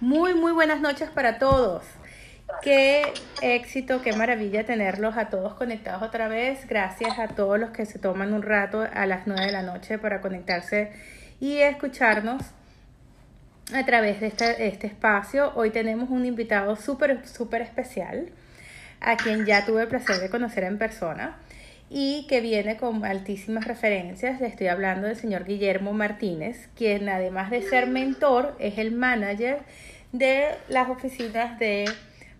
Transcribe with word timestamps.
Muy, 0.00 0.32
muy 0.34 0.52
buenas 0.52 0.80
noches 0.80 1.10
para 1.10 1.38
todos. 1.38 1.82
Qué 2.62 3.02
éxito, 3.42 4.00
qué 4.00 4.12
maravilla 4.12 4.64
tenerlos 4.64 5.16
a 5.16 5.28
todos 5.28 5.54
conectados 5.54 6.04
otra 6.04 6.28
vez. 6.28 6.68
Gracias 6.68 7.18
a 7.18 7.26
todos 7.26 7.58
los 7.58 7.70
que 7.70 7.84
se 7.84 7.98
toman 7.98 8.32
un 8.32 8.42
rato 8.42 8.86
a 8.94 9.06
las 9.06 9.26
9 9.26 9.46
de 9.46 9.50
la 9.50 9.62
noche 9.62 9.98
para 9.98 10.20
conectarse 10.20 10.92
y 11.40 11.56
escucharnos 11.56 12.42
a 13.74 13.84
través 13.86 14.20
de 14.20 14.28
este, 14.28 14.68
este 14.68 14.86
espacio. 14.86 15.50
Hoy 15.56 15.70
tenemos 15.70 16.10
un 16.10 16.24
invitado 16.26 16.76
súper, 16.76 17.26
súper 17.26 17.62
especial, 17.62 18.28
a 19.00 19.16
quien 19.16 19.46
ya 19.46 19.66
tuve 19.66 19.82
el 19.82 19.88
placer 19.88 20.20
de 20.20 20.30
conocer 20.30 20.62
en 20.62 20.78
persona 20.78 21.38
y 21.90 22.26
que 22.28 22.40
viene 22.40 22.76
con 22.76 23.04
altísimas 23.04 23.66
referencias. 23.66 24.40
Le 24.40 24.48
estoy 24.48 24.68
hablando 24.68 25.06
del 25.06 25.16
señor 25.16 25.44
Guillermo 25.44 25.92
Martínez, 25.92 26.68
quien 26.76 27.08
además 27.08 27.50
de 27.50 27.62
ser 27.62 27.86
mentor 27.86 28.56
es 28.58 28.78
el 28.78 28.92
manager 28.92 29.60
de 30.12 30.48
las 30.68 30.88
oficinas 30.88 31.58
de 31.58 31.86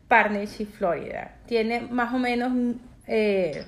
Partnership 0.09 0.66
Florida. 0.66 1.37
Tiene 1.46 1.80
más 1.80 2.14
o 2.14 2.18
menos 2.18 2.52
eh, 3.06 3.64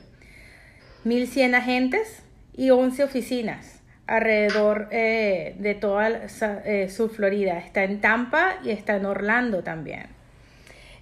1.100 1.05 1.55
agentes 1.55 2.22
y 2.56 2.70
11 2.70 3.05
oficinas 3.05 3.80
alrededor 4.06 4.88
eh, 4.91 5.55
de 5.58 5.74
toda 5.74 6.27
eh, 6.64 6.88
su 6.88 7.08
Florida. 7.08 7.58
Está 7.58 7.84
en 7.84 8.00
Tampa 8.00 8.56
y 8.64 8.70
está 8.70 8.97
en 8.97 9.06
Orlando 9.06 9.62
también. 9.62 10.20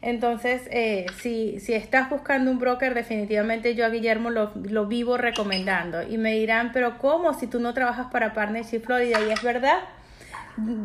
Entonces, 0.00 0.62
eh, 0.70 1.06
si, 1.20 1.58
si 1.58 1.74
estás 1.74 2.08
buscando 2.08 2.50
un 2.50 2.58
broker, 2.58 2.94
definitivamente 2.94 3.74
yo 3.74 3.84
a 3.84 3.88
Guillermo 3.88 4.30
lo, 4.30 4.52
lo, 4.54 4.86
vivo 4.86 5.16
recomendando. 5.16 6.02
Y 6.02 6.18
me 6.18 6.34
dirán, 6.34 6.70
pero 6.72 6.98
¿cómo 6.98 7.34
si 7.34 7.48
tú 7.48 7.58
no 7.58 7.74
trabajas 7.74 8.06
para 8.12 8.32
Partnership 8.32 8.80
Florida? 8.80 9.18
Y 9.26 9.32
es 9.32 9.42
verdad, 9.42 9.78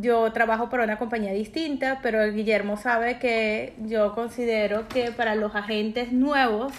yo 0.02 0.32
trabajo 0.32 0.70
para 0.70 0.84
una 0.84 0.98
compañía 0.98 1.32
distinta, 1.32 2.00
pero 2.02 2.32
Guillermo 2.32 2.78
sabe 2.78 3.20
que 3.20 3.74
yo 3.80 4.14
considero 4.14 4.88
que 4.88 5.12
para 5.12 5.36
los 5.36 5.56
agentes 5.56 6.12
nuevos, 6.12 6.74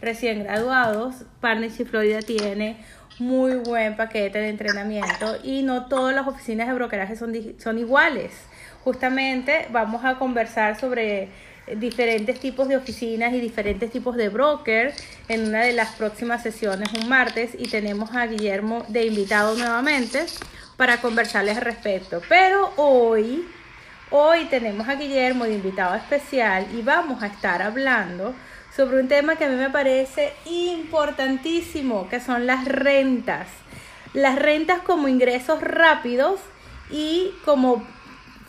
recién 0.00 0.44
graduados, 0.44 1.24
Partnership 1.40 1.86
Florida 1.86 2.20
tiene 2.20 2.76
muy 3.18 3.54
buen 3.54 3.96
paquete 3.96 4.38
de 4.38 4.48
entrenamiento 4.48 5.36
y 5.42 5.62
no 5.62 5.86
todas 5.86 6.14
las 6.14 6.26
oficinas 6.26 6.68
de 6.68 6.74
brokeraje 6.74 7.16
son, 7.16 7.32
son 7.58 7.78
iguales. 7.78 8.32
Justamente 8.84 9.66
vamos 9.72 10.04
a 10.04 10.16
conversar 10.16 10.78
sobre 10.78 11.30
diferentes 11.74 12.38
tipos 12.38 12.68
de 12.68 12.76
oficinas 12.76 13.32
y 13.32 13.40
diferentes 13.40 13.90
tipos 13.90 14.16
de 14.16 14.28
broker 14.28 14.94
en 15.28 15.48
una 15.48 15.62
de 15.62 15.72
las 15.72 15.94
próximas 15.96 16.42
sesiones 16.42 16.92
un 16.92 17.08
martes 17.08 17.50
y 17.58 17.68
tenemos 17.68 18.14
a 18.14 18.26
Guillermo 18.26 18.84
de 18.88 19.06
invitado 19.06 19.56
nuevamente 19.56 20.26
para 20.76 21.00
conversarles 21.00 21.56
al 21.56 21.64
respecto. 21.64 22.22
Pero 22.28 22.72
hoy, 22.76 23.46
hoy 24.10 24.44
tenemos 24.44 24.88
a 24.88 24.94
Guillermo 24.94 25.44
de 25.44 25.54
invitado 25.54 25.94
especial 25.96 26.66
y 26.76 26.82
vamos 26.82 27.22
a 27.22 27.26
estar 27.26 27.62
hablando 27.62 28.34
sobre 28.76 29.00
un 29.00 29.08
tema 29.08 29.36
que 29.36 29.46
a 29.46 29.48
mí 29.48 29.56
me 29.56 29.70
parece 29.70 30.34
importantísimo, 30.44 32.08
que 32.08 32.20
son 32.20 32.46
las 32.46 32.66
rentas. 32.66 33.48
Las 34.12 34.36
rentas 34.36 34.82
como 34.82 35.08
ingresos 35.08 35.60
rápidos 35.62 36.40
y 36.90 37.30
como 37.44 37.84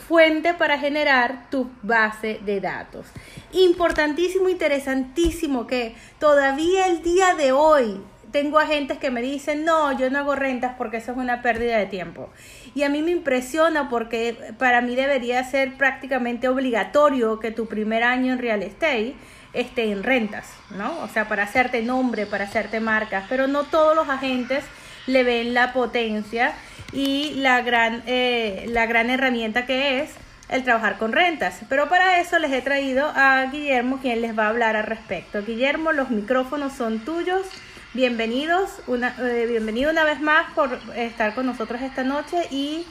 fuente 0.07 0.53
para 0.53 0.79
generar 0.79 1.49
tu 1.49 1.69
base 1.83 2.39
de 2.45 2.61
datos. 2.61 3.07
Importantísimo, 3.51 4.49
interesantísimo 4.49 5.67
que 5.67 5.95
todavía 6.19 6.87
el 6.87 7.03
día 7.03 7.35
de 7.35 7.51
hoy 7.51 8.01
tengo 8.31 8.59
agentes 8.59 8.97
que 8.97 9.11
me 9.11 9.21
dicen, 9.21 9.65
no, 9.65 9.97
yo 9.97 10.09
no 10.09 10.19
hago 10.19 10.35
rentas 10.35 10.75
porque 10.77 10.97
eso 10.97 11.11
es 11.11 11.17
una 11.17 11.41
pérdida 11.41 11.77
de 11.77 11.85
tiempo. 11.85 12.29
Y 12.75 12.83
a 12.83 12.89
mí 12.89 13.01
me 13.01 13.11
impresiona 13.11 13.89
porque 13.89 14.53
para 14.57 14.81
mí 14.81 14.95
debería 14.95 15.43
ser 15.43 15.75
prácticamente 15.75 16.47
obligatorio 16.47 17.39
que 17.39 17.51
tu 17.51 17.67
primer 17.67 18.03
año 18.03 18.33
en 18.33 18.39
real 18.39 18.63
estate 18.63 19.15
esté 19.53 19.91
en 19.91 20.03
rentas, 20.03 20.49
¿no? 20.69 20.99
O 20.99 21.07
sea, 21.07 21.27
para 21.27 21.43
hacerte 21.43 21.81
nombre, 21.81 22.25
para 22.25 22.45
hacerte 22.45 22.79
marcas, 22.79 23.25
pero 23.27 23.47
no 23.47 23.63
todos 23.63 23.95
los 23.95 24.07
agentes 24.09 24.63
le 25.07 25.23
ven 25.23 25.53
la 25.53 25.73
potencia 25.73 26.53
y 26.91 27.33
la 27.35 27.61
gran, 27.61 28.03
eh, 28.07 28.65
la 28.69 28.85
gran 28.85 29.09
herramienta 29.09 29.65
que 29.65 30.01
es 30.01 30.11
el 30.49 30.63
trabajar 30.63 30.97
con 30.97 31.11
rentas. 31.11 31.59
Pero 31.69 31.89
para 31.89 32.19
eso 32.19 32.39
les 32.39 32.51
he 32.51 32.61
traído 32.61 33.11
a 33.15 33.45
Guillermo, 33.51 33.99
quien 34.01 34.21
les 34.21 34.37
va 34.37 34.45
a 34.45 34.49
hablar 34.49 34.75
al 34.75 34.85
respecto. 34.85 35.43
Guillermo, 35.43 35.91
los 35.91 36.09
micrófonos 36.09 36.73
son 36.73 37.03
tuyos. 37.03 37.45
Bienvenidos, 37.93 38.81
una, 38.87 39.15
eh, 39.19 39.45
bienvenido 39.47 39.91
una 39.91 40.03
vez 40.03 40.19
más 40.19 40.53
por 40.53 40.79
estar 40.95 41.33
con 41.33 41.45
nosotros 41.45 41.81
esta 41.81 42.03
noche 42.03 42.37
y 42.51 42.85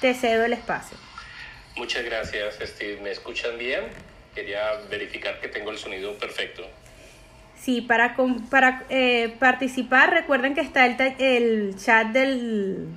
te 0.00 0.14
cedo 0.14 0.44
el 0.44 0.52
espacio. 0.52 0.96
Muchas 1.76 2.04
gracias, 2.04 2.58
Steve. 2.60 3.00
¿Me 3.00 3.10
escuchan 3.10 3.56
bien? 3.56 3.84
Quería 4.34 4.74
verificar 4.90 5.40
que 5.40 5.48
tengo 5.48 5.70
el 5.70 5.78
sonido 5.78 6.18
perfecto. 6.18 6.68
Sí, 7.58 7.80
para, 7.80 8.16
para 8.50 8.84
eh, 8.90 9.34
participar 9.38 10.10
recuerden 10.10 10.54
que 10.54 10.60
está 10.60 10.84
el, 10.84 10.96
el 11.18 11.76
chat 11.78 12.08
del, 12.08 12.88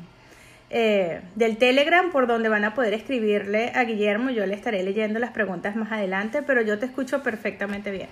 eh, 0.71 1.21
del 1.35 1.57
Telegram 1.57 2.11
por 2.11 2.25
donde 2.25 2.49
van 2.49 2.65
a 2.65 2.73
poder 2.73 2.93
escribirle 2.93 3.71
a 3.75 3.83
Guillermo. 3.83 4.31
Yo 4.31 4.45
le 4.45 4.55
estaré 4.55 4.81
leyendo 4.83 5.19
las 5.19 5.31
preguntas 5.31 5.75
más 5.75 5.91
adelante, 5.91 6.41
pero 6.41 6.61
yo 6.61 6.79
te 6.79 6.87
escucho 6.87 7.21
perfectamente 7.21 7.91
bien. 7.91 8.09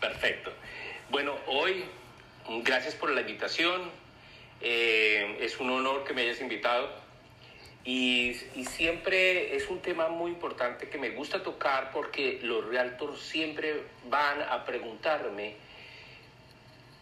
Perfecto. 0.00 0.52
Bueno, 1.10 1.34
hoy, 1.46 1.84
gracias 2.62 2.94
por 2.94 3.10
la 3.10 3.22
invitación. 3.22 3.90
Eh, 4.60 5.38
es 5.40 5.58
un 5.58 5.70
honor 5.70 6.04
que 6.04 6.14
me 6.14 6.22
hayas 6.22 6.40
invitado. 6.40 6.88
Y, 7.82 8.36
y, 8.54 8.66
siempre 8.66 9.56
es 9.56 9.68
un 9.68 9.80
tema 9.80 10.08
muy 10.08 10.30
importante 10.32 10.90
que 10.90 10.98
me 10.98 11.10
gusta 11.10 11.42
tocar 11.42 11.90
porque 11.92 12.38
los 12.42 12.66
realtors 12.66 13.18
siempre 13.22 13.84
van 14.10 14.42
a 14.42 14.66
preguntarme, 14.66 15.56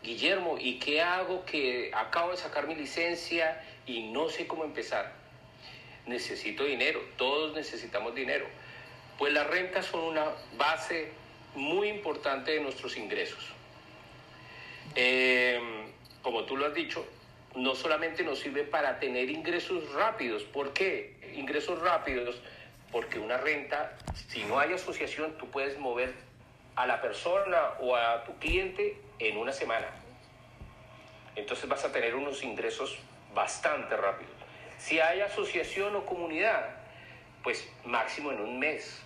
Guillermo, 0.04 0.56
¿y 0.58 0.78
qué 0.78 1.02
hago 1.02 1.44
que 1.44 1.90
acabo 1.92 2.30
de 2.30 2.36
sacar 2.36 2.68
mi 2.68 2.76
licencia 2.76 3.60
y 3.88 4.02
no 4.02 4.28
sé 4.28 4.46
cómo 4.46 4.64
empezar. 4.64 5.12
Necesito 6.06 6.64
dinero, 6.64 7.00
todos 7.16 7.54
necesitamos 7.54 8.14
dinero. 8.14 8.46
Pues 9.18 9.32
las 9.32 9.46
rentas 9.46 9.86
son 9.86 10.04
una 10.04 10.26
base 10.56 11.10
muy 11.54 11.88
importante 11.88 12.52
de 12.52 12.60
nuestros 12.60 12.96
ingresos. 12.96 13.44
Eh, 14.94 15.60
como 16.22 16.44
tú 16.44 16.56
lo 16.56 16.66
has 16.66 16.74
dicho, 16.74 17.04
no 17.56 17.74
solamente 17.74 18.22
nos 18.22 18.38
sirve 18.38 18.64
para 18.64 19.00
tener 19.00 19.30
ingresos 19.30 19.92
rápidos. 19.92 20.44
¿Por 20.44 20.72
qué? 20.72 21.16
Ingresos 21.34 21.80
rápidos, 21.80 22.40
porque 22.92 23.18
una 23.18 23.38
renta, 23.38 23.96
si 24.28 24.44
no 24.44 24.58
hay 24.58 24.72
asociación, 24.72 25.36
tú 25.38 25.50
puedes 25.50 25.78
mover 25.78 26.14
a 26.76 26.86
la 26.86 27.00
persona 27.00 27.56
o 27.80 27.96
a 27.96 28.24
tu 28.24 28.38
cliente 28.38 29.00
en 29.18 29.36
una 29.36 29.52
semana. 29.52 29.88
Entonces 31.34 31.68
vas 31.68 31.84
a 31.84 31.92
tener 31.92 32.14
unos 32.14 32.42
ingresos 32.42 32.98
bastante 33.34 33.96
rápido. 33.96 34.30
Si 34.78 35.00
hay 35.00 35.20
asociación 35.20 35.96
o 35.96 36.06
comunidad, 36.06 36.76
pues 37.42 37.68
máximo 37.84 38.32
en 38.32 38.40
un 38.40 38.58
mes. 38.58 39.02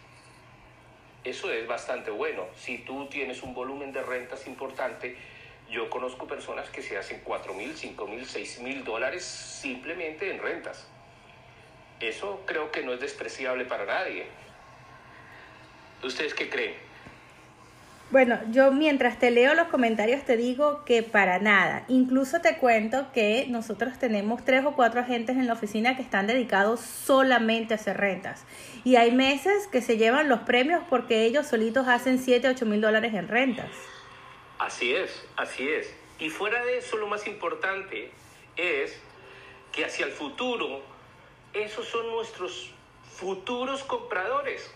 Eso 1.25 1.51
es 1.53 1.67
bastante 1.67 2.11
bueno. 2.11 2.47
Si 2.57 2.79
tú 2.79 3.09
tienes 3.09 3.43
un 3.43 3.55
volumen 3.55 3.93
de 3.93 4.03
rentas 4.03 4.47
importante, 4.47 5.17
yo 5.71 5.89
conozco 5.89 6.27
personas 6.27 6.69
que 6.69 6.83
se 6.83 6.99
hacen 6.99 7.21
4 7.25 7.55
mil, 7.55 7.77
5 7.77 8.07
mil, 8.07 8.27
6 8.27 8.61
mil 8.61 8.85
dólares 8.85 9.25
simplemente 9.25 10.31
en 10.31 10.39
rentas. 10.41 10.87
Eso 12.01 12.43
creo 12.47 12.73
que 12.73 12.83
no 12.83 12.93
es 12.93 13.01
despreciable 13.01 13.65
para 13.65 13.87
nadie. 13.87 14.27
¿Ustedes 16.03 16.35
qué 16.35 16.51
creen? 16.51 16.92
Bueno, 18.13 18.39
yo 18.51 18.71
mientras 18.73 19.19
te 19.19 19.31
leo 19.31 19.55
los 19.55 19.69
comentarios 19.69 20.23
te 20.27 20.37
digo 20.37 20.85
que 20.85 21.03
para 21.03 21.39
nada. 21.39 21.87
Incluso 21.89 22.43
te 22.43 22.59
cuento 22.59 23.11
que 23.15 23.47
nosotros 23.49 23.99
tenemos 23.99 24.45
tres 24.45 24.67
o 24.67 24.73
cuatro 24.73 25.01
agentes 25.01 25.39
en 25.39 25.47
la 25.47 25.55
oficina 25.55 25.97
que 25.97 26.03
están 26.03 26.27
dedicados 26.27 26.81
solamente 26.81 27.73
a 27.73 27.79
hacer 27.79 27.97
rentas. 27.97 28.45
Y 28.85 28.97
hay 28.97 29.13
meses 29.13 29.67
que 29.67 29.81
se 29.81 29.97
llevan 29.97 30.29
los 30.29 30.41
premios 30.41 30.83
porque 30.91 31.25
ellos 31.25 31.47
solitos 31.47 31.89
hacen 31.89 32.19
7, 32.19 32.49
8 32.49 32.67
mil 32.67 32.83
dólares 32.83 33.15
en 33.15 33.29
rentas. 33.29 33.71
Así 34.59 34.95
es, 34.95 35.25
así 35.37 35.67
es. 35.67 35.91
Y 36.19 36.29
fuera 36.29 36.63
de 36.67 36.77
eso, 36.77 36.99
lo 36.99 37.07
más 37.07 37.27
importante 37.27 38.11
es 38.59 38.95
que 39.73 39.87
hacia 39.87 40.05
el 40.05 40.13
futuro, 40.13 40.83
esos 41.55 41.89
son 41.89 42.11
nuestros 42.11 42.75
futuros 43.17 43.83
compradores. 43.85 44.71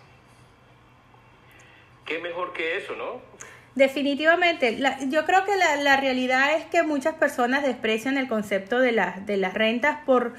¿Qué 2.07 2.21
mejor 2.21 2.53
que 2.53 2.77
eso, 2.77 2.95
no? 2.95 3.21
Definitivamente, 3.77 4.79
yo 5.11 5.27
creo 5.27 5.45
que 5.45 5.53
la, 5.55 5.99
realidad 5.99 6.55
es 6.57 6.65
que 6.65 6.83
muchas 6.83 7.15
personas 7.17 7.63
desprecian 7.63 8.17
el 8.17 8.27
concepto 8.27 8.79
de, 8.79 8.99
de 9.27 9.37
las 9.37 9.53
rentas 9.53 9.99
por 10.07 10.33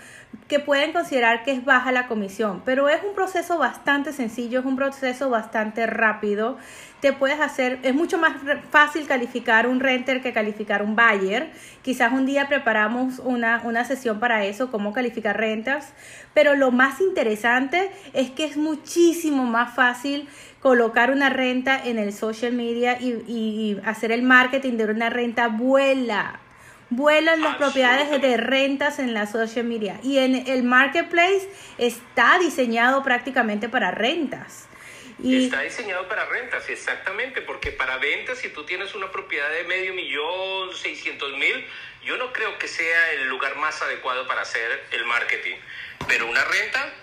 que 0.48 0.60
pueden 0.60 0.92
considerar 0.94 1.44
que 1.44 1.52
es 1.52 1.64
baja 1.64 1.92
la 1.92 2.08
comisión, 2.08 2.64
pero 2.66 2.90
es 2.90 3.04
un 3.04 3.14
proceso 3.14 3.58
bastante 3.58 4.12
sencillo, 4.14 4.62
es 4.62 4.66
un 4.66 4.76
proceso 4.76 5.30
bastante 5.30 5.86
rápido. 5.86 6.58
Te 7.02 7.14
puedes 7.14 7.40
hacer, 7.40 7.80
es 7.84 7.94
mucho 7.94 8.18
más 8.18 8.34
fácil 8.72 9.06
calificar 9.06 9.68
un 9.68 9.82
renter 9.82 10.22
que 10.22 10.34
calificar 10.34 10.82
un 10.82 10.96
buyer. 10.96 11.52
Quizás 11.84 12.14
un 12.14 12.26
día 12.26 12.48
preparamos 12.48 13.20
una, 13.20 13.62
una 13.66 13.84
sesión 13.84 14.20
para 14.20 14.46
eso, 14.46 14.72
cómo 14.72 14.94
calificar 14.94 15.38
rentas, 15.38 15.94
pero 16.34 16.56
lo 16.56 16.72
más 16.72 17.02
interesante 17.02 17.92
es 18.14 18.32
que 18.32 18.46
es 18.46 18.58
muchísimo 18.58 19.44
más 19.44 19.76
fácil 19.76 20.28
colocar 20.68 21.12
una 21.12 21.30
renta 21.30 21.82
en 21.82 21.98
el 21.98 22.12
social 22.12 22.52
media 22.52 22.98
y, 23.00 23.78
hacer 23.86 24.12
el 24.12 24.22
marketing 24.22 24.74
de 24.74 24.84
una 24.84 25.10
renta 25.10 25.48
vuela. 25.48 26.42
Vuelan 26.90 27.42
las 27.42 27.56
propiedades 27.56 28.22
de 28.22 28.36
rentas 28.36 29.00
en 29.00 29.14
la 29.14 29.28
social 29.28 29.64
media 29.64 29.98
y 30.04 30.18
en 30.18 30.46
el 30.46 30.64
marketplace 30.64 31.50
está 31.78 32.38
diseñado 32.38 33.02
prácticamente 33.02 33.70
para 33.70 33.92
rentas. 33.92 34.68
Y 35.24 35.46
está 35.46 35.62
diseñado 35.62 36.06
para 36.10 36.26
rentas, 36.26 36.68
exactamente, 36.68 37.42
porque 37.44 37.72
para 37.72 37.96
ventas, 38.00 38.38
si 38.40 38.50
tú 38.50 38.66
tienes 38.66 38.94
una 38.94 39.10
propiedad 39.10 39.50
de 39.50 39.64
medio 39.64 39.94
millón, 39.94 40.76
seiscientos 40.76 41.32
mil, 41.38 41.66
yo 42.04 42.18
no 42.18 42.34
creo 42.34 42.60
que 42.60 42.68
sea 42.68 43.14
el 43.14 43.30
lugar 43.30 43.56
más 43.56 43.82
adecuado 43.82 44.28
para 44.28 44.42
hacer 44.42 44.84
el 44.92 45.06
marketing. 45.06 45.56
Pero 46.10 46.28
una 46.28 46.44
renta 46.44 46.94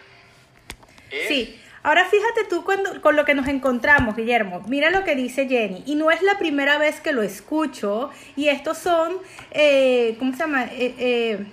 es 1.10 1.28
sí. 1.28 1.63
Ahora 1.84 2.06
fíjate 2.06 2.44
tú 2.48 2.64
cuando, 2.64 3.00
con 3.02 3.14
lo 3.14 3.24
que 3.24 3.34
nos 3.34 3.46
encontramos, 3.46 4.16
Guillermo. 4.16 4.62
Mira 4.66 4.90
lo 4.90 5.04
que 5.04 5.14
dice 5.14 5.46
Jenny. 5.46 5.84
Y 5.86 5.94
no 5.94 6.10
es 6.10 6.22
la 6.22 6.38
primera 6.38 6.78
vez 6.78 7.00
que 7.00 7.12
lo 7.12 7.22
escucho. 7.22 8.10
Y 8.34 8.48
estos 8.48 8.78
son, 8.78 9.12
eh, 9.52 10.16
¿cómo 10.18 10.32
se 10.32 10.38
llama? 10.38 10.64
Eh, 10.72 11.46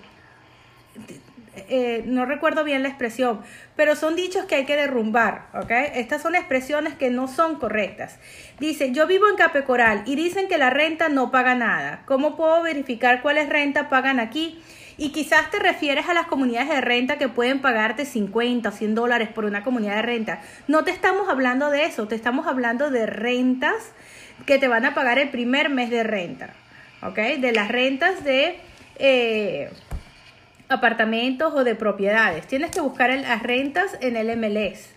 eh, 1.68 2.04
no 2.06 2.26
recuerdo 2.26 2.64
bien 2.64 2.82
la 2.82 2.88
expresión, 2.88 3.42
pero 3.76 3.98
son 3.98 4.16
dichos 4.16 4.46
que 4.46 4.56
hay 4.56 4.66
que 4.66 4.78
derrumbar, 4.78 5.48
¿ok? 5.54 5.72
Estas 5.96 6.22
son 6.22 6.36
expresiones 6.36 6.94
que 6.94 7.10
no 7.10 7.28
son 7.28 7.60
correctas. 7.60 8.20
Dice, 8.60 8.94
yo 8.94 9.06
vivo 9.06 9.28
en 9.28 9.36
Capecoral 9.36 10.04
y 10.06 10.16
dicen 10.16 10.48
que 10.48 10.58
la 10.58 10.70
renta 10.70 11.10
no 11.10 11.30
paga 11.30 11.56
nada. 11.56 12.04
¿Cómo 12.06 12.38
puedo 12.38 12.64
verificar 12.64 13.22
cuáles 13.22 13.50
renta 13.50 13.90
pagan 13.90 14.22
aquí? 14.22 14.62
Y 14.98 15.10
quizás 15.10 15.50
te 15.52 15.60
refieres 15.60 16.08
a 16.08 16.14
las 16.14 16.28
comunidades 16.28 16.70
de 16.70 16.82
renta 16.82 17.18
que 17.18 17.30
pueden 17.30 17.60
pagarte 17.60 18.06
50 18.06 18.70
o 18.70 18.72
100 18.72 18.96
dólares 18.96 19.30
por 19.30 19.46
una 19.46 19.64
comunidad 19.64 19.96
de 19.96 20.02
renta. 20.02 20.42
No 20.68 20.84
te 20.84 20.92
estamos 20.92 21.30
hablando 21.30 21.70
de 21.70 21.86
eso, 21.86 22.08
te 22.08 22.16
estamos 22.16 22.48
hablando 22.48 22.90
de 22.90 23.06
rentas 23.06 23.92
que 24.46 24.58
te 24.58 24.68
van 24.68 24.86
a 24.86 24.94
pagar 24.94 25.20
el 25.20 25.30
primer 25.30 25.70
mes 25.70 25.90
de 25.90 26.04
renta. 26.04 26.54
¿Ok? 27.04 27.18
De 27.40 27.52
las 27.52 27.70
rentas 27.70 28.24
de 28.24 28.60
eh, 28.98 29.72
apartamentos 30.70 31.54
o 31.54 31.64
de 31.64 31.76
propiedades. 31.76 32.48
Tienes 32.48 32.72
que 32.72 32.82
buscar 32.82 33.10
las 33.10 33.44
rentas 33.44 33.98
en 34.02 34.16
el 34.16 34.36
MLS. 34.38 34.90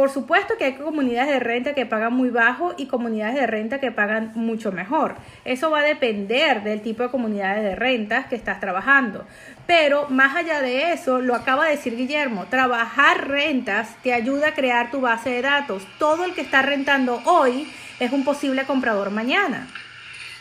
Por 0.00 0.10
supuesto 0.10 0.56
que 0.56 0.64
hay 0.64 0.76
comunidades 0.76 1.30
de 1.30 1.40
renta 1.40 1.74
que 1.74 1.84
pagan 1.84 2.14
muy 2.14 2.30
bajo 2.30 2.74
y 2.78 2.86
comunidades 2.86 3.34
de 3.34 3.46
renta 3.46 3.80
que 3.80 3.92
pagan 3.92 4.32
mucho 4.34 4.72
mejor. 4.72 5.14
Eso 5.44 5.70
va 5.70 5.80
a 5.80 5.82
depender 5.82 6.62
del 6.62 6.80
tipo 6.80 7.02
de 7.02 7.10
comunidades 7.10 7.62
de 7.62 7.76
rentas 7.76 8.26
que 8.26 8.34
estás 8.34 8.60
trabajando. 8.60 9.28
Pero 9.66 10.08
más 10.08 10.34
allá 10.34 10.62
de 10.62 10.94
eso, 10.94 11.20
lo 11.20 11.34
acaba 11.34 11.66
de 11.66 11.72
decir 11.72 11.96
Guillermo, 11.96 12.46
trabajar 12.46 13.28
rentas 13.28 13.94
te 14.02 14.14
ayuda 14.14 14.48
a 14.48 14.54
crear 14.54 14.90
tu 14.90 15.02
base 15.02 15.28
de 15.28 15.42
datos. 15.42 15.82
Todo 15.98 16.24
el 16.24 16.32
que 16.32 16.40
está 16.40 16.62
rentando 16.62 17.20
hoy 17.26 17.70
es 17.98 18.10
un 18.10 18.24
posible 18.24 18.64
comprador 18.64 19.10
mañana. 19.10 19.68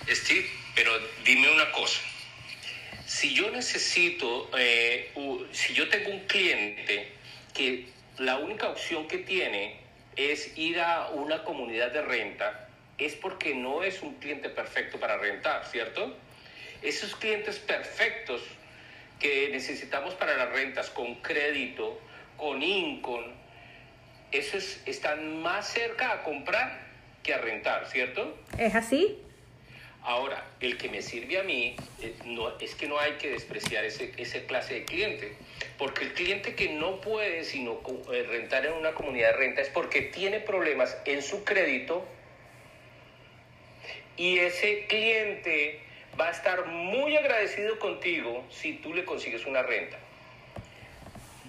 Steve, 0.10 0.46
pero 0.74 0.90
dime 1.26 1.52
una 1.54 1.70
cosa. 1.74 2.00
Si 3.06 3.34
yo 3.34 3.52
necesito, 3.52 4.50
eh, 4.58 5.12
si 5.52 5.74
yo 5.74 5.90
tengo 5.90 6.12
un 6.12 6.22
cliente 6.28 7.12
que 7.54 7.99
la 8.20 8.38
única 8.38 8.70
opción 8.70 9.08
que 9.08 9.18
tiene 9.18 9.78
es 10.16 10.58
ir 10.58 10.80
a 10.80 11.10
una 11.10 11.44
comunidad 11.44 11.92
de 11.92 12.02
renta, 12.02 12.68
es 12.98 13.16
porque 13.16 13.56
no 13.56 13.84
es 13.84 14.02
un 14.02 14.16
cliente 14.16 14.50
perfecto 14.50 15.00
para 15.00 15.18
rentar, 15.18 15.66
¿cierto? 15.66 16.16
Esos 16.82 17.16
clientes 17.16 17.58
perfectos 17.60 18.42
que 19.20 19.50
necesitamos 19.52 20.14
para 20.16 20.36
las 20.36 20.50
rentas 20.52 20.90
con 20.90 21.16
crédito, 21.16 22.00
con 22.38 22.62
income, 22.62 23.28
esos 24.32 24.80
están 24.86 25.42
más 25.42 25.68
cerca 25.68 26.12
a 26.12 26.24
comprar 26.24 26.88
que 27.24 27.34
a 27.34 27.38
rentar, 27.38 27.88
¿cierto? 27.88 28.38
¿Es 28.58 28.76
así? 28.76 29.18
Ahora, 30.04 30.46
el 30.62 30.78
que 30.78 30.90
me 30.90 31.02
sirve 31.02 31.40
a 31.40 31.44
mí, 31.44 31.76
eh, 32.02 32.16
no, 32.26 32.58
es 32.60 32.76
que 32.76 32.88
no 32.88 33.00
hay 33.00 33.14
que 33.14 33.30
despreciar 33.30 33.84
ese, 33.84 34.14
ese 34.18 34.46
clase 34.46 34.76
de 34.76 34.86
cliente, 34.86 35.34
porque 35.80 36.04
el 36.04 36.14
cliente 36.14 36.56
que 36.56 36.70
no 36.70 37.00
puede 37.00 37.46
sino 37.46 37.80
eh, 38.12 38.26
rentar 38.30 38.66
en 38.66 38.74
una 38.74 38.92
comunidad 38.92 39.32
de 39.32 39.38
renta 39.38 39.62
es 39.62 39.70
porque 39.70 40.02
tiene 40.02 40.42
problemas 40.42 40.96
en 41.06 41.24
su 41.24 41.46
crédito 41.46 42.06
y 44.18 44.40
ese 44.40 44.86
cliente 44.88 45.80
va 46.20 46.28
a 46.28 46.32
estar 46.32 46.68
muy 46.68 47.16
agradecido 47.16 47.80
contigo 47.80 48.44
si 48.52 48.74
tú 48.74 48.94
le 48.94 49.06
consigues 49.06 49.46
una 49.46 49.64
renta. 49.64 49.98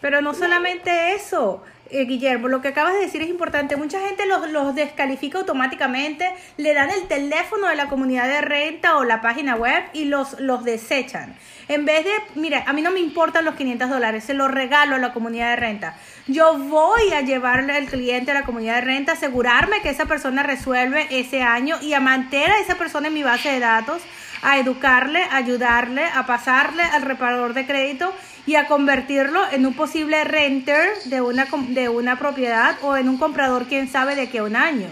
Pero 0.01 0.23
no 0.23 0.33
solamente 0.33 1.15
eso, 1.15 1.65
eh, 1.93 2.05
Guillermo, 2.05 2.49
lo 2.49 2.61
que 2.61 2.69
acabas 2.69 2.95
de 2.95 3.01
decir 3.01 3.23
es 3.23 3.29
importante. 3.29 3.77
Mucha 3.77 4.01
gente 4.01 4.25
los, 4.27 4.75
descalifica 4.75 5.39
automáticamente, 5.39 6.31
le 6.57 6.75
dan 6.75 6.91
el 6.91 7.09
teléfono 7.09 7.69
de 7.69 7.77
la 7.77 7.89
comunidad 7.89 8.29
de 8.29 8.41
renta 8.41 8.97
o 8.97 9.05
la 9.05 9.21
página 9.21 9.57
web 9.57 9.83
y 9.93 10.05
los, 10.05 10.37
desechan. 10.65 11.37
En 11.69 11.85
vez 11.85 12.05
de, 12.05 12.11
mira, 12.35 12.65
a 12.67 12.73
mí 12.73 12.83
no 12.83 12.91
me 12.91 13.01
importan 13.01 13.45
los 13.45 13.55
500 13.55 13.91
dólares, 13.91 14.25
se 14.25 14.35
los 14.35 14.51
regalo 14.51 14.97
a 14.97 14.99
la 14.99 15.13
comunidad 15.13 15.51
de 15.51 15.57
renta. 15.57 15.97
Yo 16.27 16.59
voy 16.59 17.13
a 17.13 17.23
llevarle 17.23 17.75
al 17.75 17.87
cliente 17.87 18.31
a 18.31 18.35
la 18.35 18.45
comunidad 18.45 18.77
de 18.77 18.83
renta, 18.83 19.13
asegurarme 19.13 19.81
que 19.81 19.91
esa 19.91 20.07
persona 20.07 20.43
resuelve 20.43 21.07
ese 21.11 21.43
año 21.43 21.77
y 21.83 21.95
a 21.95 22.01
mantener 22.01 22.51
a 22.51 22.61
esa 22.61 22.77
persona 22.77 23.09
en 23.09 23.15
mi 23.15 23.23
base 23.23 23.51
de 23.51 23.61
datos, 23.61 24.03
a 24.43 24.59
educarle, 24.59 25.23
ayudarle, 25.31 26.05
a 26.05 26.27
pasarle 26.27 26.83
al 26.83 27.03
reparador 27.03 27.55
de 27.55 27.67
crédito 27.67 28.13
y 28.47 28.57
a 28.57 28.67
convertirlo 28.67 29.41
en 29.51 29.67
un 29.67 29.75
posible 29.75 30.25
renter 30.25 30.97
de 31.05 31.21
una, 31.21 31.47
de 31.69 31.89
una 31.89 32.19
propiedad 32.19 32.79
o 32.83 32.97
en 32.97 33.09
un 33.09 33.19
comprador, 33.19 33.67
quién 33.67 33.89
sabe 33.89 34.15
de 34.17 34.29
qué 34.29 34.43
un 34.43 34.57
año. 34.57 34.89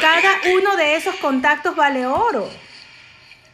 Cada 0.00 0.40
uno 0.54 0.76
de 0.76 0.96
esos 0.96 1.14
contactos 1.16 1.76
vale 1.76 2.06
oro. 2.06 2.48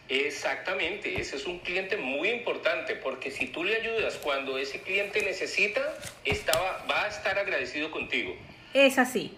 Exactamente, 0.09 1.21
ese 1.21 1.37
es 1.37 1.47
un 1.47 1.59
cliente 1.61 1.97
muy 1.97 2.29
importante 2.29 2.95
porque 2.95 3.31
si 3.31 3.47
tú 3.47 3.65
le 3.65 3.77
ayudas 3.77 4.17
cuando 4.17 4.59
ese 4.59 4.81
cliente 4.81 5.23
necesita, 5.23 5.81
estaba, 6.25 6.85
va 6.91 7.05
a 7.05 7.09
estar 7.09 7.39
agradecido 7.39 7.91
contigo. 7.91 8.37
Es 8.75 8.99
así 8.99 9.33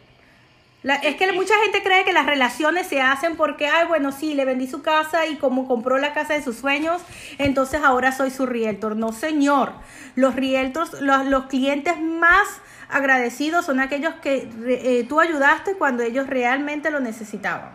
es 0.94 1.16
que 1.16 1.32
mucha 1.32 1.54
gente 1.62 1.82
cree 1.82 2.04
que 2.04 2.12
las 2.12 2.26
relaciones 2.26 2.86
se 2.86 3.00
hacen 3.00 3.36
porque, 3.36 3.66
ay, 3.66 3.86
bueno, 3.86 4.12
sí, 4.12 4.34
le 4.34 4.44
vendí 4.44 4.66
su 4.66 4.82
casa 4.82 5.26
y 5.26 5.36
como 5.36 5.66
compró 5.66 5.98
la 5.98 6.12
casa 6.12 6.34
de 6.34 6.42
sus 6.42 6.56
sueños, 6.56 7.02
entonces 7.38 7.82
ahora 7.82 8.12
soy 8.12 8.30
su 8.30 8.46
realtor. 8.46 8.96
No, 8.96 9.12
señor. 9.12 9.72
Los 10.14 10.36
realtors, 10.36 11.00
los, 11.00 11.46
clientes 11.46 12.00
más 12.00 12.60
agradecidos 12.88 13.66
son 13.66 13.80
aquellos 13.80 14.14
que 14.16 14.48
eh, 14.66 15.04
tú 15.08 15.20
ayudaste 15.20 15.74
cuando 15.74 16.02
ellos 16.02 16.26
realmente 16.28 16.90
lo 16.90 17.00
necesitaban. 17.00 17.74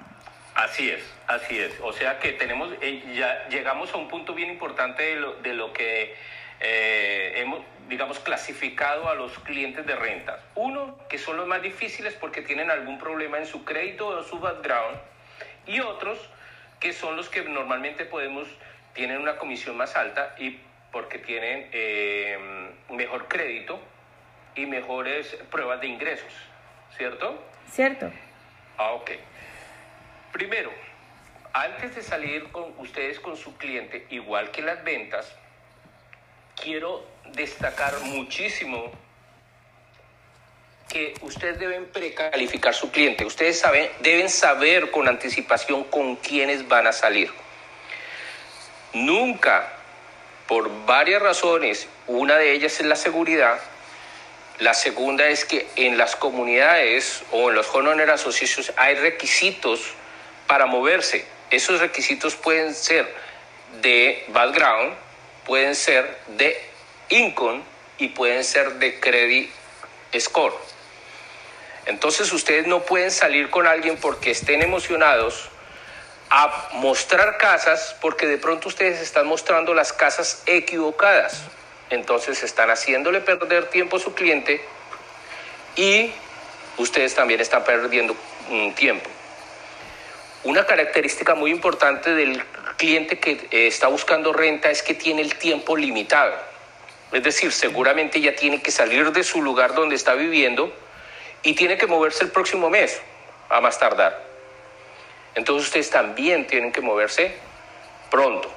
Así 0.56 0.89
es, 0.89 1.03
así 1.27 1.58
es. 1.60 1.74
O 1.82 1.94
sea 1.94 2.20
que 2.20 2.34
tenemos, 2.34 2.70
eh, 2.82 3.03
ya 3.15 3.48
llegamos 3.50 3.94
a 3.94 3.98
un 3.98 4.08
punto 4.08 4.34
bien 4.34 4.50
importante 4.51 5.03
de 5.03 5.15
lo, 5.15 5.34
de 5.36 5.53
lo 5.53 5.74
que 5.74 6.15
eh, 6.62 7.34
hemos, 7.38 7.62
digamos, 7.89 8.20
clasificado 8.20 9.10
a 9.10 9.15
los 9.15 9.38
clientes 9.39 9.86
de 9.86 9.96
rentas. 9.96 10.39
Uno, 10.56 10.98
que 11.10 11.18
son 11.18 11.38
los 11.38 11.48
más 11.48 11.62
difíciles 11.62 12.13
porque 12.13 12.41
tienen 12.44 12.70
algún 12.70 13.00
problema 13.00 13.39
en 13.39 13.48
su 13.48 13.65
crédito 13.65 14.08
o 14.08 14.24
su 14.24 14.39
background. 14.39 15.00
Y 15.65 15.80
otros, 15.80 16.20
que 16.80 16.94
son 16.94 17.15
los 17.15 17.30
que 17.30 17.41
normalmente 17.44 18.06
podemos, 18.06 18.48
tienen 18.94 19.18
una 19.18 19.38
comisión 19.38 19.75
más 19.75 19.96
alta 19.96 20.36
y 20.38 20.60
porque 20.91 21.18
tienen 21.18 21.70
eh, 21.72 22.38
mejor 22.89 23.27
crédito 23.27 23.80
y 24.56 24.65
mejores 24.68 25.36
pruebas 25.50 25.82
de 25.82 25.88
ingresos. 25.88 26.34
¿Cierto? 26.96 27.44
Cierto. 27.72 28.12
Ah, 28.77 28.91
ok. 28.91 29.12
Primero, 30.32 30.72
antes 31.53 31.96
de 31.96 32.03
salir 32.03 32.51
con 32.51 32.74
ustedes 32.77 33.20
con 33.20 33.36
su 33.36 33.58
cliente, 33.58 34.06
igual 34.10 34.51
que 34.51 34.62
las 34.62 34.84
ventas, 34.84 35.36
quiero 36.62 37.03
destacar 37.34 38.00
muchísimo 38.01 38.91
que 40.88 41.13
ustedes 41.22 41.58
deben 41.60 41.86
precalificar 41.86 42.74
su 42.74 42.91
cliente. 42.91 43.25
Ustedes 43.25 43.63
deben 44.01 44.30
saber 44.30 44.91
con 44.91 45.08
anticipación 45.08 45.86
con 45.86 46.18
quiénes 46.18 46.68
van 46.68 46.88
a 46.88 46.91
salir. 46.91 47.32
Nunca, 48.94 49.72
por 50.48 50.86
varias 50.86 51.22
razones, 51.22 51.88
una 52.08 52.38
de 52.38 52.51
ellas 52.51 52.80
es 52.80 52.86
la 52.86 52.98
seguridad, 52.98 53.60
la 54.60 54.74
segunda 54.74 55.27
es 55.27 55.46
que 55.46 55.68
en 55.75 55.98
las 55.98 56.15
comunidades 56.15 57.24
o 57.32 57.50
en 57.50 57.56
los 57.56 57.74
homeowner 57.74 58.12
associations 58.12 58.72
hay 58.75 58.96
requisitos 58.96 59.94
para 60.46 60.65
moverse. 60.65 61.25
Esos 61.50 61.80
requisitos 61.80 62.36
pueden 62.36 62.75
ser 62.75 63.12
de 63.82 64.25
background, 64.27 64.94
pueden 65.45 65.75
ser 65.75 66.19
de 66.27 66.60
income 67.10 67.62
y 67.98 68.10
pueden 68.10 68.43
ser 68.43 68.74
de 68.74 69.00
credit 69.00 69.50
score. 70.19 70.53
Entonces 71.86 72.31
ustedes 72.31 72.67
no 72.67 72.81
pueden 72.83 73.12
salir 73.12 73.50
con 73.50 73.67
alguien 73.67 73.98
porque 73.98 74.31
estén 74.31 74.62
emocionados 74.62 75.50
a 76.29 76.69
mostrar 76.74 77.38
casas 77.38 77.95
porque 78.00 78.25
de 78.27 78.38
pronto 78.38 78.69
ustedes 78.69 79.01
están 79.01 79.27
mostrando 79.27 79.74
las 79.74 79.91
casas 79.91 80.43
equivocadas. 80.45 81.41
Entonces 81.89 82.41
están 82.43 82.69
haciéndole 82.69 83.19
perder 83.19 83.69
tiempo 83.69 83.98
a 83.98 84.00
su 84.00 84.13
cliente 84.13 84.63
y 85.75 86.12
ustedes 86.77 87.13
también 87.15 87.41
están 87.41 87.63
perdiendo 87.63 88.15
mm, 88.50 88.71
tiempo. 88.71 89.10
Una 90.43 90.65
característica 90.65 91.36
muy 91.36 91.51
importante 91.51 92.15
del 92.15 92.41
cliente 92.82 93.20
que 93.20 93.48
eh, 93.52 93.68
está 93.68 93.90
buscando 93.90 94.34
renta 94.34 94.72
es 94.72 94.82
que 94.82 94.96
tiene 94.96 95.22
el 95.22 95.36
tiempo 95.36 95.78
limitado. 95.78 96.34
Es 97.12 97.22
decir, 97.22 97.52
seguramente 97.52 98.20
ya 98.20 98.36
tiene 98.36 98.60
que 98.60 98.72
salir 98.72 99.12
de 99.12 99.24
su 99.24 99.44
lugar 99.44 99.76
donde 99.76 99.94
está 99.94 100.16
viviendo 100.16 100.74
y 101.44 101.54
tiene 101.54 101.78
que 101.78 101.86
moverse 101.86 102.24
el 102.24 102.32
próximo 102.32 102.72
mes, 102.72 103.00
a 103.50 103.62
más 103.62 103.78
tardar. 103.78 104.26
Entonces 105.36 105.68
ustedes 105.68 105.92
también 105.92 106.48
tienen 106.48 106.72
que 106.72 106.82
moverse 106.82 107.36
pronto. 108.10 108.52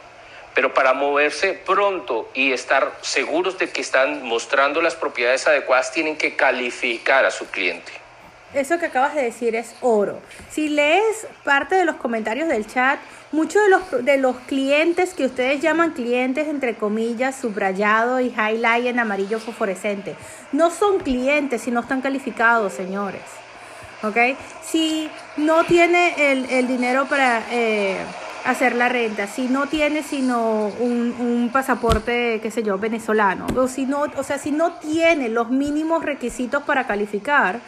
Pero 0.54 0.72
para 0.72 0.94
moverse 0.94 1.52
pronto 1.52 2.30
y 2.32 2.52
estar 2.54 2.96
seguros 3.02 3.58
de 3.58 3.68
que 3.68 3.82
están 3.82 4.22
mostrando 4.22 4.80
las 4.80 4.94
propiedades 4.94 5.46
adecuadas, 5.46 5.92
tienen 5.92 6.16
que 6.16 6.34
calificar 6.34 7.26
a 7.26 7.30
su 7.30 7.50
cliente. 7.50 7.92
Eso 8.54 8.78
que 8.78 8.86
acabas 8.86 9.14
de 9.14 9.22
decir 9.22 9.54
es 9.56 9.74
oro. 9.80 10.20
Si 10.50 10.68
lees 10.68 11.26
parte 11.42 11.74
de 11.74 11.84
los 11.84 11.96
comentarios 11.96 12.48
del 12.48 12.66
chat, 12.66 12.98
muchos 13.32 13.62
de 13.62 13.68
los, 13.68 14.04
de 14.04 14.16
los 14.16 14.36
clientes 14.46 15.12
que 15.14 15.26
ustedes 15.26 15.60
llaman 15.60 15.90
clientes, 15.90 16.46
entre 16.48 16.74
comillas, 16.74 17.36
subrayado 17.36 18.20
y 18.20 18.26
highlight 18.28 18.86
en 18.86 19.00
amarillo 19.00 19.40
fosforescente, 19.40 20.14
no 20.52 20.70
son 20.70 21.00
clientes 21.00 21.62
si 21.62 21.70
no 21.70 21.80
están 21.80 22.00
calificados, 22.00 22.72
señores. 22.72 23.22
¿Ok? 24.02 24.16
Si 24.62 25.08
no 25.36 25.64
tiene 25.64 26.32
el, 26.32 26.44
el 26.50 26.68
dinero 26.68 27.06
para 27.06 27.42
eh, 27.50 27.96
hacer 28.44 28.76
la 28.76 28.88
renta, 28.88 29.26
si 29.26 29.48
no 29.48 29.66
tiene 29.66 30.02
sino 30.02 30.66
un, 30.78 31.14
un, 31.18 31.50
pasaporte, 31.50 32.40
qué 32.42 32.50
sé 32.50 32.62
yo, 32.62 32.78
venezolano, 32.78 33.46
o 33.56 33.66
si 33.66 33.86
no, 33.86 34.04
o 34.16 34.22
sea, 34.22 34.38
si 34.38 34.52
no 34.52 34.72
tiene 34.74 35.30
los 35.30 35.50
mínimos 35.50 36.04
requisitos 36.04 36.62
para 36.64 36.86
calificar, 36.86 37.60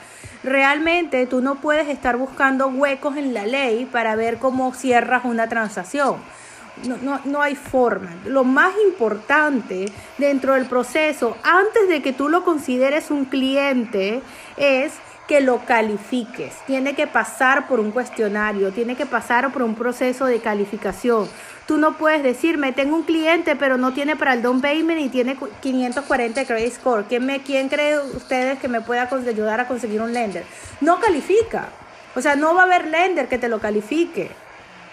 realmente 0.43 1.27
tú 1.27 1.41
no 1.41 1.57
puedes 1.57 1.89
estar 1.89 2.17
buscando 2.17 2.69
huecos 2.69 3.17
en 3.17 3.35
la 3.35 3.47
ley 3.47 3.87
para 3.87 4.17
ver 4.17 4.39
cómo 4.39 4.73
cierras 4.75 5.25
una 5.25 5.49
transacción. 5.49 6.17
No, 6.85 6.99
no, 6.99 7.21
no, 7.25 7.41
hay 7.41 7.55
forma. 7.55 8.11
Lo 8.27 8.45
más 8.45 8.75
importante 8.87 9.87
dentro 10.19 10.55
del 10.55 10.67
proceso, 10.67 11.37
antes 11.43 11.89
de 11.89 12.03
que 12.03 12.13
tú 12.13 12.29
lo 12.29 12.45
consideres 12.45 13.11
un 13.11 13.25
cliente, 13.25 14.21
es 14.59 14.93
que 15.27 15.41
lo 15.41 15.65
califiques. 15.65 16.55
Tiene 16.67 16.95
que 16.95 17.07
pasar 17.07 17.67
por 17.67 17.81
un 17.81 17.91
cuestionario, 17.91 18.73
tiene 18.73 18.97
que 18.97 19.07
pasar 19.07 19.53
por 19.53 19.63
un 19.63 19.75
proceso 19.75 20.27
de 20.27 20.41
calificación. 20.41 21.29
Tú 21.67 21.79
no 21.79 21.97
puedes 21.97 22.23
decirme, 22.23 22.73
tengo 22.73 22.95
un 22.95 23.03
cliente, 23.03 23.57
pero 23.57 23.77
no 23.77 23.93
tiene 23.93 24.15
para 24.15 24.35
el 24.35 24.43
down 24.43 24.61
payment 24.61 25.01
y 25.01 25.09
tiene 25.09 25.37
540 25.61 26.45
credit 26.45 26.73
score. 26.73 27.05
¿Quién, 27.09 27.27
me, 27.27 27.43
¿Quién 27.43 27.69
cree 27.69 27.99
ustedes 27.99 28.61
que 28.61 28.69
me 28.69 28.81
pueda 28.81 29.09
ayudar 29.11 29.61
a 29.61 29.67
conseguir 29.67 30.01
un 30.01 30.13
lender? 30.13 30.45
No 30.81 31.01
califica. 31.01 31.71
O 32.15 32.21
sea, 32.23 32.37
no 32.37 32.55
va 32.55 32.63
a 32.63 32.65
haber 32.67 32.87
lender 32.87 33.29
que 33.29 33.37
te 33.37 33.49
lo 33.49 33.59
califique. 33.59 34.31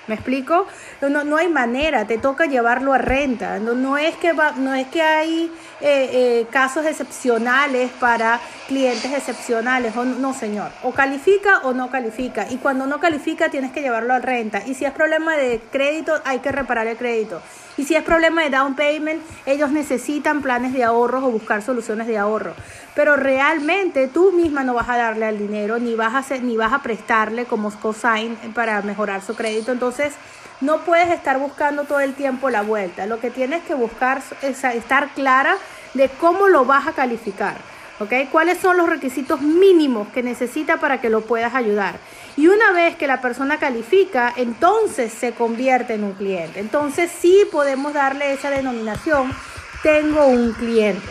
¿Me 0.07 0.15
explico? 0.15 0.67
No, 1.01 1.23
no 1.23 1.37
hay 1.37 1.47
manera, 1.47 2.05
te 2.05 2.17
toca 2.17 2.45
llevarlo 2.45 2.91
a 2.93 2.97
renta. 2.97 3.59
No, 3.59 3.73
no 3.73 3.97
es, 3.97 4.15
que 4.17 4.33
va, 4.33 4.51
no 4.51 4.73
es 4.73 4.87
que 4.87 5.01
hay 5.01 5.51
eh, 5.79 6.09
eh, 6.11 6.47
casos 6.51 6.85
excepcionales 6.85 7.89
para 7.99 8.39
clientes 8.67 9.11
excepcionales. 9.13 9.95
O, 9.95 10.03
no, 10.03 10.33
señor. 10.33 10.71
O 10.83 10.91
califica 10.91 11.59
o 11.59 11.73
no 11.73 11.89
califica. 11.89 12.47
Y 12.49 12.57
cuando 12.57 12.85
no 12.85 12.99
califica, 12.99 13.49
tienes 13.49 13.71
que 13.71 13.81
llevarlo 13.81 14.13
a 14.13 14.19
renta. 14.19 14.63
Y 14.65 14.73
si 14.73 14.83
es 14.83 14.91
problema 14.91 15.37
de 15.37 15.61
crédito, 15.71 16.19
hay 16.25 16.39
que 16.39 16.51
reparar 16.51 16.87
el 16.87 16.97
crédito. 16.97 17.41
Y 17.77 17.85
si 17.85 17.95
es 17.95 18.03
problema 18.03 18.43
de 18.43 18.51
down 18.51 18.75
payment, 18.75 19.23
ellos 19.45 19.71
necesitan 19.71 20.41
planes 20.41 20.73
de 20.73 20.83
ahorros 20.83 21.23
o 21.23 21.31
buscar 21.31 21.61
soluciones 21.61 22.07
de 22.07 22.17
ahorro. 22.17 22.53
Pero 22.95 23.15
realmente 23.15 24.07
tú 24.07 24.31
misma 24.31 24.63
no 24.63 24.73
vas 24.73 24.89
a 24.89 24.97
darle 24.97 25.25
al 25.25 25.39
dinero, 25.39 25.79
ni 25.79 25.95
vas 25.95 26.13
a, 26.13 26.19
hacer, 26.19 26.43
ni 26.43 26.55
vas 26.55 26.71
a 26.71 26.83
prestarle 26.83 27.45
como 27.45 27.71
cosign 27.71 28.35
para 28.53 28.81
mejorar 28.83 29.23
su 29.23 29.35
crédito. 29.35 29.71
Entonces, 29.71 30.13
no 30.61 30.81
puedes 30.81 31.09
estar 31.09 31.39
buscando 31.39 31.85
todo 31.85 31.99
el 31.99 32.13
tiempo 32.13 32.49
la 32.49 32.61
vuelta. 32.61 33.07
Lo 33.07 33.19
que 33.19 33.31
tienes 33.31 33.63
que 33.63 33.73
buscar 33.73 34.21
es 34.43 34.63
estar 34.63 35.09
clara 35.09 35.57
de 35.95 36.09
cómo 36.09 36.47
lo 36.47 36.65
vas 36.65 36.87
a 36.87 36.93
calificar. 36.93 37.57
¿ok? 37.99 38.29
¿Cuáles 38.31 38.59
son 38.59 38.77
los 38.77 38.89
requisitos 38.89 39.41
mínimos 39.41 40.07
que 40.09 40.23
necesita 40.23 40.77
para 40.77 41.01
que 41.01 41.09
lo 41.09 41.21
puedas 41.21 41.55
ayudar? 41.55 41.95
Y 42.35 42.47
una 42.47 42.71
vez 42.71 42.95
que 42.95 43.05
la 43.05 43.21
persona 43.21 43.59
califica, 43.59 44.33
entonces 44.35 45.13
se 45.13 45.33
convierte 45.33 45.93
en 45.93 46.03
un 46.03 46.13
cliente. 46.13 46.59
Entonces 46.59 47.11
sí 47.11 47.47
podemos 47.51 47.93
darle 47.93 48.33
esa 48.33 48.49
denominación, 48.49 49.35
tengo 49.83 50.25
un 50.25 50.53
cliente. 50.53 51.07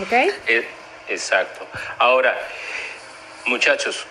¿Ok? 0.00 0.12
Eh, 0.46 0.66
exacto. 1.08 1.66
Ahora, 1.98 2.36
muchachos, 3.46 4.06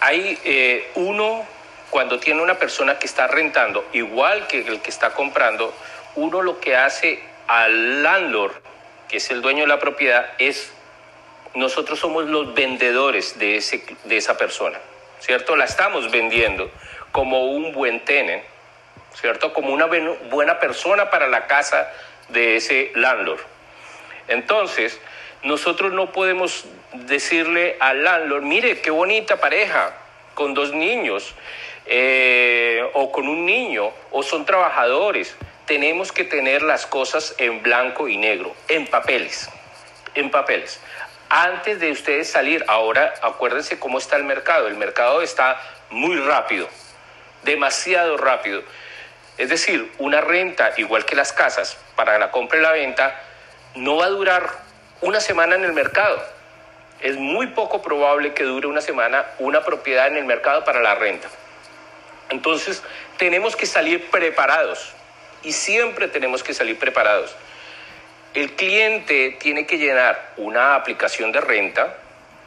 hay 0.00 0.38
eh, 0.44 0.90
uno, 0.94 1.44
cuando 1.90 2.18
tiene 2.18 2.42
una 2.42 2.58
persona 2.58 2.98
que 2.98 3.06
está 3.06 3.26
rentando, 3.26 3.86
igual 3.92 4.46
que 4.46 4.60
el 4.60 4.80
que 4.80 4.90
está 4.90 5.12
comprando, 5.12 5.74
uno 6.16 6.42
lo 6.42 6.60
que 6.60 6.76
hace 6.76 7.22
al 7.46 8.02
landlord, 8.02 8.52
que 9.08 9.18
es 9.18 9.30
el 9.30 9.42
dueño 9.42 9.60
de 9.60 9.68
la 9.68 9.78
propiedad, 9.78 10.30
es 10.38 10.72
nosotros 11.54 11.98
somos 11.98 12.24
los 12.24 12.54
vendedores 12.54 13.38
de, 13.38 13.56
ese, 13.56 13.84
de 14.04 14.16
esa 14.16 14.38
persona. 14.38 14.78
¿Cierto? 15.22 15.54
La 15.56 15.64
estamos 15.64 16.10
vendiendo 16.10 16.70
como 17.12 17.44
un 17.44 17.72
buen 17.72 18.04
tenant, 18.04 18.42
¿cierto? 19.14 19.52
Como 19.52 19.72
una 19.72 19.86
buena 20.30 20.58
persona 20.58 21.10
para 21.10 21.28
la 21.28 21.46
casa 21.46 21.90
de 22.28 22.56
ese 22.56 22.90
landlord. 22.94 23.40
Entonces, 24.28 25.00
nosotros 25.44 25.92
no 25.92 26.10
podemos 26.12 26.64
decirle 26.92 27.76
al 27.78 28.02
landlord, 28.02 28.42
mire, 28.42 28.80
qué 28.80 28.90
bonita 28.90 29.38
pareja, 29.40 29.94
con 30.34 30.54
dos 30.54 30.72
niños, 30.72 31.34
eh, 31.86 32.84
o 32.94 33.12
con 33.12 33.28
un 33.28 33.46
niño, 33.46 33.92
o 34.10 34.22
son 34.22 34.44
trabajadores. 34.44 35.36
Tenemos 35.66 36.10
que 36.10 36.24
tener 36.24 36.62
las 36.62 36.86
cosas 36.86 37.34
en 37.38 37.62
blanco 37.62 38.08
y 38.08 38.16
negro, 38.16 38.54
en 38.68 38.86
papeles, 38.88 39.48
en 40.14 40.30
papeles 40.30 40.80
antes 41.32 41.80
de 41.80 41.90
ustedes 41.90 42.30
salir. 42.30 42.62
Ahora 42.68 43.14
acuérdense 43.22 43.78
cómo 43.78 43.96
está 43.96 44.16
el 44.16 44.24
mercado. 44.24 44.68
El 44.68 44.76
mercado 44.76 45.22
está 45.22 45.58
muy 45.88 46.16
rápido, 46.16 46.68
demasiado 47.42 48.18
rápido. 48.18 48.62
Es 49.38 49.48
decir, 49.48 49.90
una 49.98 50.20
renta, 50.20 50.72
igual 50.76 51.06
que 51.06 51.16
las 51.16 51.32
casas, 51.32 51.78
para 51.96 52.18
la 52.18 52.30
compra 52.30 52.58
y 52.58 52.62
la 52.62 52.72
venta, 52.72 53.18
no 53.74 53.96
va 53.96 54.04
a 54.04 54.10
durar 54.10 54.50
una 55.00 55.20
semana 55.20 55.56
en 55.56 55.64
el 55.64 55.72
mercado. 55.72 56.22
Es 57.00 57.16
muy 57.16 57.46
poco 57.48 57.80
probable 57.80 58.34
que 58.34 58.44
dure 58.44 58.66
una 58.66 58.82
semana 58.82 59.24
una 59.38 59.64
propiedad 59.64 60.08
en 60.08 60.18
el 60.18 60.26
mercado 60.26 60.64
para 60.64 60.80
la 60.80 60.94
renta. 60.94 61.28
Entonces, 62.28 62.82
tenemos 63.16 63.56
que 63.56 63.64
salir 63.64 64.10
preparados 64.10 64.92
y 65.42 65.52
siempre 65.52 66.08
tenemos 66.08 66.42
que 66.42 66.52
salir 66.52 66.78
preparados. 66.78 67.34
El 68.34 68.52
cliente 68.52 69.36
tiene 69.38 69.66
que 69.66 69.78
llenar 69.78 70.32
una 70.36 70.74
aplicación 70.74 71.32
de 71.32 71.40
renta 71.40 71.98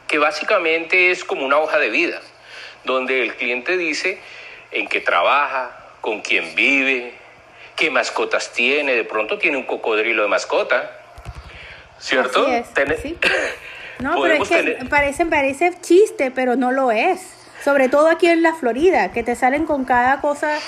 que 0.08 0.18
básicamente 0.18 1.10
es 1.10 1.24
como 1.24 1.44
una 1.44 1.58
hoja 1.58 1.78
de 1.78 1.90
vida, 1.90 2.20
donde 2.84 3.22
el 3.22 3.34
cliente 3.34 3.76
dice 3.76 4.18
en 4.70 4.88
qué 4.88 5.00
trabaja, 5.00 5.76
con 6.00 6.20
quién 6.20 6.54
vive, 6.54 7.14
qué 7.76 7.90
mascotas 7.90 8.52
tiene, 8.52 8.94
de 8.94 9.04
pronto 9.04 9.38
tiene 9.38 9.56
un 9.56 9.64
cocodrilo 9.64 10.22
de 10.22 10.28
mascota, 10.28 10.90
¿cierto? 11.98 12.46
sí. 13.02 13.18
No, 13.98 14.20
pero 14.20 14.42
es 14.42 14.48
que 14.48 14.84
parece, 14.90 15.24
parece 15.24 15.72
chiste, 15.80 16.30
pero 16.30 16.54
no 16.54 16.70
lo 16.70 16.90
es. 16.90 17.32
Sobre 17.64 17.88
todo 17.88 18.08
aquí 18.08 18.26
en 18.26 18.42
la 18.42 18.54
Florida, 18.54 19.10
que 19.10 19.22
te 19.22 19.34
salen 19.34 19.64
con 19.64 19.86
cada 19.86 20.20
cosa 20.20 20.58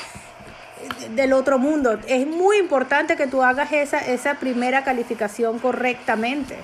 del 1.11 1.33
otro 1.33 1.59
mundo. 1.59 1.99
Es 2.07 2.27
muy 2.27 2.59
importante 2.59 3.17
que 3.17 3.27
tú 3.27 3.43
hagas 3.43 3.73
esa, 3.73 3.99
esa 3.99 4.35
primera 4.35 4.85
calificación 4.85 5.59
correctamente 5.59 6.57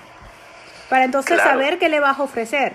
para 0.89 1.05
entonces 1.05 1.39
saber 1.39 1.79
qué 1.79 1.89
le 1.89 2.01
vas 2.01 2.19
a 2.19 2.23
ofrecer. 2.23 2.75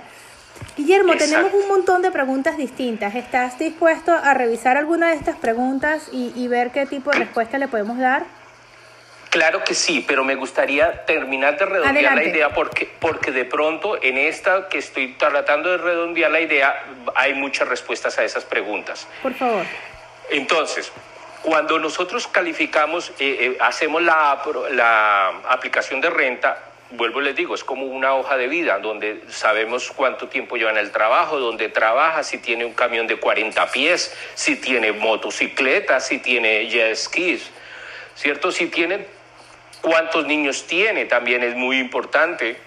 Guillermo, 0.76 1.16
tenemos 1.16 1.54
un 1.54 1.68
montón 1.68 2.02
de 2.02 2.12
preguntas 2.12 2.58
distintas. 2.58 3.16
¿Estás 3.16 3.58
dispuesto 3.60 4.12
a 4.12 4.34
revisar 4.34 4.78
alguna 4.78 5.10
de 5.10 5.16
estas 5.16 5.38
preguntas 5.38 6.10
y, 6.12 6.48
ver 6.48 6.72
qué 6.72 6.86
tipo 6.86 7.12
de 7.12 7.20
respuesta 7.20 7.58
le 7.58 7.68
podemos 7.68 7.98
dar? 7.98 8.26
Claro 9.30 9.64
que 9.64 9.76
sí, 9.76 10.04
pero 10.08 10.24
me 10.24 10.36
gustaría 10.36 11.06
terminar 11.06 11.58
de 11.58 11.66
redondear 11.66 12.16
la 12.16 12.24
idea 12.24 12.50
porque, 12.50 12.90
porque 13.00 13.32
de 13.32 13.46
pronto 13.46 14.02
en 14.02 14.18
esta 14.18 14.68
que 14.70 14.80
estoy 14.80 15.14
tratando 15.14 15.70
de 15.70 15.78
redondear 15.78 16.32
la 16.32 16.42
idea 16.42 16.84
hay 17.14 17.36
muchas 17.36 17.68
respuestas 17.68 18.18
a 18.18 18.24
esas 18.24 18.44
preguntas. 18.44 19.08
Por 19.22 19.36
favor. 19.36 19.66
Entonces, 20.32 20.92
cuando 21.42 21.80
nosotros 21.80 22.28
calificamos, 22.28 23.10
eh, 23.20 23.38
eh, 23.40 23.58
hacemos 23.60 24.02
la, 24.02 24.42
la 24.72 25.28
aplicación 25.50 26.02
de 26.02 26.10
renta, 26.10 26.64
vuelvo 26.92 27.22
y 27.22 27.26
les 27.26 27.36
digo, 27.36 27.56
es 27.56 27.64
como 27.64 27.86
una 27.86 28.16
hoja 28.16 28.36
de 28.36 28.48
vida 28.48 28.80
donde 28.80 29.22
sabemos 29.30 29.92
cuánto 29.96 30.28
tiempo 30.28 30.58
lleva 30.58 30.72
en 30.72 30.78
el 30.78 30.92
trabajo, 30.92 31.40
dónde 31.40 31.70
trabaja, 31.70 32.24
si 32.24 32.40
tiene 32.40 32.66
un 32.66 32.74
camión 32.74 33.08
de 33.08 33.18
40 33.18 33.72
pies, 33.72 34.16
si 34.34 34.56
tiene 34.56 34.92
motocicleta, 34.92 36.00
si 36.00 36.20
tiene 36.20 36.68
jet 36.68 36.96
skis, 36.96 37.50
¿cierto? 38.16 38.52
Si 38.52 38.68
tiene 38.68 39.06
cuántos 39.82 40.26
niños 40.26 40.66
tiene 40.68 41.06
también 41.06 41.44
es 41.44 41.56
muy 41.56 41.80
importante 41.80 42.58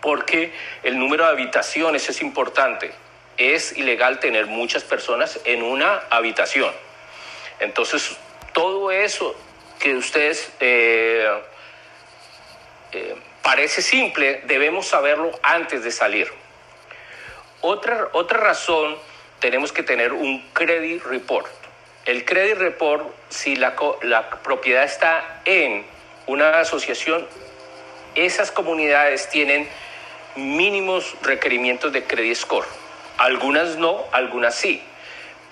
porque 0.00 0.52
el 0.82 0.98
número 0.98 1.24
de 1.24 1.30
habitaciones 1.30 2.08
es 2.08 2.20
importante. 2.20 2.92
Es 3.38 3.76
ilegal 3.78 4.20
tener 4.20 4.46
muchas 4.46 4.84
personas 4.84 5.40
en 5.44 5.62
una 5.62 6.02
habitación. 6.10 6.72
Entonces, 7.62 8.16
todo 8.52 8.90
eso 8.90 9.34
que 9.78 9.94
ustedes 9.94 10.50
eh, 10.60 11.28
eh, 12.92 13.16
parece 13.42 13.82
simple, 13.82 14.42
debemos 14.44 14.86
saberlo 14.86 15.30
antes 15.42 15.84
de 15.84 15.90
salir. 15.90 16.28
Otra, 17.60 18.08
otra 18.12 18.38
razón, 18.38 18.96
tenemos 19.38 19.72
que 19.72 19.82
tener 19.82 20.12
un 20.12 20.42
credit 20.52 21.04
report. 21.04 21.46
El 22.04 22.24
credit 22.24 22.56
report, 22.58 23.06
si 23.28 23.54
la, 23.54 23.76
la 24.02 24.28
propiedad 24.42 24.82
está 24.82 25.40
en 25.44 25.86
una 26.26 26.58
asociación, 26.60 27.26
esas 28.16 28.50
comunidades 28.50 29.28
tienen 29.30 29.68
mínimos 30.34 31.14
requerimientos 31.22 31.92
de 31.92 32.02
credit 32.04 32.34
score. 32.36 32.66
Algunas 33.18 33.76
no, 33.76 34.04
algunas 34.10 34.56
sí. 34.56 34.82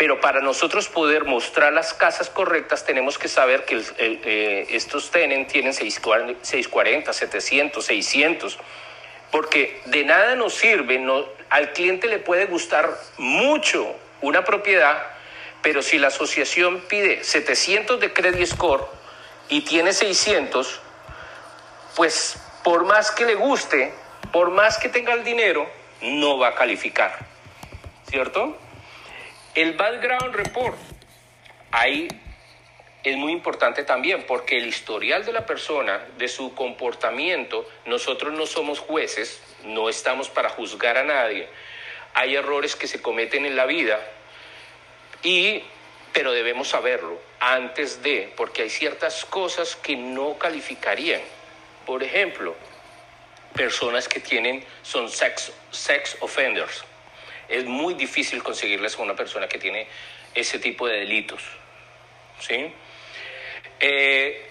Pero 0.01 0.19
para 0.19 0.41
nosotros 0.41 0.89
poder 0.89 1.27
mostrar 1.27 1.75
las 1.75 1.93
casas 1.93 2.31
correctas, 2.31 2.87
tenemos 2.87 3.19
que 3.19 3.29
saber 3.29 3.67
que 3.67 3.83
eh, 3.99 4.67
estos 4.71 5.11
tienen, 5.11 5.47
tienen 5.47 5.75
640, 5.75 6.43
640, 6.43 7.13
700, 7.13 7.85
600. 7.85 8.59
Porque 9.31 9.79
de 9.85 10.05
nada 10.05 10.37
nos 10.37 10.55
sirve, 10.55 11.05
al 11.51 11.73
cliente 11.75 12.09
le 12.09 12.19
puede 12.19 12.47
gustar 12.47 12.99
mucho 13.19 13.95
una 14.23 14.43
propiedad, 14.43 15.07
pero 15.61 15.83
si 15.83 15.99
la 15.99 16.07
asociación 16.07 16.81
pide 16.89 17.23
700 17.23 18.01
de 18.01 18.11
credit 18.15 18.47
score 18.47 18.87
y 19.51 19.61
tiene 19.67 19.93
600, 19.93 20.81
pues 21.95 22.39
por 22.65 22.87
más 22.87 23.11
que 23.11 23.27
le 23.27 23.35
guste, 23.35 23.93
por 24.33 24.49
más 24.49 24.79
que 24.79 24.89
tenga 24.89 25.13
el 25.13 25.25
dinero, 25.25 25.69
no 26.01 26.39
va 26.39 26.49
a 26.49 26.55
calificar. 26.55 27.19
¿Cierto? 28.09 28.57
El 29.55 29.73
background 29.73 30.33
report, 30.35 30.79
ahí 31.73 32.07
es 33.03 33.17
muy 33.17 33.33
importante 33.33 33.83
también 33.83 34.25
porque 34.25 34.59
el 34.59 34.67
historial 34.67 35.25
de 35.25 35.33
la 35.33 35.45
persona, 35.45 36.07
de 36.19 36.29
su 36.29 36.55
comportamiento, 36.55 37.69
nosotros 37.85 38.33
no 38.33 38.47
somos 38.47 38.79
jueces, 38.79 39.43
no 39.65 39.89
estamos 39.89 40.29
para 40.29 40.51
juzgar 40.51 40.99
a 40.99 41.03
nadie. 41.03 41.49
Hay 42.15 42.37
errores 42.37 42.77
que 42.77 42.87
se 42.87 43.03
cometen 43.03 43.45
en 43.45 43.57
la 43.57 43.67
vida 43.67 43.99
y 45.23 45.65
pero 46.13 46.33
debemos 46.33 46.69
saberlo 46.69 47.21
antes 47.39 48.03
de, 48.03 48.33
porque 48.37 48.63
hay 48.63 48.71
ciertas 48.71 49.25
cosas 49.25 49.77
que 49.77 49.97
no 49.97 50.39
calificarían. 50.39 51.23
Por 51.87 52.03
ejemplo, 52.03 52.55
personas 53.55 54.09
que 54.09 54.21
tienen 54.21 54.65
son 54.83 55.09
sex 55.09 55.53
sex 55.71 56.17
offenders. 56.21 56.85
Es 57.51 57.65
muy 57.65 57.95
difícil 57.95 58.43
conseguirles 58.43 58.97
a 58.97 59.03
una 59.03 59.17
persona 59.17 59.49
que 59.49 59.59
tiene 59.59 59.87
ese 60.35 60.59
tipo 60.59 60.87
de 60.87 61.01
delitos. 61.01 61.43
¿Sí? 62.39 62.73
Eh, 63.81 64.51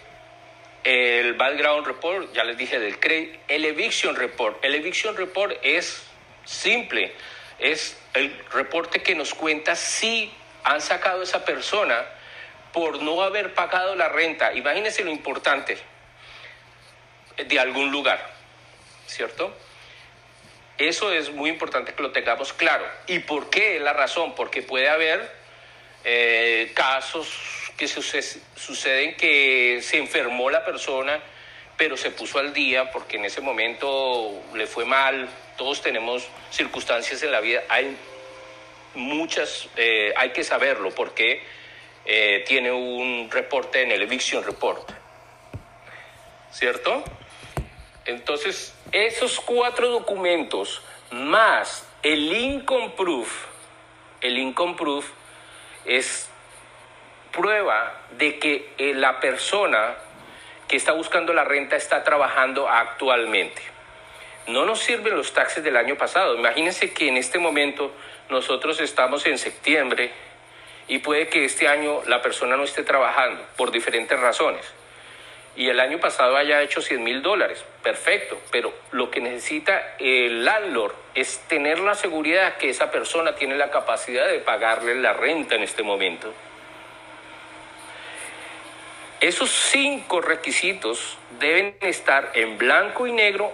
el 0.83 1.33
background 1.33 1.87
report, 1.87 2.33
ya 2.33 2.43
les 2.43 2.57
dije 2.57 2.79
del 2.79 2.99
crédito. 2.99 3.39
El 3.47 3.65
eviction 3.65 4.15
report. 4.15 4.63
El 4.63 4.75
eviction 4.75 5.15
report 5.15 5.57
es 5.63 6.03
simple. 6.45 7.13
Es 7.57 7.97
el 8.13 8.37
reporte 8.51 9.01
que 9.01 9.15
nos 9.15 9.33
cuenta 9.33 9.75
si 9.75 10.31
han 10.63 10.81
sacado 10.81 11.21
a 11.21 11.23
esa 11.23 11.45
persona 11.45 12.05
por 12.73 13.01
no 13.01 13.21
haber 13.23 13.53
pagado 13.53 13.95
la 13.95 14.09
renta. 14.09 14.53
Imagínense 14.53 15.03
lo 15.03 15.11
importante 15.11 15.77
de 17.37 17.59
algún 17.59 17.91
lugar, 17.91 18.19
¿cierto? 19.07 19.55
Eso 20.79 21.11
es 21.11 21.31
muy 21.31 21.49
importante 21.49 21.93
que 21.93 22.01
lo 22.01 22.11
tengamos 22.11 22.53
claro. 22.53 22.85
¿Y 23.05 23.19
por 23.19 23.49
qué? 23.49 23.79
La 23.79 23.91
razón, 23.93 24.33
porque 24.33 24.61
puede 24.61 24.87
haber 24.89 25.29
eh, 26.05 26.71
casos 26.73 27.29
que 27.77 27.87
suce- 27.87 28.39
suceden 28.55 29.15
que 29.15 29.81
se 29.83 29.97
enfermó 29.97 30.49
la 30.49 30.63
persona, 30.63 31.19
pero 31.77 31.97
se 31.97 32.11
puso 32.11 32.39
al 32.39 32.53
día 32.53 32.91
porque 32.91 33.17
en 33.17 33.25
ese 33.25 33.41
momento 33.41 34.41
le 34.53 34.67
fue 34.67 34.85
mal. 34.85 35.27
Todos 35.57 35.81
tenemos 35.81 36.25
circunstancias 36.49 37.21
en 37.23 37.31
la 37.33 37.41
vida. 37.41 37.61
Hay 37.67 37.97
muchas, 38.95 39.67
eh, 39.75 40.13
hay 40.15 40.29
que 40.31 40.45
saberlo 40.45 40.91
porque 40.91 41.43
eh, 42.05 42.43
tiene 42.47 42.71
un 42.71 43.29
reporte 43.29 43.81
en 43.81 43.91
el 43.91 44.01
eviction 44.01 44.43
report. 44.45 44.89
¿Cierto? 46.51 47.03
Entonces, 48.05 48.73
esos 48.91 49.39
cuatro 49.39 49.89
documentos 49.89 50.81
más 51.11 51.85
el 52.01 52.33
income 52.33 52.93
proof, 52.95 53.45
el 54.21 54.37
income 54.37 54.75
proof 54.75 55.09
es 55.85 56.29
prueba 57.31 58.01
de 58.17 58.39
que 58.39 58.73
eh, 58.77 58.93
la 58.93 59.19
persona 59.19 59.95
que 60.67 60.75
está 60.75 60.93
buscando 60.93 61.33
la 61.33 61.43
renta 61.43 61.75
está 61.75 62.03
trabajando 62.03 62.69
actualmente. 62.69 63.61
No 64.47 64.65
nos 64.65 64.79
sirven 64.79 65.15
los 65.15 65.33
taxes 65.33 65.63
del 65.63 65.77
año 65.77 65.95
pasado. 65.95 66.35
Imagínense 66.35 66.93
que 66.93 67.07
en 67.07 67.17
este 67.17 67.37
momento 67.37 67.91
nosotros 68.29 68.79
estamos 68.79 69.25
en 69.25 69.37
septiembre 69.37 70.11
y 70.87 70.99
puede 70.99 71.27
que 71.27 71.45
este 71.45 71.67
año 71.67 72.01
la 72.07 72.21
persona 72.21 72.55
no 72.55 72.63
esté 72.63 72.83
trabajando 72.83 73.45
por 73.57 73.71
diferentes 73.71 74.19
razones 74.19 74.65
y 75.59 75.67
el 75.67 75.81
año 75.81 75.99
pasado 75.99 76.37
haya 76.37 76.61
hecho 76.61 76.81
100 76.81 77.03
mil 77.03 77.21
dólares, 77.21 77.65
perfecto, 77.83 78.39
pero 78.49 78.73
lo 78.91 79.11
que 79.11 79.19
necesita 79.19 79.97
el 79.99 80.45
landlord 80.45 80.93
es 81.15 81.39
tener 81.49 81.79
la 81.79 81.95
seguridad 81.95 82.55
que 82.55 82.69
esa 82.69 82.89
persona 82.89 83.35
tiene 83.35 83.57
la 83.57 83.69
capacidad 83.69 84.25
de 84.25 84.39
pagarle 84.39 84.95
la 84.95 85.11
renta 85.11 85.55
en 85.55 85.63
este 85.63 85.83
momento. 85.83 86.33
Esos 89.19 89.49
cinco 89.49 90.21
requisitos 90.21 91.17
deben 91.41 91.75
estar 91.81 92.31
en 92.35 92.57
blanco 92.57 93.05
y 93.05 93.11
negro 93.11 93.51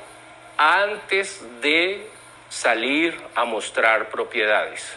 antes 0.58 1.44
de 1.62 2.06
salir 2.50 3.20
a 3.34 3.46
mostrar 3.46 4.10
propiedades. 4.10 4.96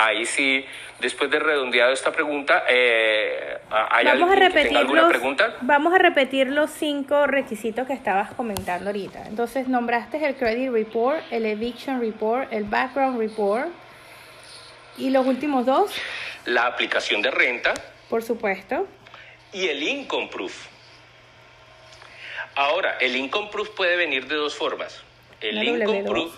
Ahí 0.00 0.26
sí, 0.26 0.64
después 1.00 1.28
de 1.28 1.40
redondeado 1.40 1.92
esta 1.92 2.12
pregunta, 2.12 2.62
eh, 2.68 3.58
¿hay 3.68 4.04
Vamos 4.04 4.30
a 4.30 4.36
que 4.36 4.50
tenga 4.50 4.78
alguna 4.78 5.02
los, 5.02 5.10
pregunta? 5.10 5.56
vamos 5.62 5.92
a 5.92 5.98
repetir 5.98 6.46
los 6.46 6.70
cinco 6.70 7.26
requisitos 7.26 7.84
que 7.84 7.94
estabas 7.94 8.32
comentando 8.34 8.90
ahorita. 8.90 9.26
Entonces 9.26 9.66
nombraste 9.66 10.24
el 10.24 10.36
credit 10.36 10.70
report, 10.70 11.20
el 11.32 11.46
eviction 11.46 12.00
report, 12.00 12.52
el 12.52 12.62
background 12.62 13.18
report 13.18 13.66
y 14.98 15.10
los 15.10 15.26
últimos 15.26 15.66
dos, 15.66 15.90
La 16.44 16.66
aplicación 16.66 17.20
de 17.20 17.32
renta 17.32 17.74
por 18.08 18.22
supuesto. 18.22 18.86
y 19.52 19.66
el 19.66 19.82
income 19.82 20.28
proof. 20.28 20.66
Ahora, 22.54 22.98
el 23.00 23.16
income 23.16 23.48
proof 23.50 23.70
puede 23.70 23.96
venir 23.96 24.28
de 24.28 24.36
dos 24.36 24.54
formas. 24.54 25.02
El 25.40 25.60
income 25.60 26.02
W2. 26.02 26.08
proof, 26.08 26.34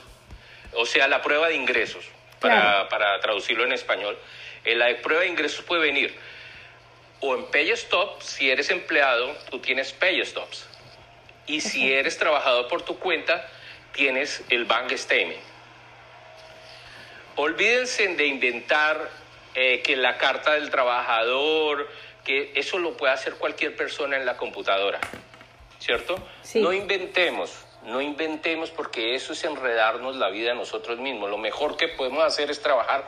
o 0.77 0.87
sea, 0.87 1.09
la 1.09 1.21
prueba 1.21 1.49
de 1.49 1.57
ingresos, 1.57 2.07
para, 2.41 2.61
Claro. 2.61 2.89
para 2.89 3.21
traducirlo 3.21 3.65
en 3.65 3.73
español. 3.73 4.19
Eh, 4.65 4.75
La 4.75 4.95
prueba 5.03 5.23
de 5.23 5.29
ingresos 5.29 5.65
puede 5.65 5.83
venir 5.83 6.15
o 7.21 7.35
en 7.37 7.45
pay 7.47 7.71
stop, 7.73 8.23
si 8.23 8.51
eres 8.51 8.71
empleado, 8.71 9.37
tú 9.51 9.59
tienes 9.59 9.93
pay 9.93 10.25
stops. 10.25 10.67
Y 11.47 11.61
si 11.61 11.93
eres 11.93 12.17
trabajador 12.19 12.69
por 12.69 12.83
tu 12.83 12.99
cuenta, 12.99 13.47
tienes 13.93 14.43
el 14.49 14.65
bank 14.65 14.93
statement. 14.97 15.41
Olvídense 17.37 18.09
de 18.09 18.27
inventar 18.27 19.09
eh, 19.55 19.81
que 19.83 19.97
la 19.97 20.17
carta 20.17 20.53
del 20.53 20.71
trabajador, 20.71 21.89
que 22.25 22.53
eso 22.55 22.79
lo 22.79 22.97
puede 22.97 23.13
hacer 23.13 23.35
cualquier 23.35 23.77
persona 23.77 24.17
en 24.17 24.25
la 24.27 24.37
computadora, 24.37 25.01
¿cierto? 25.79 26.17
Sí. 26.43 26.61
No 26.61 26.73
inventemos, 26.73 27.51
no 27.85 28.01
inventemos 28.01 28.71
porque 28.71 29.15
eso 29.15 29.33
es 29.33 29.43
enredarnos 29.45 30.17
la 30.17 30.29
vida 30.29 30.53
a 30.53 30.55
nosotros 30.55 30.99
mismos. 30.99 31.31
Lo 31.31 31.39
mejor 31.39 31.77
que 31.77 31.89
podemos 31.89 32.23
hacer 32.25 32.51
es 32.51 32.61
trabajar 32.61 33.05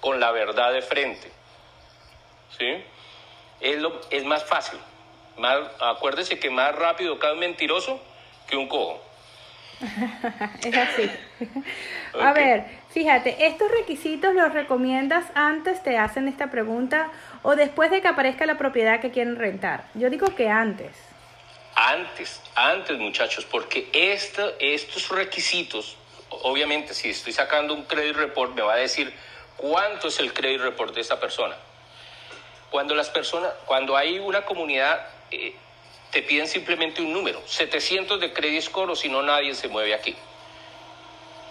con 0.00 0.20
la 0.20 0.30
verdad 0.30 0.72
de 0.72 0.82
frente, 0.82 1.30
¿sí? 2.56 2.84
Es, 3.60 3.78
lo, 3.78 4.00
es 4.10 4.24
más 4.24 4.44
fácil, 4.44 4.78
Más, 5.36 5.58
acuérdese 5.80 6.38
que 6.38 6.50
más 6.50 6.74
rápido 6.74 7.18
cae 7.18 7.32
un 7.32 7.40
mentiroso 7.40 8.00
que 8.48 8.56
un 8.56 8.68
cojo. 8.68 9.02
es 10.64 10.76
así. 10.76 11.10
A 12.20 12.32
ver, 12.32 12.64
fíjate, 12.90 13.46
¿estos 13.46 13.70
requisitos 13.70 14.34
los 14.34 14.52
recomiendas 14.52 15.26
antes 15.34 15.82
te 15.82 15.98
hacen 15.98 16.28
esta 16.28 16.50
pregunta 16.50 17.10
o 17.42 17.54
después 17.54 17.90
de 17.90 18.00
que 18.00 18.08
aparezca 18.08 18.46
la 18.46 18.58
propiedad 18.58 19.00
que 19.00 19.10
quieren 19.10 19.36
rentar? 19.36 19.84
Yo 19.94 20.10
digo 20.10 20.34
que 20.34 20.48
antes. 20.48 21.07
Antes, 21.80 22.40
antes 22.56 22.98
muchachos, 22.98 23.44
porque 23.44 23.88
estos 23.92 25.08
requisitos, 25.10 25.96
obviamente 26.28 26.92
si 26.92 27.10
estoy 27.10 27.32
sacando 27.32 27.72
un 27.72 27.84
credit 27.84 28.16
report 28.16 28.52
me 28.52 28.62
va 28.62 28.72
a 28.72 28.78
decir 28.78 29.14
cuánto 29.56 30.08
es 30.08 30.18
el 30.18 30.32
credit 30.32 30.60
report 30.60 30.92
de 30.92 31.02
esta 31.02 31.20
persona. 31.20 31.56
Cuando 32.70 32.96
las 32.96 33.10
personas, 33.10 33.52
cuando 33.64 33.96
hay 33.96 34.18
una 34.18 34.44
comunidad, 34.44 35.06
eh, 35.30 35.54
te 36.10 36.22
piden 36.22 36.48
simplemente 36.48 37.00
un 37.00 37.12
número, 37.12 37.40
700 37.46 38.18
de 38.18 38.32
credit 38.32 38.62
score 38.62 38.90
o 38.90 38.96
si 38.96 39.08
no 39.08 39.22
nadie 39.22 39.54
se 39.54 39.68
mueve 39.68 39.94
aquí. 39.94 40.16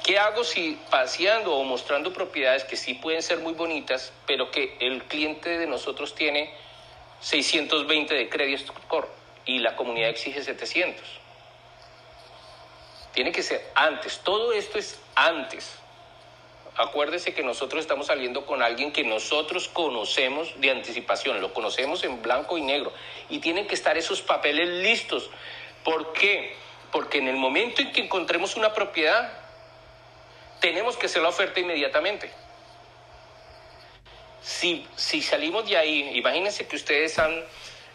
¿Qué 0.03 0.19
hago 0.19 0.43
si 0.43 0.77
paseando 0.91 1.55
o 1.55 1.63
mostrando 1.63 2.11
propiedades 2.11 2.65
que 2.65 2.75
sí 2.75 2.95
pueden 2.95 3.23
ser 3.23 3.39
muy 3.39 3.53
bonitas, 3.53 4.11
pero 4.25 4.51
que 4.51 4.75
el 4.81 5.05
cliente 5.05 5.57
de 5.57 5.67
nosotros 5.67 6.15
tiene 6.15 6.53
620 7.21 8.13
de 8.13 8.27
credit 8.27 8.67
score? 8.67 9.07
Y 9.47 9.59
la 9.59 9.75
comunidad 9.75 10.09
exige 10.09 10.43
700. 10.43 11.03
Tiene 13.13 13.31
que 13.31 13.41
ser 13.41 13.65
antes, 13.73 14.19
todo 14.19 14.53
esto 14.53 14.77
es 14.77 14.99
antes. 15.15 15.79
Acuérdese 16.75 17.33
que 17.33 17.41
nosotros 17.41 17.81
estamos 17.81 18.05
saliendo 18.05 18.45
con 18.45 18.61
alguien 18.61 18.91
que 18.91 19.03
nosotros 19.03 19.67
conocemos 19.67 20.53
de 20.61 20.69
anticipación, 20.69 21.41
lo 21.41 21.51
conocemos 21.51 22.03
en 22.03 22.21
blanco 22.21 22.59
y 22.59 22.61
negro 22.61 22.93
y 23.29 23.39
tienen 23.39 23.65
que 23.65 23.73
estar 23.73 23.97
esos 23.97 24.21
papeles 24.21 24.69
listos. 24.83 25.31
¿Por 25.83 26.13
qué? 26.13 26.55
Porque 26.91 27.17
en 27.17 27.29
el 27.29 27.37
momento 27.37 27.81
en 27.81 27.91
que 27.91 28.01
encontremos 28.01 28.55
una 28.55 28.73
propiedad, 28.73 29.33
tenemos 30.59 30.97
que 30.97 31.07
hacer 31.07 31.23
la 31.23 31.29
oferta 31.29 31.59
inmediatamente. 31.59 32.31
Si, 34.41 34.85
si 34.95 35.23
salimos 35.23 35.67
de 35.67 35.77
ahí, 35.77 36.11
imagínense 36.15 36.67
que 36.67 36.75
ustedes 36.75 37.17
han 37.17 37.43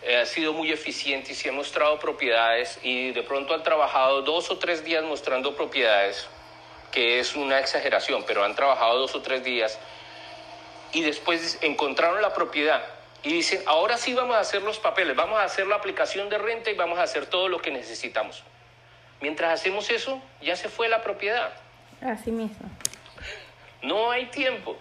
eh, 0.05 0.17
ha 0.17 0.27
sido 0.27 0.53
muy 0.53 0.73
eficiente 0.73 1.33
y 1.33 1.35
se 1.35 1.49
ha 1.49 1.53
mostrado 1.53 1.99
propiedades 1.99 2.79
y 2.83 3.13
de 3.13 3.23
pronto 3.23 3.55
han 3.55 3.63
trabajado 3.63 4.23
dos 4.23 4.51
o 4.51 4.59
tres 4.59 4.85
días 4.85 5.05
mostrando 5.05 5.55
propiedades, 5.55 6.29
que 6.91 7.21
es 7.21 7.37
una 7.37 7.61
exageración, 7.61 8.25
pero 8.27 8.45
han 8.45 8.55
trabajado 8.55 8.99
dos 8.99 9.15
o 9.15 9.23
tres 9.23 9.45
días 9.45 9.79
y 10.93 11.03
después 11.03 11.59
encontraron 11.63 12.21
la 12.21 12.35
propiedad 12.35 12.85
y 13.23 13.33
dicen, 13.33 13.63
ahora 13.67 13.97
sí 13.97 14.15
vamos 14.15 14.35
a 14.35 14.41
hacer 14.41 14.63
los 14.63 14.81
papeles, 14.81 15.15
vamos 15.15 15.39
a 15.39 15.45
hacer 15.45 15.67
la 15.67 15.77
aplicación 15.77 16.29
de 16.29 16.39
renta 16.39 16.71
y 16.71 16.75
vamos 16.75 16.99
a 16.99 17.05
hacer 17.05 17.27
todo 17.27 17.49
lo 17.49 17.61
que 17.61 17.71
necesitamos. 17.71 18.43
Mientras 19.21 19.53
hacemos 19.53 19.89
eso, 19.91 20.21
ya 20.41 20.57
se 20.57 20.69
fue 20.69 20.89
la 20.89 21.03
propiedad. 21.03 21.53
Así 22.01 22.33
mismo. 22.33 22.69
No 23.81 24.11
hay 24.11 24.27
tiempo. 24.27 24.77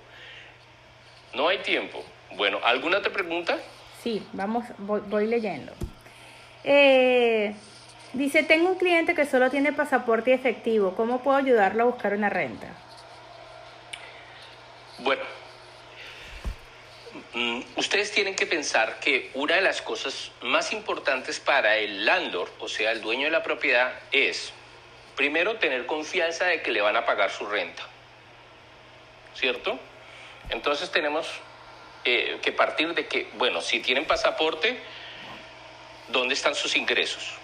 No 1.35 1.47
hay 1.47 1.59
tiempo. 1.59 2.03
Bueno, 2.31 2.59
¿alguna 2.63 2.97
otra 2.97 3.13
pregunta? 3.13 3.59
Sí, 4.01 4.25
vamos, 4.33 4.65
voy, 4.79 5.27
leyendo. 5.27 5.73
Eh, 6.63 7.53
dice, 8.13 8.41
tengo 8.43 8.69
un 8.69 8.77
cliente 8.77 9.13
que 9.13 9.25
solo 9.25 9.51
tiene 9.51 9.73
pasaporte 9.73 10.33
efectivo. 10.33 10.95
¿Cómo 10.95 11.21
puedo 11.21 11.37
ayudarlo 11.37 11.83
a 11.83 11.85
buscar 11.85 12.13
una 12.13 12.29
renta? 12.29 12.67
Bueno, 14.99 15.21
mm, 17.33 17.61
ustedes 17.75 18.11
tienen 18.11 18.35
que 18.35 18.47
pensar 18.47 18.99
que 18.99 19.29
una 19.35 19.55
de 19.55 19.61
las 19.61 19.83
cosas 19.83 20.31
más 20.41 20.73
importantes 20.73 21.39
para 21.39 21.77
el 21.77 22.03
landlord, 22.05 22.49
o 22.59 22.67
sea, 22.67 22.91
el 22.91 23.01
dueño 23.01 23.25
de 23.25 23.31
la 23.31 23.43
propiedad, 23.43 23.93
es, 24.11 24.51
primero, 25.15 25.57
tener 25.57 25.85
confianza 25.85 26.45
de 26.45 26.63
que 26.63 26.71
le 26.71 26.81
van 26.81 26.95
a 26.95 27.05
pagar 27.05 27.29
su 27.29 27.45
renta. 27.45 27.83
¿Cierto? 29.35 29.79
Entonces 30.49 30.91
tenemos 30.91 31.27
eh, 32.03 32.39
que 32.41 32.51
partir 32.51 32.93
de 32.93 33.07
que, 33.07 33.29
bueno, 33.33 33.61
si 33.61 33.79
tienen 33.79 34.05
pasaporte, 34.05 34.79
¿dónde 36.09 36.33
están 36.33 36.55
sus 36.55 36.75
ingresos? 36.75 37.35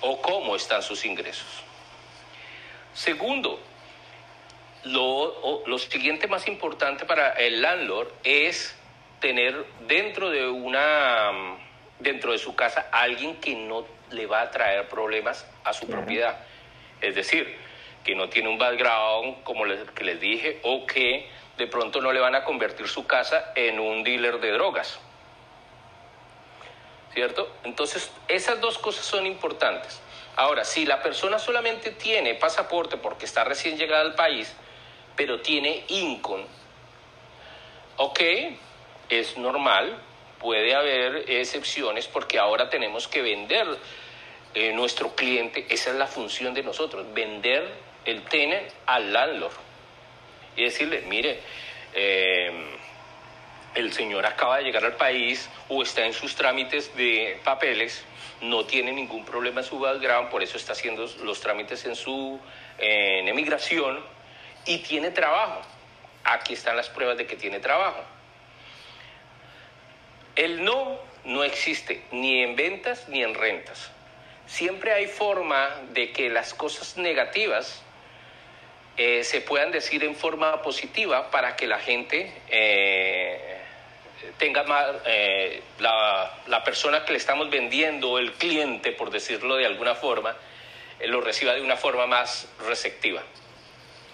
¿O 0.00 0.20
cómo 0.20 0.56
están 0.56 0.82
sus 0.82 1.04
ingresos? 1.04 1.48
Segundo, 2.94 3.60
lo, 4.84 5.62
lo 5.66 5.78
siguiente 5.78 6.26
más 6.26 6.48
importante 6.48 7.04
para 7.04 7.30
el 7.32 7.62
landlord 7.62 8.08
es 8.24 8.76
tener 9.20 9.64
dentro 9.86 10.30
de 10.30 10.48
una 10.48 11.58
dentro 11.98 12.32
de 12.32 12.38
su 12.38 12.54
casa 12.56 12.88
alguien 12.90 13.36
que 13.36 13.54
no 13.54 13.86
le 14.10 14.26
va 14.26 14.42
a 14.42 14.50
traer 14.50 14.88
problemas 14.88 15.46
a 15.64 15.72
su 15.72 15.86
propiedad. 15.86 16.40
Es 17.00 17.14
decir, 17.14 17.56
que 18.04 18.14
no 18.14 18.28
tiene 18.28 18.48
un 18.48 18.58
background, 18.58 19.42
como 19.44 19.64
les, 19.64 19.88
que 19.90 20.04
les 20.04 20.20
dije, 20.20 20.58
o 20.62 20.86
que 20.86 21.28
de 21.60 21.66
pronto 21.66 22.00
no 22.00 22.10
le 22.10 22.20
van 22.20 22.34
a 22.34 22.42
convertir 22.42 22.88
su 22.88 23.06
casa 23.06 23.52
en 23.54 23.78
un 23.78 24.02
dealer 24.02 24.40
de 24.40 24.50
drogas. 24.52 24.98
¿Cierto? 27.12 27.52
Entonces, 27.64 28.10
esas 28.28 28.62
dos 28.62 28.78
cosas 28.78 29.04
son 29.04 29.26
importantes. 29.26 30.00
Ahora, 30.36 30.64
si 30.64 30.86
la 30.86 31.02
persona 31.02 31.38
solamente 31.38 31.90
tiene 31.90 32.34
pasaporte 32.34 32.96
porque 32.96 33.26
está 33.26 33.44
recién 33.44 33.76
llegada 33.76 34.00
al 34.00 34.14
país, 34.14 34.56
pero 35.14 35.42
tiene 35.42 35.84
income, 35.88 36.46
ok, 37.98 38.20
es 39.10 39.36
normal, 39.36 39.98
puede 40.38 40.74
haber 40.74 41.30
excepciones 41.30 42.08
porque 42.08 42.38
ahora 42.38 42.70
tenemos 42.70 43.06
que 43.06 43.20
vender 43.20 43.66
eh, 44.54 44.72
nuestro 44.72 45.14
cliente, 45.14 45.66
esa 45.68 45.90
es 45.90 45.96
la 45.96 46.06
función 46.06 46.54
de 46.54 46.62
nosotros, 46.62 47.04
vender 47.12 47.70
el 48.06 48.22
TENE 48.22 48.66
al 48.86 49.12
landlord 49.12 49.69
y 50.60 50.64
decirle, 50.64 51.02
mire, 51.06 51.40
eh, 51.94 52.52
el 53.74 53.92
señor 53.92 54.26
acaba 54.26 54.58
de 54.58 54.64
llegar 54.64 54.84
al 54.84 54.96
país 54.96 55.48
o 55.68 55.82
está 55.82 56.04
en 56.04 56.12
sus 56.12 56.34
trámites 56.34 56.94
de 56.96 57.40
papeles, 57.44 58.04
no 58.40 58.64
tiene 58.64 58.92
ningún 58.92 59.24
problema 59.24 59.60
en 59.60 59.66
su 59.66 59.78
background, 59.78 60.30
por 60.30 60.42
eso 60.42 60.56
está 60.56 60.72
haciendo 60.72 61.06
los 61.22 61.40
trámites 61.40 61.84
en 61.86 61.94
su 61.94 62.38
en 62.78 63.28
emigración 63.28 64.00
y 64.66 64.78
tiene 64.78 65.10
trabajo. 65.10 65.62
Aquí 66.24 66.54
están 66.54 66.76
las 66.76 66.88
pruebas 66.88 67.16
de 67.16 67.26
que 67.26 67.36
tiene 67.36 67.60
trabajo. 67.60 68.02
El 70.36 70.64
no 70.64 70.98
no 71.24 71.44
existe 71.44 72.02
ni 72.12 72.42
en 72.42 72.56
ventas 72.56 73.08
ni 73.08 73.22
en 73.22 73.34
rentas. 73.34 73.90
Siempre 74.46 74.92
hay 74.92 75.06
forma 75.06 75.68
de 75.92 76.12
que 76.12 76.28
las 76.28 76.54
cosas 76.54 76.96
negativas 76.96 77.82
eh, 78.96 79.24
se 79.24 79.40
puedan 79.40 79.70
decir 79.70 80.04
en 80.04 80.14
forma 80.14 80.62
positiva 80.62 81.30
para 81.30 81.56
que 81.56 81.66
la 81.66 81.78
gente 81.78 82.32
eh, 82.48 83.58
tenga 84.38 84.64
más, 84.64 84.86
eh, 85.06 85.62
la, 85.78 86.38
la, 86.46 86.64
persona 86.64 87.04
que 87.04 87.12
le 87.12 87.18
estamos 87.18 87.48
vendiendo, 87.50 88.18
el 88.18 88.32
cliente, 88.32 88.92
por 88.92 89.10
decirlo 89.10 89.56
de 89.56 89.66
alguna 89.66 89.94
forma, 89.94 90.36
lo 91.06 91.20
reciba 91.20 91.54
de 91.54 91.62
una 91.62 91.76
forma 91.76 92.06
más 92.06 92.48
receptiva. 92.66 93.22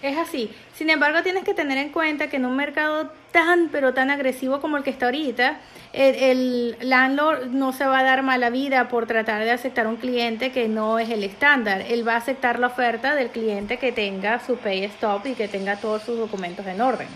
Es 0.01 0.17
así. 0.17 0.51
Sin 0.75 0.89
embargo, 0.89 1.23
tienes 1.23 1.43
que 1.43 1.53
tener 1.53 1.77
en 1.77 1.89
cuenta 1.89 2.29
que 2.29 2.37
en 2.37 2.45
un 2.45 2.55
mercado 2.55 3.11
tan, 3.31 3.69
pero 3.69 3.93
tan 3.93 4.11
agresivo 4.11 4.61
como 4.61 4.77
el 4.77 4.83
que 4.83 4.91
está 4.91 5.05
ahorita, 5.05 5.59
el, 5.93 6.77
landlord 6.81 7.47
no 7.47 7.73
se 7.73 7.85
va 7.85 7.99
a 7.99 8.03
dar 8.03 8.21
mala 8.21 8.49
vida 8.49 8.89
por 8.89 9.07
tratar 9.07 9.43
de 9.43 9.51
aceptar 9.51 9.87
un 9.87 9.97
cliente 9.97 10.51
que 10.51 10.67
no 10.67 10.99
es 10.99 11.09
el 11.09 11.23
estándar. 11.23 11.81
Él 11.87 12.07
va 12.07 12.13
a 12.13 12.17
aceptar 12.17 12.59
la 12.59 12.67
oferta 12.67 13.15
del 13.15 13.29
cliente 13.29 13.77
que 13.77 13.91
tenga 13.91 14.39
su 14.45 14.57
pay 14.57 14.83
stop 14.85 15.25
y 15.25 15.33
que 15.33 15.47
tenga 15.47 15.77
todos 15.77 16.03
sus 16.03 16.17
documentos 16.17 16.65
en 16.67 16.79
orden. 16.81 17.07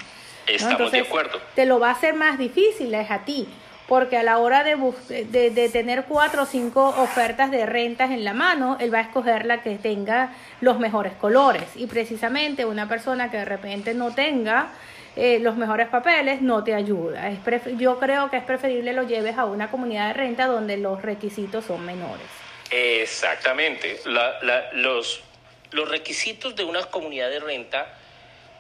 Estamos 0.48 0.92
de 0.92 1.02
acuerdo. 1.02 1.40
Te 1.54 1.66
lo 1.66 1.80
va 1.80 1.90
a 1.90 1.92
hacer 1.92 2.16
más 2.16 2.38
difícil, 2.40 2.94
es 2.96 3.12
a 3.12 3.20
ti 3.20 3.48
porque 3.92 4.16
a 4.16 4.24
la 4.24 4.38
hora 4.38 4.64
de, 4.64 4.78
de, 5.26 5.70
tener 5.70 6.06
cuatro 6.06 6.44
o 6.44 6.46
cinco 6.46 6.96
ofertas 6.98 7.52
de 7.52 7.66
rentas 7.66 8.10
en 8.12 8.24
la 8.24 8.32
mano, 8.32 8.78
él 8.80 8.94
va 8.94 9.00
a 9.00 9.02
escoger 9.02 9.46
la 9.46 9.62
que 9.64 9.76
tenga 9.76 10.34
los 10.62 10.80
mejores 10.80 11.12
colores. 11.12 11.66
Y 11.76 11.88
precisamente 11.88 12.64
una 12.64 12.88
persona 12.88 13.30
que 13.30 13.36
de 13.36 13.44
repente 13.44 13.94
no 13.94 14.16
tenga 14.16 14.70
eh, 15.18 15.40
los 15.40 15.58
mejores 15.58 15.90
papeles 15.90 16.42
no 16.42 16.64
te 16.64 16.74
ayuda. 16.74 17.34
Yo 17.78 18.00
creo 18.00 18.30
que 18.30 18.38
es 18.38 18.46
preferible 18.46 18.94
lo 18.94 19.04
lleves 19.04 19.38
a 19.38 19.44
una 19.44 19.70
comunidad 19.70 20.08
de 20.08 20.14
renta 20.14 20.48
donde 20.48 20.78
los 20.78 21.02
requisitos 21.02 21.66
son 21.66 21.86
menores. 21.86 22.28
Exactamente. 22.70 24.00
los, 24.06 25.22
los 25.72 25.90
requisitos 25.90 26.56
de 26.56 26.64
una 26.64 26.82
comunidad 26.84 27.30
de 27.30 27.42
renta 27.42 27.94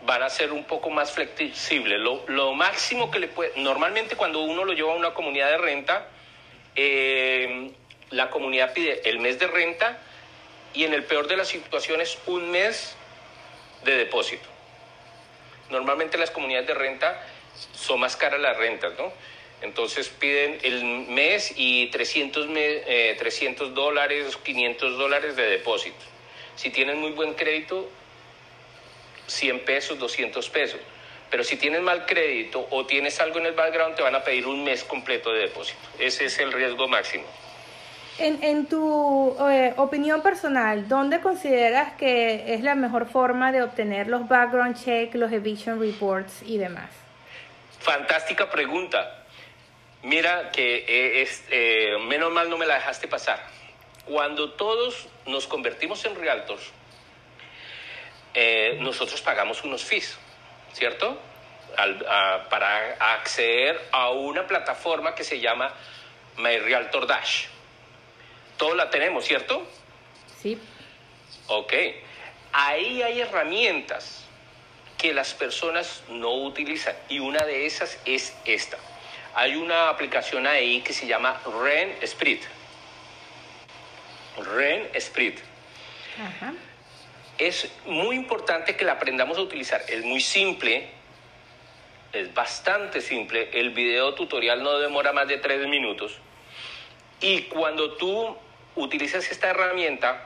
van 0.05 0.23
a 0.23 0.29
ser 0.29 0.51
un 0.51 0.63
poco 0.63 0.89
más 0.89 1.11
flexibles. 1.11 1.99
Lo, 1.99 2.53
máximo 2.53 3.11
que 3.11 3.19
le 3.19 3.27
puede, 3.27 3.53
normalmente 3.57 4.15
cuando 4.15 4.41
uno 4.41 4.65
lo 4.65 4.73
lleva 4.73 4.93
a 4.93 4.95
una 4.95 5.13
comunidad 5.13 5.49
de 5.49 5.57
renta, 5.57 6.07
eh, 6.75 7.71
la 8.09 8.29
comunidad 8.29 8.73
pide 8.73 9.07
el 9.09 9.19
mes 9.19 9.39
de 9.39 9.47
renta 9.47 9.99
y 10.73 10.83
en 10.85 10.93
el 10.93 11.03
peor 11.03 11.27
de 11.27 11.37
las 11.37 11.47
situaciones 11.47 12.17
un 12.27 12.51
mes 12.51 12.95
de 13.83 13.95
depósito. 13.95 14.47
Normalmente 15.69 16.17
las 16.17 16.31
comunidades 16.31 16.67
de 16.67 16.73
renta 16.73 17.25
son 17.73 17.99
más 17.99 18.15
caras 18.15 18.39
las 18.39 18.57
rentas, 18.57 18.93
¿no? 18.97 19.11
Entonces 19.61 20.09
piden 20.09 20.57
el 20.63 20.83
mes 20.83 21.53
y 21.55 21.87
300, 21.87 22.47
300 23.17 23.67
eh, 23.67 23.71
dólares, 23.73 24.35
500 24.37 24.97
dólares 24.97 25.35
de 25.35 25.43
depósito. 25.43 26.03
Si 26.55 26.71
tienen 26.71 26.99
muy 26.99 27.11
buen 27.11 27.35
crédito, 27.35 27.89
100 29.27 29.65
pesos, 29.65 29.99
200 29.99 30.49
pesos. 30.49 30.79
Pero 31.29 31.43
si 31.43 31.55
tienes 31.55 31.81
mal 31.81 32.05
crédito 32.05 32.67
o 32.71 32.85
tienes 32.85 33.19
algo 33.21 33.39
en 33.39 33.45
el 33.45 33.53
background, 33.53 33.95
te 33.95 34.03
van 34.03 34.15
a 34.15 34.23
pedir 34.23 34.45
un 34.47 34.63
mes 34.63 34.83
completo 34.83 35.31
de 35.31 35.39
depósito. 35.41 35.79
Ese 35.97 36.25
es 36.25 36.37
el 36.39 36.51
riesgo 36.51 36.87
máximo. 36.89 37.23
En, 38.17 38.43
en 38.43 38.65
tu 38.65 39.37
eh, 39.49 39.73
opinión 39.77 40.21
personal, 40.21 40.89
¿dónde 40.89 41.21
consideras 41.21 41.93
que 41.93 42.53
es 42.53 42.61
la 42.61 42.75
mejor 42.75 43.09
forma 43.09 43.53
de 43.53 43.63
obtener 43.63 44.07
los 44.07 44.27
background 44.27 44.83
checks, 44.83 45.15
los 45.15 45.31
eviction 45.31 45.79
reports 45.79 46.43
y 46.45 46.57
demás? 46.57 46.89
Fantástica 47.79 48.49
pregunta. 48.49 49.23
Mira 50.03 50.51
que 50.51 50.85
eh, 50.87 51.21
es, 51.21 51.45
eh, 51.49 51.97
menos 52.07 52.31
mal 52.31 52.49
no 52.49 52.57
me 52.57 52.65
la 52.65 52.75
dejaste 52.75 53.07
pasar. 53.07 53.39
Cuando 54.05 54.51
todos 54.51 55.07
nos 55.25 55.47
convertimos 55.47 56.03
en 56.05 56.15
realtors, 56.15 56.71
nosotros 58.79 59.21
pagamos 59.21 59.63
unos 59.63 59.83
fees, 59.83 60.17
¿cierto? 60.73 61.19
para 62.49 62.93
acceder 63.13 63.79
a 63.91 64.09
una 64.09 64.45
plataforma 64.45 65.15
que 65.15 65.23
se 65.23 65.39
llama 65.39 65.73
My 66.37 66.57
Realtor 66.57 67.07
Dash. 67.07 67.45
Todos 68.57 68.75
la 68.75 68.89
tenemos, 68.89 69.25
¿cierto? 69.25 69.65
Sí. 70.41 70.59
Ok. 71.47 71.73
Ahí 72.53 73.01
hay 73.01 73.21
herramientas 73.21 74.25
que 74.97 75.13
las 75.13 75.33
personas 75.33 76.03
no 76.09 76.31
utilizan 76.31 76.95
y 77.09 77.19
una 77.19 77.43
de 77.45 77.65
esas 77.65 77.97
es 78.05 78.35
esta. 78.45 78.77
Hay 79.33 79.55
una 79.55 79.89
aplicación 79.89 80.45
ahí 80.45 80.81
que 80.81 80.93
se 80.93 81.07
llama 81.07 81.41
Ren 81.63 81.95
Sprit. 82.05 82.43
Ren 84.37 84.89
Sprit. 84.99 85.39
Ajá. 86.19 86.53
Es 87.41 87.67
muy 87.87 88.17
importante 88.17 88.75
que 88.75 88.85
la 88.85 88.91
aprendamos 88.91 89.35
a 89.39 89.41
utilizar. 89.41 89.81
Es 89.87 90.05
muy 90.05 90.21
simple, 90.21 90.87
es 92.13 92.31
bastante 92.35 93.01
simple. 93.01 93.49
El 93.51 93.71
video 93.71 94.13
tutorial 94.13 94.61
no 94.61 94.77
demora 94.77 95.11
más 95.11 95.27
de 95.27 95.37
tres 95.37 95.67
minutos. 95.67 96.19
Y 97.19 97.41
cuando 97.45 97.93
tú 97.93 98.37
utilizas 98.75 99.31
esta 99.31 99.49
herramienta, 99.49 100.23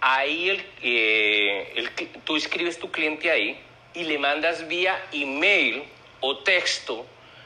ahí 0.00 0.48
el, 0.48 0.64
eh, 0.80 1.90
tú 2.24 2.36
escribes 2.36 2.78
tu 2.78 2.90
cliente 2.90 3.30
ahí 3.30 3.60
y 3.92 4.04
le 4.04 4.16
mandas 4.16 4.66
vía 4.68 4.98
email 5.12 5.84
o 6.20 6.38
texto 6.38 7.04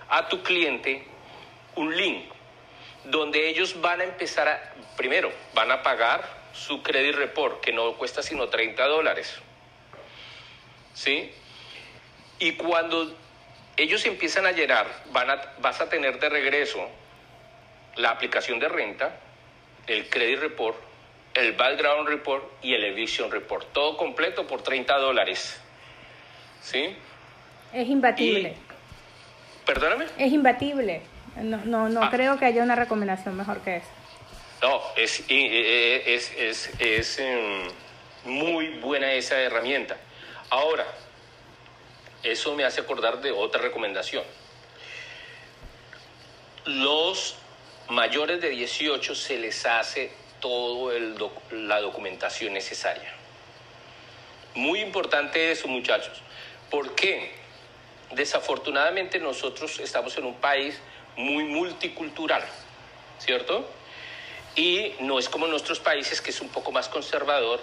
a 0.09 0.29
tu 0.29 0.45
cliente 0.45 1.03
un 1.75 1.97
link 1.97 2.23
donde 3.03 3.49
ellos 3.49 3.81
van 3.81 4.01
a 4.01 4.05
empezar 4.05 4.47
a, 4.47 4.75
primero, 4.97 5.33
van 5.55 5.73
a 5.73 5.83
pagar 5.83 6.36
su 6.57 6.83
credit 6.83 7.15
report, 7.15 7.61
que 7.61 7.73
no 7.73 7.95
cuesta 7.95 8.23
sino 8.23 8.49
30 8.49 8.85
dólares. 8.87 9.35
¿Sí? 10.95 11.31
Y 12.39 12.53
cuando 12.53 13.15
ellos 13.77 14.05
empiezan 14.07 14.47
a 14.47 14.53
llenar, 14.53 14.87
van 15.13 15.31
a, 15.31 15.41
vas 15.59 15.81
a 15.81 15.89
tener 15.89 16.19
de 16.19 16.29
regreso 16.29 16.89
la 17.97 18.11
aplicación 18.11 18.59
de 18.59 18.69
renta 18.69 19.21
el 19.87 20.09
credit 20.09 20.41
report, 20.41 20.77
el 21.35 21.53
background 21.53 22.09
report 22.09 22.45
y 22.63 22.75
el 22.75 22.85
eviction 22.85 23.31
report. 23.31 23.73
Todo 23.73 23.97
completo 23.97 24.47
por 24.47 24.63
30 24.63 24.97
dólares. 24.99 25.61
¿Sí? 26.61 26.97
Es 27.73 27.89
imbatible. 27.89 28.57
¿Perdóname? 29.65 30.07
Es 30.19 30.33
imbatible. 30.33 31.03
No, 31.37 31.59
no, 31.65 31.89
no 31.89 32.05
ah. 32.05 32.11
creo 32.11 32.39
que 32.39 32.47
haya 32.47 32.63
una 32.63 32.75
recomendación 32.75 33.37
mejor 33.37 33.61
que 33.61 33.77
esa. 33.77 33.89
No, 34.63 34.83
es, 34.97 35.23
es, 35.29 36.33
es, 36.37 36.71
es 36.81 37.19
em, 37.19 37.69
muy 38.25 38.69
buena 38.79 39.13
esa 39.13 39.39
herramienta. 39.39 39.97
Ahora, 40.51 40.87
eso 42.23 42.55
me 42.55 42.65
hace 42.65 42.81
acordar 42.81 43.21
de 43.21 43.33
otra 43.33 43.61
recomendación. 43.61 44.25
Los 46.65 47.37
mayores 47.89 48.41
de 48.41 48.51
18 48.51 49.15
se 49.15 49.39
les 49.39 49.65
hace 49.67 50.11
toda 50.41 50.99
la 51.51 51.81
documentación 51.81 52.55
necesaria. 52.55 53.13
Muy 54.55 54.81
importante 54.81 55.51
eso, 55.51 55.69
muchachos. 55.69 56.23
¿Por 56.71 56.95
qué? 56.95 57.33
Desafortunadamente 58.13 59.19
nosotros 59.19 59.79
estamos 59.81 60.17
en 60.17 60.25
un 60.25 60.35
país 60.35 60.81
muy 61.17 61.45
multicultural, 61.45 62.45
¿cierto? 63.19 63.69
Y 64.57 64.95
no 65.01 65.19
es 65.19 65.29
como 65.29 65.47
nuestros 65.47 65.81
países, 65.81 66.21
que 66.21 66.31
es 66.31 66.41
un 66.41 66.49
poco 66.49 66.73
más 66.73 66.89
conservador, 66.89 67.61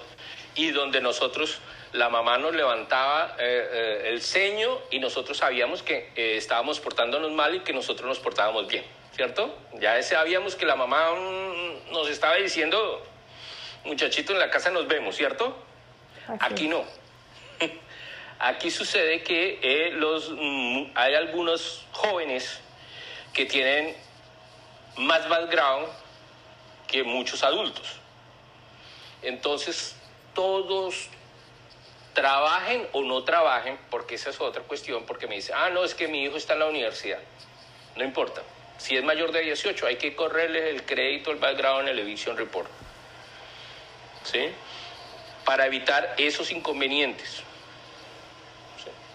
y 0.56 0.70
donde 0.70 1.02
nosotros, 1.02 1.60
la 1.92 2.10
mamá 2.10 2.38
nos 2.38 2.54
levantaba 2.56 3.36
eh, 3.40 3.70
eh, 3.72 4.10
el 4.10 4.22
ceño 4.22 4.80
y 4.92 5.00
nosotros 5.00 5.38
sabíamos 5.38 5.82
que 5.82 6.12
eh, 6.16 6.38
estábamos 6.38 6.80
portándonos 6.80 7.32
mal 7.32 7.56
y 7.56 7.60
que 7.62 7.74
nosotros 7.74 8.08
nos 8.08 8.20
portábamos 8.20 8.68
bien. 8.68 8.84
¿cierto? 9.16 9.56
Ya 9.74 10.02
sabíamos 10.02 10.56
que 10.56 10.66
la 10.66 10.76
mamá 10.76 11.12
mm, 11.12 11.92
nos 11.92 12.10
estaba 12.10 12.36
diciendo, 12.36 13.04
muchachito, 13.86 14.34
en 14.34 14.40
la 14.40 14.50
casa 14.50 14.72
nos 14.72 14.88
vemos, 14.88 15.16
¿cierto? 15.16 15.56
Aquí 16.40 16.68
no. 16.68 16.84
Aquí 18.40 18.72
sucede 18.72 19.22
que 19.24 19.92
los, 19.94 20.32
mm, 20.32 20.92
hay 20.96 21.14
algunos 21.16 21.86
jóvenes 21.92 22.60
que 23.34 23.46
tienen 23.46 23.96
más 24.98 25.28
background 25.30 25.88
que 26.94 27.04
muchos 27.04 27.42
adultos. 27.42 27.96
Entonces, 29.24 29.96
todos 30.36 31.10
trabajen 32.14 32.88
o 32.92 33.02
no 33.02 33.24
trabajen, 33.24 33.80
porque 33.90 34.14
esa 34.14 34.30
es 34.30 34.40
otra 34.40 34.62
cuestión, 34.62 35.04
porque 35.08 35.26
me 35.26 35.34
dice, 35.34 35.54
ah, 35.56 35.72
no, 35.72 35.84
es 35.84 35.96
que 35.96 36.08
mi 36.08 36.24
hijo 36.24 36.38
está 36.38 36.54
en 36.54 36.60
la 36.60 36.68
universidad. 36.68 37.18
No 37.96 38.04
importa. 38.04 38.44
Si 38.78 38.96
es 38.96 39.04
mayor 39.04 39.32
de 39.32 39.42
18, 39.42 39.88
hay 39.88 39.96
que 39.96 40.16
correrle 40.16 40.70
el 40.70 40.86
crédito, 40.86 41.32
el 41.32 41.38
background, 41.38 41.90
el 41.90 41.98
eviction 41.98 42.38
report. 42.38 42.70
¿Sí? 44.24 44.52
Para 45.46 45.66
evitar 45.66 46.14
esos 46.20 46.52
inconvenientes. 46.52 47.42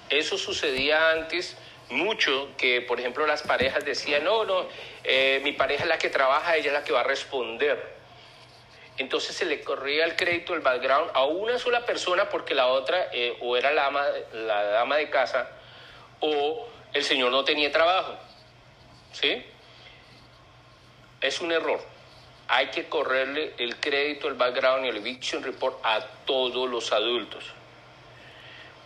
Eso 0.08 0.36
sucedía 0.36 1.12
antes 1.12 1.56
mucho, 1.90 2.50
que 2.56 2.82
por 2.82 3.00
ejemplo 3.00 3.26
las 3.26 3.42
parejas 3.42 3.84
decían, 3.84 4.24
no, 4.24 4.44
no, 4.44 4.66
eh, 5.04 5.40
mi 5.42 5.52
pareja 5.52 5.84
es 5.84 5.88
la 5.88 5.98
que 5.98 6.10
trabaja, 6.10 6.56
ella 6.56 6.68
es 6.68 6.72
la 6.72 6.84
que 6.84 6.92
va 6.92 7.00
a 7.00 7.04
responder. 7.04 7.98
Entonces 8.98 9.36
se 9.36 9.44
le 9.44 9.62
corría 9.62 10.04
el 10.04 10.16
crédito, 10.16 10.54
el 10.54 10.60
background 10.60 11.12
a 11.14 11.24
una 11.24 11.58
sola 11.58 11.86
persona 11.86 12.28
porque 12.28 12.54
la 12.54 12.66
otra 12.66 13.08
eh, 13.12 13.36
o 13.40 13.56
era 13.56 13.70
la, 13.72 13.86
ama, 13.86 14.04
la 14.32 14.64
dama 14.64 14.96
de 14.96 15.08
casa 15.08 15.48
o 16.20 16.68
el 16.92 17.04
señor 17.04 17.30
no 17.30 17.44
tenía 17.44 17.70
trabajo. 17.70 18.16
¿Sí? 19.12 19.44
Es 21.20 21.40
un 21.40 21.52
error. 21.52 21.80
Hay 22.48 22.68
que 22.68 22.88
correrle 22.88 23.54
el 23.58 23.76
crédito, 23.76 24.26
el 24.26 24.34
background 24.34 24.86
y 24.86 24.88
el 24.88 24.96
eviction 24.96 25.42
report 25.42 25.78
a 25.84 26.00
todos 26.26 26.68
los 26.68 26.92
adultos. 26.92 27.44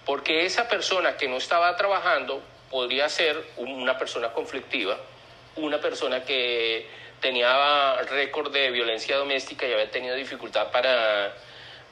Porque 0.05 0.45
esa 0.45 0.69
persona 0.69 1.17
que 1.17 1.29
no 1.29 1.37
estaba 1.37 1.75
trabajando 1.77 2.43
podría 2.73 3.09
ser 3.09 3.41
una 3.57 3.97
persona 3.97 4.33
conflictiva, 4.33 4.99
una 5.55 5.81
persona 5.81 6.25
que 6.25 6.89
tenía 7.21 8.03
récord 8.11 8.53
de 8.53 8.73
violencia 8.73 9.17
doméstica 9.17 9.65
y 9.69 9.73
había 9.73 9.89
tenido 9.91 10.17
dificultad 10.17 10.73
para, 10.73 11.33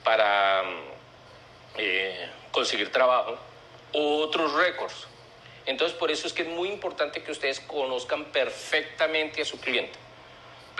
para 0.02 0.62
eh, 1.76 2.28
conseguir 2.50 2.90
trabajo, 2.90 3.38
otros 3.92 4.54
récords. 4.54 5.06
Entonces, 5.66 5.96
por 5.96 6.10
eso 6.10 6.26
es 6.26 6.32
que 6.32 6.42
es 6.42 6.48
muy 6.48 6.68
importante 6.68 7.22
que 7.22 7.30
ustedes 7.30 7.60
conozcan 7.60 8.24
perfectamente 8.32 9.42
a 9.42 9.44
su 9.44 9.60
cliente 9.60 9.96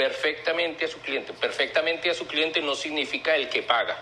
perfectamente 0.01 0.87
a 0.87 0.89
su 0.89 0.99
cliente. 1.01 1.35
Perfectamente 1.35 2.09
a 2.09 2.15
su 2.15 2.27
cliente 2.27 2.63
no 2.63 2.75
significa 2.75 3.37
el 3.37 3.51
que 3.51 3.63
paga. 3.63 3.99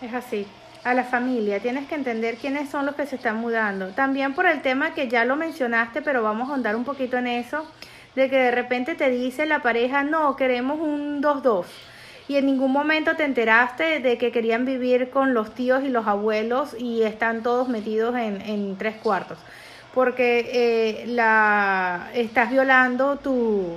Es 0.00 0.14
así. 0.14 0.46
A 0.86 0.94
la 0.94 1.02
familia, 1.02 1.58
tienes 1.58 1.88
que 1.88 1.96
entender 1.96 2.36
quiénes 2.36 2.70
son 2.70 2.86
los 2.86 2.94
que 2.94 3.06
se 3.06 3.16
están 3.16 3.38
mudando. 3.38 3.88
También 3.88 4.36
por 4.36 4.46
el 4.46 4.62
tema 4.62 4.94
que 4.94 5.08
ya 5.08 5.24
lo 5.24 5.34
mencionaste, 5.34 6.00
pero 6.00 6.22
vamos 6.22 6.48
a 6.48 6.54
andar 6.54 6.76
un 6.76 6.84
poquito 6.84 7.16
en 7.16 7.26
eso, 7.26 7.66
de 8.14 8.30
que 8.30 8.36
de 8.36 8.50
repente 8.52 8.94
te 8.94 9.10
dice 9.10 9.46
la 9.46 9.62
pareja, 9.62 10.04
no, 10.04 10.36
queremos 10.36 10.78
un 10.78 11.20
2-2. 11.20 11.64
Y 12.28 12.36
en 12.36 12.46
ningún 12.46 12.70
momento 12.70 13.16
te 13.16 13.24
enteraste 13.24 13.98
de 13.98 14.16
que 14.16 14.30
querían 14.30 14.64
vivir 14.64 15.10
con 15.10 15.34
los 15.34 15.52
tíos 15.56 15.82
y 15.82 15.88
los 15.88 16.06
abuelos 16.06 16.76
y 16.78 17.02
están 17.02 17.42
todos 17.42 17.68
metidos 17.68 18.14
en, 18.14 18.40
en 18.42 18.78
tres 18.78 18.94
cuartos. 18.94 19.38
Porque 19.92 20.50
eh, 20.52 21.06
la, 21.08 22.10
estás 22.14 22.48
violando 22.48 23.16
tu, 23.16 23.72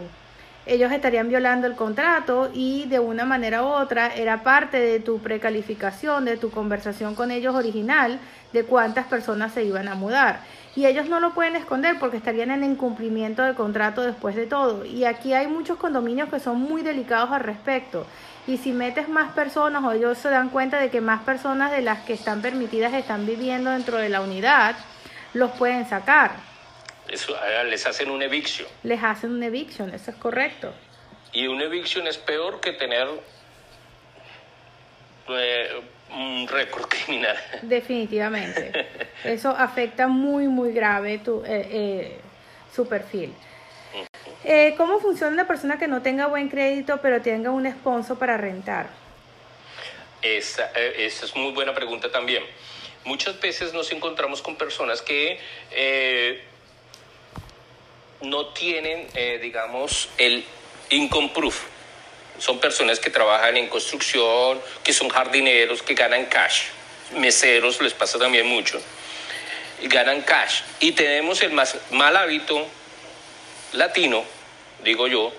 ellos 0.69 0.91
estarían 0.91 1.29
violando 1.29 1.65
el 1.65 1.75
contrato 1.75 2.51
y 2.53 2.86
de 2.86 2.99
una 2.99 3.25
manera 3.25 3.63
u 3.63 3.67
otra 3.67 4.13
era 4.13 4.43
parte 4.43 4.79
de 4.79 4.99
tu 4.99 5.19
precalificación, 5.19 6.25
de 6.25 6.38
tu 6.38 6.51
conversación 6.51 7.15
con 7.15 7.32
ellos 7.32 7.55
original, 7.55 8.19
de 8.53 8.63
cuántas 8.63 9.08
personas 9.08 9.51
se 9.51 9.63
iban 9.63 9.88
a 9.88 9.95
mudar. 9.95 10.41
Y 10.75 10.86
ellos 10.86 11.10
no 11.10 11.19
lo 11.19 11.34
pueden 11.34 11.55
esconder 11.55 11.97
porque 11.99 12.17
estarían 12.17 12.51
en 12.51 12.63
incumplimiento 12.63 13.41
del 13.41 13.55
contrato 13.55 14.03
después 14.03 14.36
de 14.36 14.45
todo. 14.45 14.86
Y 14.86 15.05
aquí 15.05 15.34
hay 15.34 15.47
muchos 15.47 15.77
condominios 15.77 16.29
que 16.29 16.39
son 16.39 16.62
muy 16.62 16.84
delicados 16.84 17.32
al 17.32 17.41
respecto. 17.41 18.05
Y 18.45 18.58
si 18.58 18.71
metes 18.71 19.10
más 19.10 19.32
personas 19.32 19.84
o 19.84 19.91
ellos 19.91 20.19
se 20.19 20.29
dan 20.29 20.49
cuenta 20.49 20.79
de 20.79 20.91
que 20.91 21.01
más 21.01 21.21
personas 21.21 21.71
de 21.71 21.82
las 21.82 21.99
que 22.01 22.13
están 22.13 22.41
permitidas 22.41 22.93
están 22.93 23.25
viviendo 23.25 23.71
dentro 23.71 23.97
de 23.97 24.10
la 24.10 24.21
unidad, 24.21 24.75
los 25.34 25.49
pueden 25.51 25.89
sacar. 25.89 26.49
Eso, 27.12 27.36
eh, 27.36 27.63
les 27.65 27.86
hacen 27.86 28.10
un 28.12 28.22
eviction. 28.22 28.67
Les 28.84 29.02
hacen 29.04 29.32
un 29.32 29.43
eviction, 29.43 29.93
eso 29.93 30.12
es 30.12 30.17
correcto. 30.17 30.74
Y 31.34 31.48
un 31.48 31.62
eviction 31.62 32.08
es 32.08 32.17
peor 32.17 32.60
que 32.60 32.74
tener 32.74 33.08
eh, 35.30 35.82
un 36.12 36.48
récord 36.48 36.88
criminal. 36.88 37.36
Definitivamente. 37.63 38.88
Eso 39.24 39.50
afecta 39.50 40.08
muy, 40.08 40.48
muy 40.48 40.72
grave 40.72 41.19
tu, 41.19 41.43
eh, 41.45 42.17
su 42.74 42.88
perfil. 42.88 43.34
¿Cómo 44.78 45.00
funciona 45.00 45.34
una 45.34 45.48
persona 45.48 45.78
que 45.78 45.88
no 45.88 46.02
tenga 46.02 46.28
buen 46.28 46.50
crédito 46.50 47.00
pero 47.02 47.22
tenga 47.22 47.52
un 47.52 47.69
sponsor 47.69 48.17
para 48.17 48.38
rentar? 48.38 48.88
Esa, 50.22 50.65
esa 50.72 51.26
es 51.26 51.36
muy 51.36 51.52
buena 51.52 51.74
pregunta 51.74 52.12
también. 52.12 52.43
Muchas 53.04 53.39
veces 53.39 53.74
nos 53.74 53.91
encontramos 53.91 54.41
con 54.41 54.56
personas 54.56 55.02
que 55.02 55.39
no 58.21 58.47
tienen, 58.47 59.08
eh, 59.13 59.39
digamos, 59.41 60.10
el 60.17 60.43
income 60.89 61.32
proof. 61.34 61.62
Son 62.38 62.60
personas 62.60 62.99
que 62.99 63.10
trabajan 63.10 63.58
en 63.58 63.67
construcción, 63.67 64.62
que 64.84 64.93
son 64.93 65.10
jardineros, 65.10 65.82
que 65.82 65.93
ganan 65.93 66.25
cash. 66.25 66.63
Meseros 67.17 67.82
les 67.82 67.93
pasa 67.93 68.17
también 68.17 68.45
mucho. 68.45 68.82
Ganan 69.84 70.21
cash. 70.21 70.62
Y 70.79 70.93
tenemos 70.93 71.41
el 71.41 71.51
más 71.51 71.77
mal 71.91 72.15
hábito 72.15 72.65
latino, 73.73 74.23
digo 74.84 75.08
yo, 75.08 75.32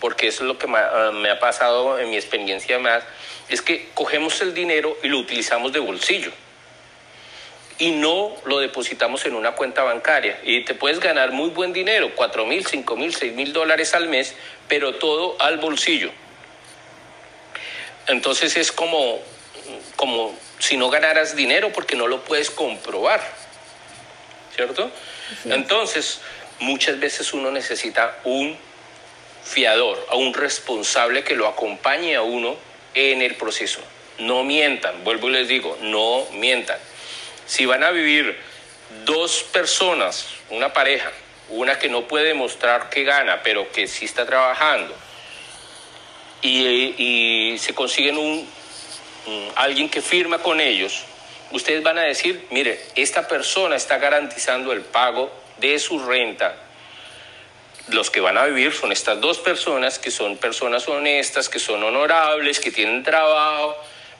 porque 0.00 0.28
eso 0.28 0.44
es 0.44 0.48
lo 0.48 0.58
que 0.58 0.66
ah, 0.68 1.10
me 1.12 1.30
ha 1.30 1.38
pasado 1.40 1.98
en 1.98 2.10
mi 2.10 2.16
experiencia 2.16 2.78
más, 2.78 3.04
es 3.48 3.62
que 3.62 3.88
cogemos 3.94 4.40
el 4.40 4.54
dinero 4.54 4.96
y 5.02 5.08
lo 5.08 5.18
utilizamos 5.18 5.72
de 5.72 5.80
bolsillo 5.80 6.32
y 7.78 7.90
no 7.90 8.34
lo 8.44 8.60
depositamos 8.60 9.24
en 9.26 9.34
una 9.34 9.52
cuenta 9.52 9.82
bancaria. 9.82 10.38
Y 10.44 10.64
te 10.64 10.74
puedes 10.74 11.00
ganar 11.00 11.32
muy 11.32 11.50
buen 11.50 11.72
dinero, 11.72 12.12
4 12.14 12.46
mil, 12.46 12.64
5 12.64 12.96
mil, 12.96 13.14
6 13.14 13.32
mil 13.32 13.52
dólares 13.52 13.94
al 13.94 14.08
mes, 14.08 14.34
pero 14.68 14.94
todo 14.96 15.36
al 15.40 15.58
bolsillo. 15.58 16.10
Entonces 18.06 18.56
es 18.56 18.70
como, 18.70 19.18
como 19.96 20.36
si 20.58 20.76
no 20.76 20.90
ganaras 20.90 21.34
dinero 21.34 21.72
porque 21.72 21.96
no 21.96 22.06
lo 22.06 22.22
puedes 22.24 22.50
comprobar. 22.50 23.20
¿Cierto? 24.54 24.88
Entonces, 25.46 26.20
muchas 26.60 27.00
veces 27.00 27.32
uno 27.32 27.50
necesita 27.50 28.18
un 28.22 28.56
fiador, 29.42 30.06
a 30.10 30.14
un 30.14 30.32
responsable 30.32 31.24
que 31.24 31.34
lo 31.34 31.48
acompañe 31.48 32.14
a 32.14 32.22
uno 32.22 32.54
en 32.94 33.20
el 33.20 33.34
proceso. 33.34 33.80
No 34.18 34.44
mientan, 34.44 35.02
vuelvo 35.02 35.28
y 35.28 35.32
les 35.32 35.48
digo, 35.48 35.76
no 35.80 36.24
mientan 36.34 36.78
si 37.46 37.66
van 37.66 37.84
a 37.84 37.90
vivir 37.90 38.38
dos 39.04 39.42
personas, 39.52 40.28
una 40.50 40.72
pareja, 40.72 41.10
una 41.48 41.78
que 41.78 41.88
no 41.88 42.08
puede 42.08 42.34
mostrar 42.34 42.90
que 42.90 43.04
gana, 43.04 43.42
pero 43.42 43.70
que 43.72 43.86
sí 43.86 44.04
está 44.04 44.24
trabajando, 44.24 44.94
y, 46.42 47.56
se 47.58 47.74
consiguen 47.74 48.18
un, 48.18 48.46
alguien 49.56 49.88
que 49.88 50.02
firma 50.02 50.38
con 50.38 50.60
ellos, 50.60 51.04
ustedes 51.50 51.82
van 51.82 51.98
a 51.98 52.02
decir, 52.02 52.46
mire, 52.50 52.80
esta 52.94 53.26
persona 53.28 53.76
está 53.76 53.98
garantizando 53.98 54.72
el 54.72 54.82
pago 54.82 55.32
de 55.58 55.78
su 55.78 55.98
renta. 56.04 56.56
Los 57.88 58.10
que 58.10 58.20
van 58.20 58.38
a 58.38 58.46
vivir 58.46 58.72
son 58.72 58.92
estas 58.92 59.20
dos 59.20 59.38
personas 59.38 59.98
que 59.98 60.10
son 60.10 60.36
personas 60.38 60.88
honestas, 60.88 61.48
que 61.48 61.58
son 61.58 61.82
honorables, 61.82 62.58
que 62.58 62.70
tienen 62.70 63.02
trabajo, 63.02 63.76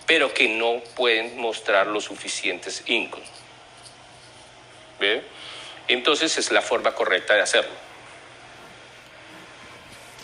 pero 0.06 0.32
que 0.34 0.48
no 0.48 0.80
pueden 0.96 1.38
mostrar 1.38 1.86
los 1.86 2.04
suficientes 2.04 2.82
incomes. 2.86 3.28
¿Ve? 5.00 5.22
Entonces 5.88 6.36
es 6.38 6.50
la 6.50 6.62
forma 6.62 6.94
correcta 6.94 7.34
de 7.34 7.42
hacerlo. 7.42 7.84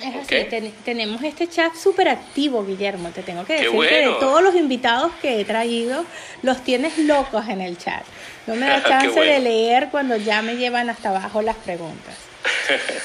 Es 0.01 0.17
así, 0.17 0.73
tenemos 0.83 1.23
este 1.23 1.47
chat 1.47 1.75
súper 1.75 2.09
activo, 2.09 2.65
Guillermo. 2.65 3.11
Te 3.11 3.23
tengo 3.23 3.45
que 3.45 3.55
decir 3.55 3.71
que 3.71 4.07
de 4.07 4.15
todos 4.19 4.43
los 4.43 4.55
invitados 4.55 5.13
que 5.21 5.41
he 5.41 5.45
traído, 5.45 6.07
los 6.43 6.65
tienes 6.65 6.97
locos 6.97 7.47
en 7.49 7.61
el 7.61 7.77
chat. 7.77 8.03
No 8.47 8.55
me 8.55 8.67
da 8.67 8.83
chance 8.89 9.21
de 9.21 9.39
leer 9.41 9.89
cuando 9.91 10.17
ya 10.17 10.41
me 10.41 10.57
llevan 10.57 10.89
hasta 10.89 11.11
abajo 11.11 11.43
las 11.43 11.57
preguntas. 11.57 12.15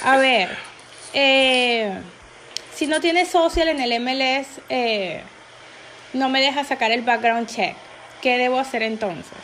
A 0.03 0.17
ver, 0.17 0.49
eh, 1.13 1.97
si 2.73 2.87
no 2.87 3.01
tienes 3.01 3.29
social 3.29 3.67
en 3.67 3.81
el 3.81 3.99
MLS, 3.99 4.61
eh, 4.69 5.21
no 6.15 6.29
me 6.29 6.41
deja 6.41 6.63
sacar 6.63 6.91
el 6.91 7.01
background 7.01 7.47
check. 7.47 7.75
¿Qué 8.21 8.37
debo 8.37 8.57
hacer 8.57 8.81
entonces? 8.83 9.37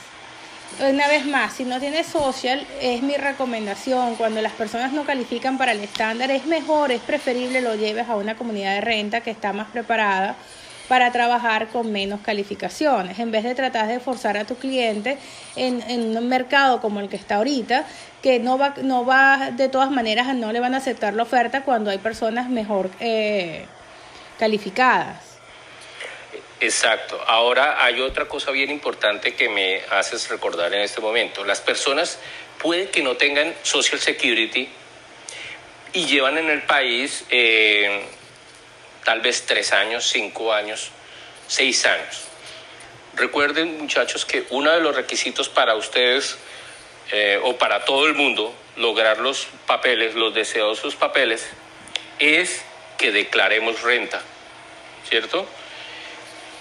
Una 0.79 1.07
vez 1.07 1.25
más, 1.25 1.53
si 1.53 1.65
no 1.65 1.79
tienes 1.79 2.07
social, 2.07 2.65
es 2.81 3.03
mi 3.03 3.15
recomendación. 3.15 4.15
Cuando 4.15 4.41
las 4.41 4.53
personas 4.53 4.93
no 4.93 5.03
califican 5.03 5.57
para 5.57 5.73
el 5.73 5.81
estándar, 5.81 6.31
es 6.31 6.45
mejor, 6.45 6.91
es 6.91 7.01
preferible 7.01 7.61
lo 7.61 7.75
lleves 7.75 8.07
a 8.07 8.15
una 8.15 8.35
comunidad 8.35 8.75
de 8.75 8.81
renta 8.81 9.21
que 9.21 9.31
está 9.31 9.53
más 9.53 9.67
preparada 9.67 10.35
para 10.87 11.11
trabajar 11.11 11.67
con 11.67 11.91
menos 11.91 12.19
calificaciones, 12.21 13.19
en 13.19 13.31
vez 13.31 13.43
de 13.43 13.55
tratar 13.55 13.87
de 13.87 13.99
forzar 13.99 14.37
a 14.37 14.45
tu 14.45 14.55
cliente 14.55 15.17
en, 15.55 16.17
un 16.17 16.27
mercado 16.27 16.81
como 16.81 16.99
el 16.99 17.07
que 17.07 17.15
está 17.15 17.35
ahorita, 17.35 17.85
que 18.21 18.39
no 18.39 18.57
va, 18.57 18.73
no 18.81 19.05
va 19.05 19.51
de 19.51 19.69
todas 19.69 19.91
maneras, 19.91 20.35
no 20.35 20.51
le 20.51 20.59
van 20.59 20.73
a 20.73 20.77
aceptar 20.77 21.13
la 21.13 21.23
oferta 21.23 21.63
cuando 21.63 21.91
hay 21.91 21.97
personas 21.97 22.49
mejor 22.49 22.89
eh, 22.99 23.65
calificadas. 24.37 25.30
Exacto. 26.61 27.19
Ahora 27.25 27.83
hay 27.83 28.01
otra 28.01 28.25
cosa 28.25 28.51
bien 28.51 28.69
importante 28.69 29.33
que 29.33 29.49
me 29.49 29.81
haces 29.89 30.29
recordar 30.29 30.71
en 30.75 30.81
este 30.81 31.01
momento. 31.01 31.43
Las 31.43 31.59
personas 31.59 32.19
pueden 32.61 32.87
que 32.89 33.01
no 33.01 33.17
tengan 33.17 33.55
Social 33.63 33.99
Security 33.99 34.69
y 35.93 36.05
llevan 36.05 36.37
en 36.37 36.51
el 36.51 36.61
país 36.61 37.25
eh, 37.31 38.05
tal 39.03 39.21
vez 39.21 39.47
tres 39.47 39.73
años, 39.73 40.05
cinco 40.07 40.53
años, 40.53 40.91
seis 41.47 41.83
años. 41.87 42.25
Recuerden 43.15 43.79
muchachos 43.79 44.23
que 44.23 44.45
uno 44.51 44.71
de 44.71 44.81
los 44.81 44.95
requisitos 44.95 45.49
para 45.49 45.73
ustedes 45.73 46.37
eh, 47.11 47.39
o 47.43 47.57
para 47.57 47.85
todo 47.85 48.05
el 48.05 48.13
mundo 48.13 48.53
lograr 48.75 49.17
los 49.17 49.47
papeles, 49.65 50.13
los 50.13 50.31
deseosos 50.35 50.95
papeles, 50.95 51.49
es 52.19 52.61
que 52.99 53.11
declaremos 53.11 53.81
renta, 53.81 54.21
¿cierto? 55.09 55.47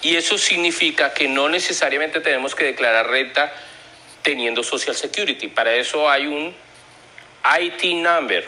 Y 0.01 0.15
eso 0.15 0.37
significa 0.37 1.13
que 1.13 1.27
no 1.27 1.47
necesariamente 1.47 2.21
tenemos 2.21 2.55
que 2.55 2.65
declarar 2.65 3.07
renta 3.07 3.53
teniendo 4.23 4.63
Social 4.63 4.95
Security. 4.95 5.47
Para 5.47 5.75
eso 5.75 6.09
hay 6.09 6.25
un 6.27 6.55
IT 7.59 7.83
number, 7.95 8.47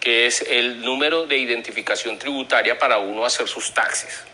que 0.00 0.26
es 0.26 0.42
el 0.42 0.82
número 0.82 1.26
de 1.26 1.38
identificación 1.38 2.18
tributaria 2.18 2.78
para 2.78 2.98
uno 2.98 3.24
hacer 3.24 3.48
sus 3.48 3.72
taxes. 3.72 4.24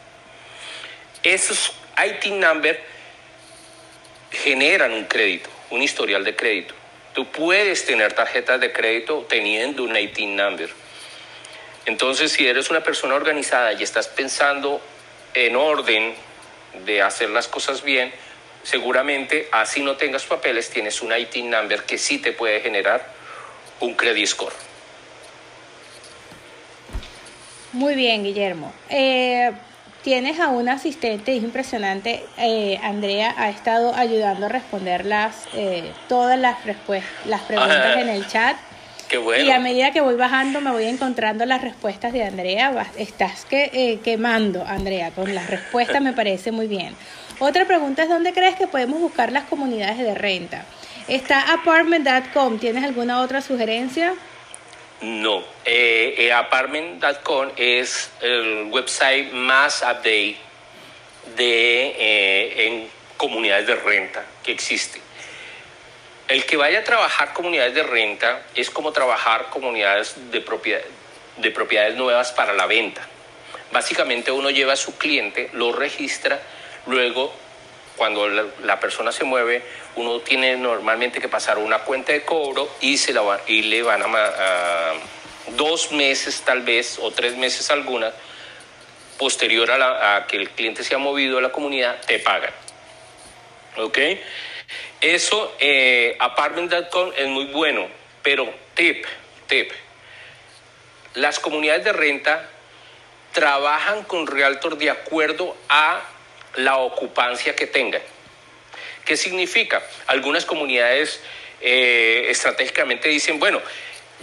Esos 1.23 1.73
IT 2.05 2.27
number 2.33 2.83
generan 4.31 4.93
un 4.93 5.05
crédito, 5.05 5.51
un 5.71 5.83
historial 5.83 6.25
de 6.25 6.35
crédito. 6.35 6.75
Tú 7.15 7.27
puedes 7.27 7.85
tener 7.85 8.13
tarjetas 8.13 8.61
de 8.61 8.73
crédito 8.73 9.27
teniendo 9.29 9.83
un 9.83 9.97
IT 9.97 10.19
number. 10.21 10.71
Entonces, 11.87 12.33
si 12.33 12.47
eres 12.47 12.71
una 12.71 12.83
persona 12.83 13.15
organizada 13.15 13.73
y 13.73 13.83
estás 13.83 14.09
pensando 14.09 14.81
en 15.35 15.57
orden 15.57 16.14
de 16.85 17.03
hacer 17.03 17.31
las 17.31 17.49
cosas 17.49 17.83
bien, 17.83 18.12
seguramente 18.62 19.49
así 19.53 19.83
no 19.83 19.97
tengas 19.97 20.25
papeles, 20.25 20.71
tienes 20.71 21.03
un 21.03 21.12
IT 21.17 21.37
number 21.37 21.83
que 21.85 21.99
sí 21.99 22.19
te 22.19 22.33
puede 22.33 22.61
generar 22.61 23.07
un 23.81 23.95
credit 23.95 24.27
score. 24.27 24.53
Muy 27.73 27.95
bien, 27.95 28.25
Guillermo. 28.25 28.73
Eh, 28.88 29.53
tienes 30.03 30.41
a 30.41 30.49
un 30.49 30.69
asistente, 30.69 31.37
es 31.37 31.43
impresionante. 31.43 32.25
Eh, 32.38 32.79
Andrea 32.83 33.35
ha 33.37 33.51
estado 33.51 33.95
ayudando 33.95 34.47
a 34.47 34.49
responder 34.49 35.05
las, 35.05 35.47
eh, 35.55 35.93
todas 36.09 36.38
las, 36.38 36.57
las 37.27 37.41
preguntas 37.43 37.97
en 37.97 38.09
el 38.09 38.27
chat. 38.27 38.57
Y 39.11 39.51
a 39.51 39.59
medida 39.59 39.90
que 39.92 40.01
voy 40.01 40.16
bajando 40.16 40.61
me 40.61 40.71
voy 40.71 40.85
encontrando 40.85 41.47
las 41.47 41.62
respuestas 41.62 42.12
de 42.12 42.25
Andrea. 42.25 42.87
Estás 42.97 43.44
que, 43.47 43.71
eh, 43.73 44.01
quemando, 44.05 44.64
Andrea, 44.66 45.11
con 45.12 45.35
las 45.35 45.49
respuestas 45.49 46.03
me 46.03 46.12
parece 46.12 46.53
muy 46.53 46.66
bien. 46.66 46.94
Otra 47.38 47.64
pregunta 47.66 48.03
es, 48.03 48.09
¿dónde 48.09 48.33
crees 48.33 48.57
que 48.57 48.66
podemos 48.66 49.01
buscar 49.01 49.33
las 49.33 49.44
comunidades 49.44 49.99
de 49.99 50.14
renta? 50.14 50.66
Está 51.07 51.53
apartment.com. 51.55 52.59
¿Tienes 52.59 52.85
alguna 52.85 53.23
otra 53.23 53.40
sugerencia? 53.40 54.14
No, 55.01 55.42
eh, 55.64 56.14
eh, 56.18 56.33
apartment.com 56.33 57.51
es 57.57 58.11
el 58.20 58.68
website 58.70 59.33
más 59.33 59.80
update 59.83 60.37
de, 61.37 62.66
en 62.66 62.89
comunidades 63.16 63.68
de 63.68 63.76
renta 63.76 64.24
que 64.43 64.53
existe. 64.53 65.08
El 66.29 66.45
que 66.45 66.57
vaya 66.57 66.81
a 66.81 66.85
trabajar 66.85 67.33
comunidades 67.33 67.74
de 67.74 67.83
renta 67.83 68.43
es 68.55 68.68
como 68.70 68.93
trabajar 68.93 69.49
comunidades 69.49 70.14
de, 70.31 70.45
de 71.39 71.51
propiedades 71.51 71.97
nuevas 71.97 72.33
para 72.33 72.53
la 72.53 72.66
venta. 72.66 73.01
Básicamente 73.72 74.31
uno 74.31 74.51
lleva 74.51 74.74
a 74.74 74.76
su 74.76 74.97
cliente, 74.99 75.49
lo 75.55 75.72
registra, 75.72 76.41
luego 76.87 77.35
cuando 77.97 78.29
la, 78.29 78.79
persona 78.79 79.11
se 79.11 79.24
mueve, 79.24 79.62
uno 79.97 80.20
tiene 80.20 80.57
normalmente 80.57 81.20
que 81.20 81.29
pasar 81.29 81.59
una 81.59 81.81
cuenta 81.81 82.12
de 82.12 82.22
cobro 82.22 82.70
y, 82.81 82.97
se 82.97 83.12
la 83.12 83.22
le 83.47 83.83
van 83.83 84.03
a, 84.05 84.93
dos 85.57 85.91
meses 85.93 86.43
tal 86.43 86.62
vez 86.62 86.99
o 87.01 87.11
tres 87.11 87.37
meses 87.37 87.70
alguna, 87.70 88.12
posterior 89.18 89.70
a, 89.72 90.26
que 90.29 90.37
el 90.37 90.51
cliente 90.51 90.85
se 90.85 90.95
ha 90.95 90.99
movido 90.99 91.39
a 91.39 91.41
la 91.43 91.51
comunidad, 91.51 92.01
te 92.07 92.20
pagan. 92.20 92.53
¿Ok? 93.79 93.99
Eso, 95.01 95.55
eh, 95.61 96.16
apartment.com 96.18 97.12
es 97.16 97.26
muy 97.28 97.46
bueno, 97.46 97.88
pero 98.22 98.53
tip, 98.74 99.05
tip. 99.46 99.70
Las 101.14 101.38
comunidades 101.38 101.84
de 101.84 101.92
renta 101.92 102.49
trabajan 103.32 104.03
con 104.05 104.26
Realtor 104.26 104.76
de 104.76 104.90
acuerdo 104.90 105.57
a 105.68 106.03
la 106.57 106.78
ocupancia 106.78 107.55
que 107.55 107.66
tengan. 107.66 108.03
¿Qué 109.05 109.16
significa? 109.16 109.82
Algunas 110.09 110.44
comunidades 110.44 111.20
eh, 111.61 112.26
estratégicamente 112.28 113.09
dicen, 113.09 113.38
bueno, 113.38 113.62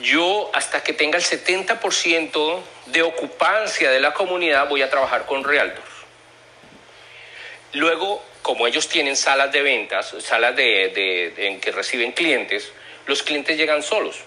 yo 0.01 0.51
hasta 0.53 0.83
que 0.83 0.93
tenga 0.93 1.17
el 1.17 1.23
70% 1.23 2.61
de 2.87 3.01
ocupancia 3.01 3.89
de 3.89 3.99
la 4.01 4.13
comunidad 4.13 4.67
voy 4.67 4.81
a 4.81 4.89
trabajar 4.89 5.25
con 5.25 5.43
Realtor. 5.43 5.83
Luego, 7.73 8.23
como 8.45 8.67
ellos 8.67 8.87
tienen 8.87 9.15
salas 9.15 9.51
de 9.51 9.63
ventas, 9.63 10.13
salas 10.19 10.55
de, 10.55 11.33
en 11.35 11.59
que 11.59 11.71
reciben 11.71 12.11
clientes, 12.11 12.71
los 13.07 13.23
clientes 13.23 13.57
llegan 13.57 13.81
solos. 13.81 14.17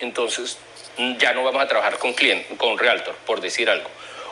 Entonces, 0.00 0.58
ya 1.16 1.32
no 1.32 1.42
vamos 1.42 1.62
a 1.62 1.68
trabajar 1.68 1.96
con, 1.96 2.14
con 2.58 2.78
Realtor, 2.78 3.14
por 3.24 3.40
decir 3.40 3.70
algo. 3.70 3.88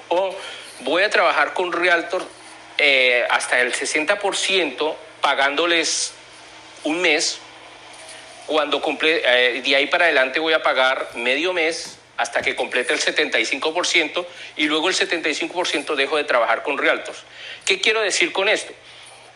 O 0.08 0.36
voy 0.80 1.04
a 1.04 1.08
trabajar 1.08 1.54
con 1.54 1.72
Realtor 1.72 2.22
eh, 2.76 3.24
hasta 3.30 3.62
el 3.62 3.72
60% 3.72 4.94
pagándoles 5.22 6.12
un 6.84 7.00
mes. 7.00 7.38
Cuando 8.44 8.82
cumple, 8.82 9.22
eh, 9.24 9.62
de 9.62 9.74
ahí 9.74 9.86
para 9.86 10.04
adelante 10.04 10.38
voy 10.38 10.52
a 10.52 10.62
pagar 10.62 11.12
medio 11.14 11.54
mes 11.54 11.96
hasta 12.18 12.42
que 12.42 12.54
complete 12.54 12.92
el 12.92 13.00
75% 13.00 14.26
y 14.58 14.66
luego 14.66 14.90
el 14.90 14.94
75% 14.94 15.94
dejo 15.94 16.18
de 16.18 16.24
trabajar 16.24 16.62
con 16.62 16.76
Realtors. 16.76 17.20
¿Qué 17.64 17.80
quiero 17.80 18.02
decir 18.02 18.32
con 18.32 18.46
esto? 18.46 18.74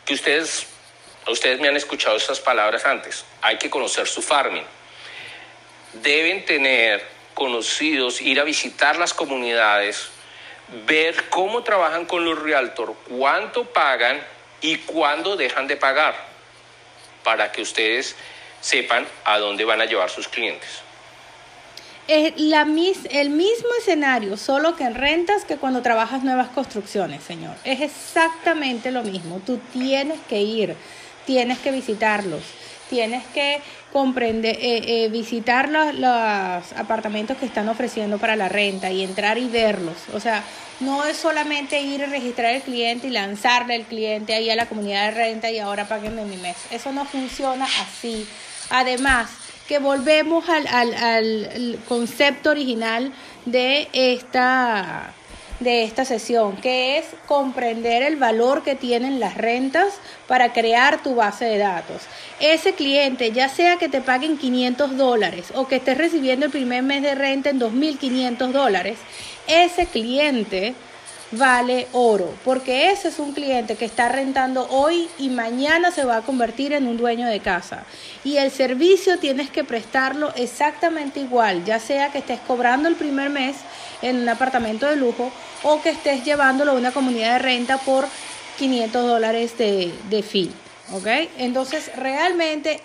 Que 0.05 0.15
ustedes, 0.15 0.67
ustedes 1.27 1.61
me 1.61 1.69
han 1.69 1.77
escuchado 1.77 2.17
estas 2.17 2.41
palabras 2.41 2.85
antes. 2.85 3.25
Hay 3.43 3.59
que 3.59 3.71
conocer 3.71 4.07
su 4.07 4.23
farming. 4.23 4.65
Deben 5.95 6.45
tener 6.45 7.05
conocidos, 7.35 8.21
ir 8.21 8.41
a 8.41 8.45
visitar 8.45 8.97
las 8.97 9.13
comunidades, 9.13 10.09
ver 10.87 11.29
cómo 11.29 11.63
trabajan 11.63 12.07
con 12.07 12.25
los 12.25 12.39
realtor, 12.39 12.95
cuánto 13.09 13.65
pagan 13.65 14.25
y 14.61 14.77
cuándo 14.79 15.37
dejan 15.37 15.67
de 15.67 15.77
pagar, 15.77 16.15
para 17.23 17.53
que 17.53 17.63
ustedes 17.63 18.17
sepan 18.61 19.07
a 19.25 19.39
dónde 19.39 19.65
van 19.65 19.81
a 19.81 19.85
llevar 19.85 20.09
sus 20.11 20.29
clientes. 20.29 20.81
Es 22.07 22.39
la, 22.39 22.63
el 22.63 23.31
mismo 23.31 23.69
escenario, 23.79 24.37
solo 24.37 24.77
que 24.77 24.85
en 24.85 24.95
rentas 24.95 25.45
que 25.45 25.57
cuando 25.57 25.81
trabajas 25.83 26.23
nuevas 26.23 26.49
construcciones, 26.49 27.23
señor. 27.23 27.57
Es 27.65 27.81
exactamente 27.81 28.91
lo 28.91 29.03
mismo. 29.03 29.41
Tú 29.45 29.59
tienes 29.73 30.19
que 30.29 30.43
ir, 30.43 30.77
tienes 31.27 31.59
que 31.59 31.71
visitarlos 31.71 32.43
tienes 32.89 33.25
que 33.33 33.61
comprender, 33.93 34.57
eh, 34.61 35.05
eh, 35.05 35.09
visitar 35.09 35.69
los, 35.69 35.95
los, 35.95 36.73
apartamentos 36.77 37.37
que 37.37 37.47
están 37.47 37.69
ofreciendo 37.69 38.19
para 38.19 38.37
la 38.37 38.49
renta 38.49 38.91
y 38.91 39.03
entrar 39.03 39.39
y 39.39 39.49
verlos. 39.49 39.97
O 40.13 40.21
sea, 40.21 40.43
no 40.81 41.05
es 41.05 41.17
solamente 41.17 41.81
ir 41.81 42.01
y 42.01 42.07
registrar 42.07 42.55
el 42.55 42.63
cliente 42.63 43.09
y 43.09 43.11
lanzarle 43.11 43.77
el 43.77 43.85
cliente 43.85 44.35
ahí 44.35 44.51
a 44.51 44.57
la 44.57 44.67
comunidad 44.67 45.07
de 45.07 45.11
renta 45.13 45.51
y 45.51 45.59
ahora 45.59 45.87
paguenme 45.87 46.25
mi 46.25 46.37
mes. 46.37 46.57
Eso 46.71 46.93
no 46.93 47.05
funciona 47.05 47.67
así. 47.83 48.27
Además, 48.71 49.29
que 49.69 49.79
volvemos 49.79 50.49
al, 50.49 50.67
al, 50.67 50.95
al 50.95 51.79
concepto 51.89 52.51
original 52.51 53.13
de 53.47 53.89
esta 53.93 55.15
de 55.61 55.85
esta 55.85 56.05
sesión, 56.05 56.57
que 56.57 56.99
es 56.99 57.07
comprender 57.27 58.03
el 58.03 58.17
valor 58.17 58.63
que 58.63 58.75
tienen 58.75 59.21
las 59.21 59.37
rentas 59.37 59.95
para 60.27 60.53
crear 60.53 61.03
tu 61.03 61.15
base 61.15 61.45
de 61.45 61.59
datos. 61.59 62.03
Ese 62.41 62.75
cliente, 62.75 63.31
ya 63.33 63.49
sea 63.49 63.77
que 63.77 63.89
te 63.89 64.01
paguen 64.01 64.37
500 64.37 64.97
dólares 64.97 65.47
o 65.55 65.67
que 65.69 65.77
estés 65.77 65.97
recibiendo 65.97 66.47
el 66.47 66.53
primer 66.53 66.83
mes 66.83 67.03
de 67.03 67.15
renta 67.15 67.51
en 67.51 67.61
2.500 67.61 68.53
dólares, 68.53 68.99
ese 69.47 69.87
cliente 69.87 70.75
vale 71.39 71.89
oro, 71.93 72.35
porque 72.45 72.91
ese 72.91 73.09
es 73.09 73.19
un 73.19 73.33
cliente 73.33 73.77
que 73.77 73.85
está 73.85 74.09
rentando 74.09 74.67
hoy 74.71 75.09
y 75.19 75.29
mañana 75.29 75.91
se 75.91 76.05
va 76.05 76.17
a 76.17 76.23
convertir 76.23 76.73
en 76.73 76.87
un 76.87 76.97
dueño 76.97 77.27
de 77.27 77.41
casa. 77.41 77.85
Y 78.25 78.37
el 78.37 78.51
servicio 78.51 79.19
tienes 79.19 79.51
que 79.51 79.65
prestarlo 79.65 80.33
exactamente 80.35 81.21
igual, 81.21 81.65
ya 81.65 81.79
sea 81.79 82.11
que 82.11 82.19
estés 82.19 82.41
cobrando 82.41 82.89
el 82.89 82.97
primer 82.97 83.31
mes 83.31 83.57
en 84.03 84.17
un 84.17 84.29
apartamento 84.29 84.87
de 84.87 84.97
lujo 84.97 85.31
o 85.63 85.81
que 85.83 85.91
estés 85.91 86.25
llevándolo 86.25 86.73
a 86.73 86.75
una 86.75 86.93
comunidad 86.93 87.35
de 87.35 87.39
renta 87.41 87.79
por 87.79 88.07
500 88.59 89.07
dólares 89.07 89.59
de, 89.59 89.93
de 90.11 90.23
fee. 90.23 90.53
¿Ok? 90.93 91.07
Entonces, 91.39 91.91
realmente 91.97 92.81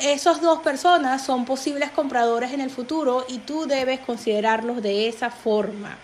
esas 0.00 0.40
dos 0.40 0.60
personas 0.60 1.24
son 1.24 1.44
posibles 1.44 1.90
compradores 1.90 2.52
en 2.52 2.60
el 2.60 2.70
futuro 2.70 3.24
y 3.28 3.38
tú 3.38 3.66
debes 3.66 4.00
considerarlos 4.00 4.82
de 4.82 5.08
esa 5.08 5.30
forma 5.30 5.96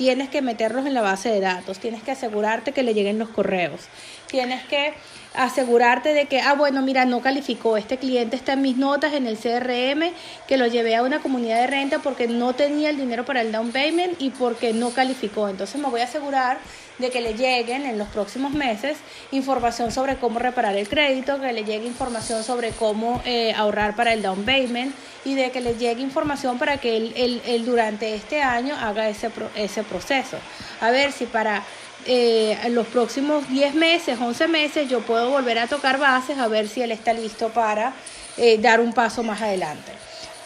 tienes 0.00 0.30
que 0.30 0.40
meterlos 0.40 0.86
en 0.86 0.94
la 0.94 1.02
base 1.02 1.28
de 1.28 1.40
datos, 1.40 1.78
tienes 1.78 2.02
que 2.02 2.12
asegurarte 2.12 2.72
que 2.72 2.82
le 2.82 2.94
lleguen 2.94 3.18
los 3.18 3.28
correos, 3.28 3.82
tienes 4.28 4.64
que 4.64 4.94
asegurarte 5.34 6.12
de 6.12 6.26
que, 6.26 6.40
ah, 6.40 6.54
bueno, 6.54 6.82
mira, 6.82 7.04
no 7.04 7.20
calificó, 7.20 7.76
este 7.76 7.98
cliente 7.98 8.36
está 8.36 8.54
en 8.54 8.62
mis 8.62 8.76
notas 8.76 9.14
en 9.14 9.26
el 9.26 9.36
CRM, 9.36 10.12
que 10.48 10.56
lo 10.56 10.66
llevé 10.66 10.96
a 10.96 11.02
una 11.02 11.20
comunidad 11.20 11.60
de 11.60 11.66
renta 11.66 12.00
porque 12.00 12.26
no 12.26 12.54
tenía 12.54 12.90
el 12.90 12.96
dinero 12.96 13.24
para 13.24 13.40
el 13.40 13.52
down 13.52 13.70
payment 13.70 14.20
y 14.20 14.30
porque 14.30 14.72
no 14.72 14.90
calificó. 14.90 15.48
Entonces 15.48 15.80
me 15.80 15.88
voy 15.88 16.00
a 16.00 16.04
asegurar 16.04 16.58
de 16.98 17.10
que 17.10 17.20
le 17.20 17.34
lleguen 17.34 17.86
en 17.86 17.96
los 17.96 18.08
próximos 18.08 18.52
meses 18.52 18.98
información 19.30 19.90
sobre 19.90 20.16
cómo 20.16 20.38
reparar 20.38 20.76
el 20.76 20.88
crédito, 20.88 21.40
que 21.40 21.52
le 21.52 21.64
llegue 21.64 21.86
información 21.86 22.44
sobre 22.44 22.70
cómo 22.70 23.22
eh, 23.24 23.54
ahorrar 23.54 23.96
para 23.96 24.12
el 24.12 24.22
down 24.22 24.44
payment 24.44 24.94
y 25.24 25.34
de 25.34 25.50
que 25.50 25.60
le 25.60 25.74
llegue 25.74 26.02
información 26.02 26.58
para 26.58 26.78
que 26.78 26.96
él, 26.96 27.62
durante 27.64 28.14
este 28.14 28.42
año 28.42 28.74
haga 28.76 29.08
ese, 29.08 29.30
ese 29.54 29.82
proceso. 29.82 30.36
A 30.80 30.90
ver 30.90 31.12
si 31.12 31.26
para 31.26 31.62
eh, 32.06 32.56
los 32.70 32.86
próximos 32.86 33.48
10 33.48 33.74
meses, 33.74 34.18
11 34.20 34.48
meses, 34.48 34.88
yo 34.88 35.00
puedo 35.00 35.30
volver 35.30 35.58
a 35.58 35.66
tocar 35.66 35.98
bases 35.98 36.38
a 36.38 36.48
ver 36.48 36.68
si 36.68 36.82
él 36.82 36.92
está 36.92 37.12
listo 37.12 37.50
para 37.50 37.92
eh, 38.36 38.58
dar 38.58 38.80
un 38.80 38.92
paso 38.92 39.22
más 39.22 39.40
adelante. 39.42 39.92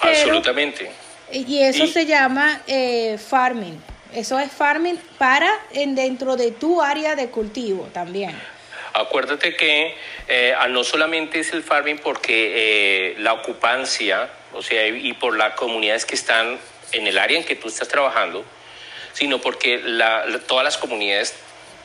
Absolutamente. 0.00 0.90
Y 1.32 1.62
eso 1.62 1.86
se 1.86 2.06
llama 2.06 2.60
farming. 3.28 3.80
Eso 4.14 4.38
es 4.38 4.52
farming 4.52 4.98
para 5.18 5.50
en 5.72 5.96
dentro 5.96 6.36
de 6.36 6.52
tu 6.52 6.80
área 6.80 7.16
de 7.16 7.30
cultivo 7.30 7.88
también. 7.92 8.34
Acuérdate 8.92 9.56
que 9.56 9.96
eh, 10.28 10.54
no 10.70 10.84
solamente 10.84 11.40
es 11.40 11.52
el 11.52 11.64
farming 11.64 11.98
porque 11.98 12.52
eh, 12.54 13.14
la 13.18 13.32
ocupancia, 13.32 14.30
o 14.52 14.62
sea, 14.62 14.86
y 14.86 15.12
por 15.14 15.36
las 15.36 15.54
comunidades 15.54 16.06
que 16.06 16.14
están 16.14 16.60
en 16.92 17.06
el 17.08 17.18
área 17.18 17.36
en 17.36 17.44
que 17.44 17.56
tú 17.56 17.66
estás 17.66 17.88
trabajando, 17.88 18.44
sino 19.14 19.40
porque 19.40 19.82
todas 20.46 20.64
las 20.64 20.76
comunidades 20.76 21.34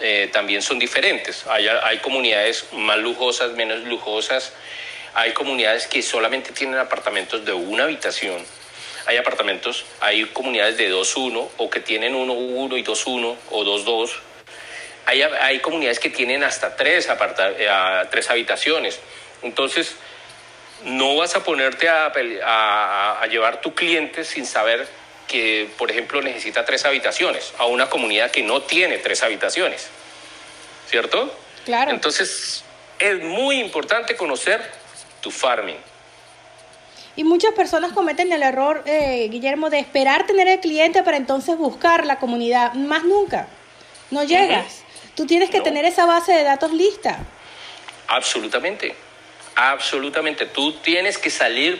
eh, 0.01 0.29
también 0.33 0.61
son 0.61 0.77
diferentes. 0.77 1.47
Hay, 1.47 1.67
hay 1.67 1.99
comunidades 1.99 2.65
más 2.73 2.97
lujosas, 2.99 3.53
menos 3.53 3.79
lujosas. 3.85 4.51
Hay 5.13 5.31
comunidades 5.31 5.87
que 5.87 6.01
solamente 6.01 6.51
tienen 6.51 6.77
apartamentos 6.77 7.45
de 7.45 7.53
una 7.53 7.85
habitación 7.85 8.43
hay 9.09 9.17
apartamentos, 9.17 9.85
hay 10.01 10.23
comunidades 10.25 10.77
de 10.77 10.93
2-1 10.93 11.49
o 11.57 11.69
que 11.71 11.79
tienen 11.79 12.13
1-1 12.13 12.77
y 12.77 12.83
2-1 12.83 13.35
o 13.49 13.63
2-2. 13.63 14.11
Hay, 15.07 15.23
hay, 15.23 15.59
comunidades 15.61 15.99
que 15.99 16.11
tienen 16.11 16.43
hasta 16.43 16.75
tres, 16.75 17.09
aparta, 17.09 17.49
eh, 17.49 18.07
tres 18.11 18.29
habitaciones. 18.29 18.99
Entonces, 19.41 19.95
no 20.83 21.15
vas 21.15 21.35
a 21.35 21.43
ponerte 21.43 21.89
a, 21.89 22.11
a, 22.45 23.21
a, 23.23 23.25
llevar 23.25 23.61
tu 23.61 23.73
cliente 23.73 24.23
sin 24.23 24.45
saber 24.45 24.87
que, 25.29 25.69
por 25.77 25.91
ejemplo, 25.91 26.21
necesita 26.21 26.65
tres 26.65 26.83
habitaciones 26.83 27.53
a 27.59 27.65
una 27.65 27.89
comunidad 27.89 28.31
que 28.31 28.43
no 28.43 28.63
tiene 28.63 28.97
tres 28.97 29.23
habitaciones. 29.23 29.87
¿Cierto? 30.89 31.33
Claro. 31.65 31.91
Entonces, 31.91 32.63
es 32.97 33.23
muy 33.23 33.59
importante 33.59 34.17
conocer 34.17 34.59
tu 35.21 35.29
farming. 35.29 35.77
Y 37.15 37.23
muchas 37.23 37.53
personas 37.53 37.93
cometen 37.93 38.31
el 38.33 38.41
error, 38.41 38.81
eh, 38.85 39.27
Guillermo, 39.29 39.69
de 39.69 39.79
esperar 39.79 40.25
tener 40.25 40.47
el 40.47 40.59
cliente 40.59 41.03
para 41.03 41.17
entonces 41.17 41.57
buscar 41.57 42.05
la 42.05 42.17
comunidad. 42.17 42.73
Más 42.73 43.03
nunca. 43.03 43.47
No 44.09 44.23
llegas. 44.23 44.83
Tú 45.15 45.27
tienes 45.27 45.49
que 45.49 45.61
tener 45.61 45.85
esa 45.85 46.05
base 46.05 46.33
de 46.33 46.43
datos 46.43 46.71
lista. 46.71 47.19
Absolutamente. 48.07 48.95
Absolutamente. 49.55 50.47
Tú 50.47 50.73
tienes 50.79 51.17
que 51.17 51.29
salir 51.29 51.79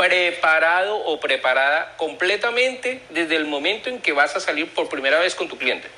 preparado 0.00 0.96
o 0.96 1.20
preparada 1.20 1.94
completamente 1.98 3.02
desde 3.10 3.36
el 3.36 3.44
momento 3.44 3.90
en 3.90 4.00
que 4.00 4.12
vas 4.12 4.34
a 4.34 4.40
salir 4.40 4.72
por 4.72 4.88
primera 4.88 5.18
vez 5.18 5.34
con 5.34 5.46
tu 5.46 5.58
cliente. 5.58 5.88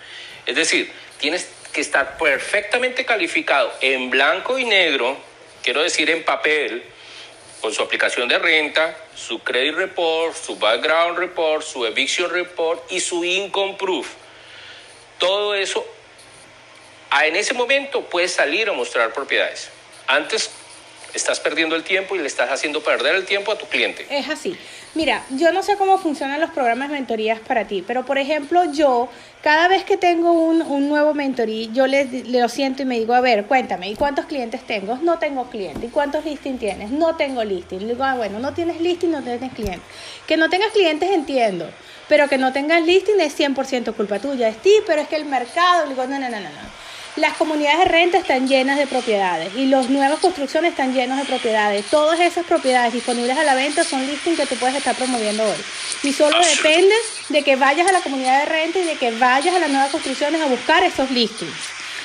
Es 0.44 0.56
decir, 0.56 0.92
tienes 1.18 1.48
que 1.72 1.80
estar 1.80 2.18
perfectamente 2.18 3.04
calificado 3.04 3.72
en 3.80 4.10
blanco 4.10 4.58
y 4.58 4.64
negro, 4.64 5.16
quiero 5.62 5.84
decir 5.84 6.10
en 6.10 6.24
papel, 6.24 6.82
con 7.60 7.72
su 7.72 7.80
aplicación 7.80 8.26
de 8.26 8.40
renta, 8.40 8.96
su 9.14 9.38
credit 9.38 9.76
report, 9.76 10.34
su 10.34 10.56
background 10.56 11.16
report, 11.16 11.62
su 11.62 11.86
eviction 11.86 12.28
report 12.28 12.90
y 12.90 12.98
su 12.98 13.24
income 13.24 13.76
proof. 13.78 14.08
Todo 15.18 15.54
eso, 15.54 15.86
en 17.22 17.36
ese 17.36 17.54
momento 17.54 18.02
puedes 18.06 18.32
salir 18.32 18.68
a 18.68 18.72
mostrar 18.72 19.12
propiedades. 19.12 19.70
Antes 20.08 20.50
estás 21.14 21.40
perdiendo 21.40 21.76
el 21.76 21.82
tiempo 21.82 22.14
y 22.14 22.18
le 22.18 22.26
estás 22.26 22.50
haciendo 22.50 22.82
perder 22.82 23.14
el 23.14 23.24
tiempo 23.24 23.52
a 23.52 23.58
tu 23.58 23.66
cliente. 23.66 24.06
Es 24.10 24.28
así. 24.28 24.56
Mira, 24.94 25.24
yo 25.30 25.52
no 25.52 25.62
sé 25.62 25.76
cómo 25.76 25.98
funcionan 25.98 26.40
los 26.40 26.50
programas 26.50 26.90
de 26.90 26.96
mentorías 26.96 27.40
para 27.40 27.66
ti, 27.66 27.82
pero 27.86 28.04
por 28.04 28.18
ejemplo, 28.18 28.70
yo 28.72 29.08
cada 29.42 29.66
vez 29.68 29.84
que 29.84 29.96
tengo 29.96 30.32
un, 30.32 30.62
un 30.62 30.88
nuevo 30.88 31.14
mentorí, 31.14 31.70
yo 31.72 31.86
le, 31.86 32.24
lo 32.24 32.48
siento 32.48 32.82
y 32.82 32.84
me 32.84 32.98
digo, 32.98 33.14
a 33.14 33.20
ver, 33.20 33.46
cuéntame, 33.46 33.88
¿y 33.88 33.96
cuántos 33.96 34.26
clientes 34.26 34.66
tengo? 34.66 34.96
No 34.96 35.18
tengo 35.18 35.48
clientes. 35.48 35.84
¿Y 35.84 35.88
cuántos 35.88 36.24
listing 36.24 36.58
tienes? 36.58 36.90
No 36.90 37.16
tengo 37.16 37.42
listing. 37.42 37.80
Le 37.80 37.94
digo, 37.94 38.04
ah, 38.04 38.14
bueno, 38.14 38.38
no 38.38 38.52
tienes 38.52 38.80
listing, 38.80 39.10
no 39.10 39.22
tienes 39.22 39.52
clientes. 39.52 39.82
Que 40.26 40.36
no 40.36 40.50
tengas 40.50 40.70
clientes 40.72 41.10
entiendo, 41.10 41.68
pero 42.08 42.28
que 42.28 42.38
no 42.38 42.52
tengas 42.52 42.84
listing 42.84 43.18
es 43.20 43.38
100% 43.38 43.94
culpa 43.94 44.18
tuya. 44.18 44.48
Es 44.48 44.58
ti, 44.58 44.74
pero 44.86 45.00
es 45.00 45.08
que 45.08 45.16
el 45.16 45.24
mercado, 45.24 45.84
le 45.84 45.90
digo, 45.90 46.06
no, 46.06 46.18
no, 46.18 46.28
no, 46.28 46.38
no. 46.38 46.48
no. 46.48 46.81
Las 47.16 47.34
comunidades 47.36 47.80
de 47.80 47.84
renta 47.84 48.16
están 48.16 48.48
llenas 48.48 48.78
de 48.78 48.86
propiedades 48.86 49.54
y 49.54 49.66
las 49.66 49.90
nuevas 49.90 50.18
construcciones 50.18 50.70
están 50.70 50.94
llenas 50.94 51.18
de 51.18 51.26
propiedades. 51.26 51.84
Todas 51.90 52.18
esas 52.18 52.46
propiedades 52.46 52.94
disponibles 52.94 53.36
a 53.36 53.44
la 53.44 53.54
venta 53.54 53.84
son 53.84 54.06
listings 54.06 54.38
que 54.38 54.46
tú 54.46 54.56
puedes 54.56 54.76
estar 54.76 54.96
promoviendo 54.96 55.44
hoy. 55.44 55.58
Y 56.04 56.14
solo 56.14 56.38
depende 56.38 56.94
de 57.28 57.42
que 57.42 57.56
vayas 57.56 57.86
a 57.86 57.92
la 57.92 58.00
comunidad 58.00 58.40
de 58.40 58.46
renta 58.46 58.78
y 58.78 58.84
de 58.84 58.96
que 58.96 59.10
vayas 59.10 59.54
a 59.54 59.58
las 59.58 59.68
nuevas 59.68 59.90
construcciones 59.90 60.40
a 60.40 60.46
buscar 60.46 60.82
esos 60.84 61.10
listings. 61.10 61.52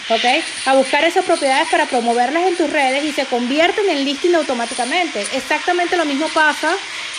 ¿ok? 0.10 0.44
A 0.66 0.74
buscar 0.74 1.06
esas 1.06 1.24
propiedades 1.24 1.70
para 1.70 1.86
promoverlas 1.86 2.46
en 2.46 2.58
tus 2.58 2.70
redes 2.70 3.06
y 3.06 3.14
se 3.14 3.24
convierten 3.26 3.90
en 3.90 4.04
listing 4.04 4.36
automáticamente. 4.36 5.26
Exactamente 5.32 5.96
lo 5.96 6.04
mismo 6.04 6.28
pasa 6.34 6.76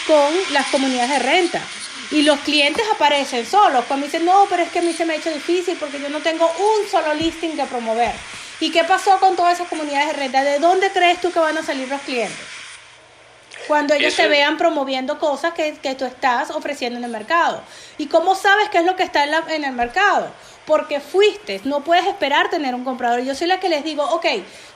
con 0.07 0.35
las 0.53 0.67
comunidades 0.67 1.11
de 1.11 1.19
renta 1.21 1.63
y 2.11 2.23
los 2.23 2.39
clientes 2.41 2.85
aparecen 2.95 3.47
solos. 3.47 3.85
Cuando 3.87 4.07
dicen, 4.07 4.25
no, 4.25 4.47
pero 4.49 4.63
es 4.63 4.71
que 4.71 4.79
a 4.79 4.83
mí 4.83 4.93
se 4.93 5.05
me 5.05 5.15
ha 5.15 5.17
hecho 5.17 5.31
difícil 5.31 5.77
porque 5.79 6.01
yo 6.01 6.09
no 6.09 6.21
tengo 6.21 6.47
un 6.47 6.89
solo 6.91 7.15
listing 7.15 7.57
que 7.57 7.65
promover. 7.65 8.13
¿Y 8.61 8.71
qué 8.71 8.85
pasó 8.85 9.19
con 9.19 9.37
todas 9.37 9.55
esas 9.55 9.69
comunidades 9.69 10.09
de 10.09 10.13
renta? 10.15 10.43
¿De 10.43 10.59
dónde 10.59 10.91
crees 10.91 11.21
tú 11.21 11.31
que 11.31 11.39
van 11.39 11.57
a 11.59 11.63
salir 11.63 11.89
los 11.89 12.01
clientes? 12.03 12.37
Cuando 13.67 13.95
ellos 13.95 14.17
te 14.17 14.27
vean 14.29 14.57
promoviendo 14.57 15.19
cosas 15.19 15.53
que, 15.53 15.75
que, 15.75 15.95
tú 15.95 16.07
estás 16.07 16.51
ofreciendo 16.51 16.99
en 16.99 17.05
el 17.05 17.11
mercado. 17.11 17.63
¿Y 17.99 18.07
cómo 18.07 18.35
sabes 18.35 18.71
qué 18.71 18.79
es 18.79 18.85
lo 18.85 18.97
que 18.97 19.03
está 19.03 19.25
en, 19.25 19.31
la, 19.31 19.45
en 19.49 19.65
el 19.65 19.73
mercado? 19.73 20.33
Porque 20.69 21.01
fuiste, 21.01 21.63
no 21.65 21.81
puedes 21.81 22.07
esperar 22.07 22.51
tener 22.51 22.75
un 22.75 22.85
comprador. 22.85 23.23
Yo 23.23 23.35
soy 23.35 23.47
la 23.47 23.59
que 23.59 23.71
les 23.71 23.83
digo, 23.83 24.05
ok, 24.05 24.27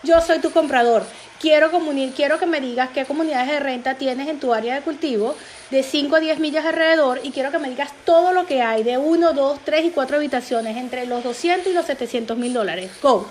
yo 0.03 0.23
soy 0.23 0.39
tu 0.39 0.51
comprador. 0.51 1.05
Quiero, 1.39 1.71
quiero 2.17 2.39
que 2.39 2.47
me 2.47 2.63
digas 2.63 2.89
qué 2.95 3.05
comunidades 3.05 3.49
de 3.49 3.61
renta 3.61 3.97
tienes 3.97 4.27
en 4.29 4.41
tu 4.41 4.55
área 4.55 4.75
de 4.75 4.81
cultivo 4.81 5.37
de 5.71 5.83
5 5.83 6.17
a 6.17 6.21
10 6.21 6.39
millas 6.39 6.65
alrededor 6.65 7.21
y 7.23 7.31
quiero 7.31 7.51
que 7.51 7.59
me 7.59 7.69
digas 7.69 7.91
todo 8.07 8.33
lo 8.33 8.47
que 8.47 8.63
hay 8.63 8.85
de 8.85 8.97
1, 8.97 9.35
2, 9.35 9.59
3 9.65 9.85
y 9.85 9.91
4 9.91 10.17
habitaciones 10.17 10.79
entre 10.79 11.05
los 11.05 11.23
200 11.25 11.71
y 11.71 11.75
los 11.75 11.85
700 11.85 12.39
mil 12.39 12.55
dólares. 12.55 12.91
Go. 13.03 13.31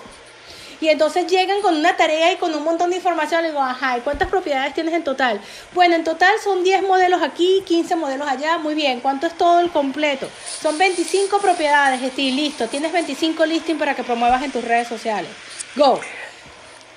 Y 0.82 0.88
entonces 0.88 1.28
llegan 1.28 1.62
con 1.62 1.76
una 1.76 1.96
tarea 1.96 2.32
y 2.32 2.36
con 2.38 2.52
un 2.52 2.64
montón 2.64 2.90
de 2.90 2.96
información. 2.96 3.42
Le 3.42 3.50
digo, 3.50 3.62
ajá, 3.62 3.98
¿y 3.98 4.00
cuántas 4.00 4.28
propiedades 4.28 4.74
tienes 4.74 4.92
en 4.94 5.04
total? 5.04 5.40
Bueno, 5.74 5.94
en 5.94 6.02
total 6.02 6.34
son 6.42 6.64
10 6.64 6.82
modelos 6.82 7.22
aquí, 7.22 7.62
15 7.64 7.94
modelos 7.94 8.26
allá. 8.28 8.58
Muy 8.58 8.74
bien, 8.74 8.98
¿cuánto 8.98 9.28
es 9.28 9.38
todo 9.38 9.60
el 9.60 9.70
completo? 9.70 10.28
Son 10.60 10.76
25 10.76 11.40
propiedades, 11.40 12.02
estoy 12.02 12.32
listo. 12.32 12.66
Tienes 12.66 12.90
25 12.90 13.46
listings 13.46 13.78
para 13.78 13.94
que 13.94 14.02
promuevas 14.02 14.42
en 14.42 14.50
tus 14.50 14.64
redes 14.64 14.88
sociales. 14.88 15.30
Go. 15.76 16.00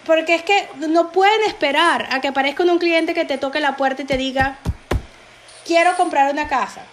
Porque 0.03 0.33
es 0.33 0.41
que 0.41 0.67
no 0.77 1.11
pueden 1.11 1.43
esperar 1.43 2.07
a 2.11 2.21
que 2.21 2.29
aparezca 2.29 2.63
un 2.63 2.79
cliente 2.79 3.13
que 3.13 3.25
te 3.25 3.38
toque 3.38 3.59
la 3.59 3.75
puerta 3.75 4.01
y 4.01 4.05
te 4.05 4.17
diga, 4.17 4.57
quiero 5.63 5.95
comprar 5.95 6.33
una 6.33 6.47
casa. 6.47 6.83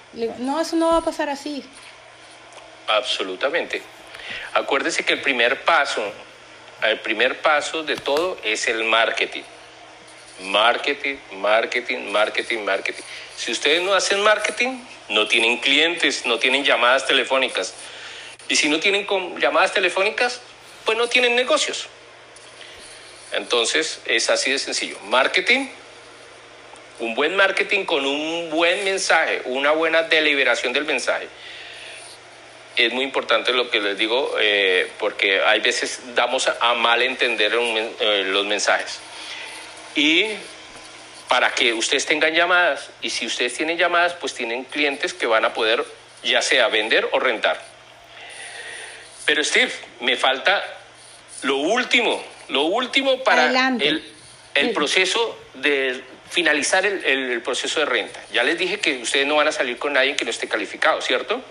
no, 0.40 0.60
eso 0.60 0.76
no 0.76 0.88
va 0.88 0.98
a 0.98 1.02
pasar 1.02 1.30
así. 1.30 1.64
Absolutamente. 2.86 3.80
Acuérdese 4.52 5.06
que 5.06 5.14
el 5.14 5.22
primer 5.22 5.64
paso, 5.64 6.02
el 6.90 7.00
primer 7.00 7.40
paso 7.40 7.82
de 7.82 7.96
todo 7.96 8.38
es 8.42 8.66
el 8.68 8.84
marketing. 8.84 9.42
Marketing, 10.40 11.16
marketing, 11.34 12.10
marketing, 12.10 12.64
marketing. 12.64 13.02
Si 13.36 13.52
ustedes 13.52 13.82
no 13.82 13.94
hacen 13.94 14.20
marketing, 14.22 14.82
no 15.08 15.28
tienen 15.28 15.58
clientes, 15.58 16.26
no 16.26 16.38
tienen 16.38 16.64
llamadas 16.64 17.06
telefónicas. 17.06 17.74
Y 18.48 18.56
si 18.56 18.68
no 18.68 18.80
tienen 18.80 19.06
llamadas 19.38 19.72
telefónicas, 19.72 20.40
pues 20.84 20.98
no 20.98 21.08
tienen 21.08 21.36
negocios. 21.36 21.88
Entonces 23.32 24.00
es 24.04 24.28
así 24.30 24.50
de 24.50 24.58
sencillo. 24.58 24.98
Marketing, 25.04 25.68
un 26.98 27.14
buen 27.14 27.36
marketing 27.36 27.84
con 27.84 28.04
un 28.04 28.50
buen 28.50 28.84
mensaje, 28.84 29.42
una 29.46 29.72
buena 29.72 30.02
deliberación 30.02 30.72
del 30.72 30.84
mensaje. 30.84 31.28
Es 32.76 32.92
muy 32.92 33.04
importante 33.04 33.52
lo 33.52 33.70
que 33.70 33.80
les 33.80 33.98
digo 33.98 34.34
eh, 34.40 34.90
porque 34.98 35.42
hay 35.42 35.60
veces 35.60 36.00
damos 36.14 36.48
a 36.48 36.74
mal 36.74 37.02
entender 37.02 37.52
eh, 37.54 38.24
los 38.26 38.46
mensajes. 38.46 39.00
Y 39.94 40.26
para 41.28 41.50
que 41.54 41.72
ustedes 41.74 42.06
tengan 42.06 42.34
llamadas 42.34 42.90
y 43.00 43.10
si 43.10 43.26
ustedes 43.26 43.54
tienen 43.54 43.78
llamadas 43.78 44.14
pues 44.14 44.34
tienen 44.34 44.64
clientes 44.64 45.14
que 45.14 45.26
van 45.26 45.44
a 45.44 45.54
poder 45.54 45.84
ya 46.22 46.42
sea 46.42 46.68
vender 46.68 47.08
o 47.12 47.18
rentar. 47.18 47.60
Pero 49.24 49.44
Steve, 49.44 49.72
me 50.00 50.16
falta 50.16 50.62
lo 51.42 51.56
último, 51.56 52.22
lo 52.48 52.62
último 52.64 53.22
para 53.22 53.46
el, 53.78 54.02
el 54.54 54.70
proceso 54.72 55.38
de 55.54 56.02
finalizar 56.32 56.86
el, 56.86 57.42
proceso 57.42 57.80
de 57.80 57.86
renta. 57.86 58.20
Ya 58.32 58.42
les 58.42 58.56
dije 58.58 58.80
que 58.80 59.02
ustedes 59.02 59.26
no 59.26 59.36
van 59.36 59.48
a 59.48 59.52
salir 59.52 59.78
con 59.78 59.92
nadie 59.92 60.16
que 60.16 60.24
no 60.24 60.30
esté 60.30 60.48
calificado, 60.48 61.02
¿cierto? 61.02 61.42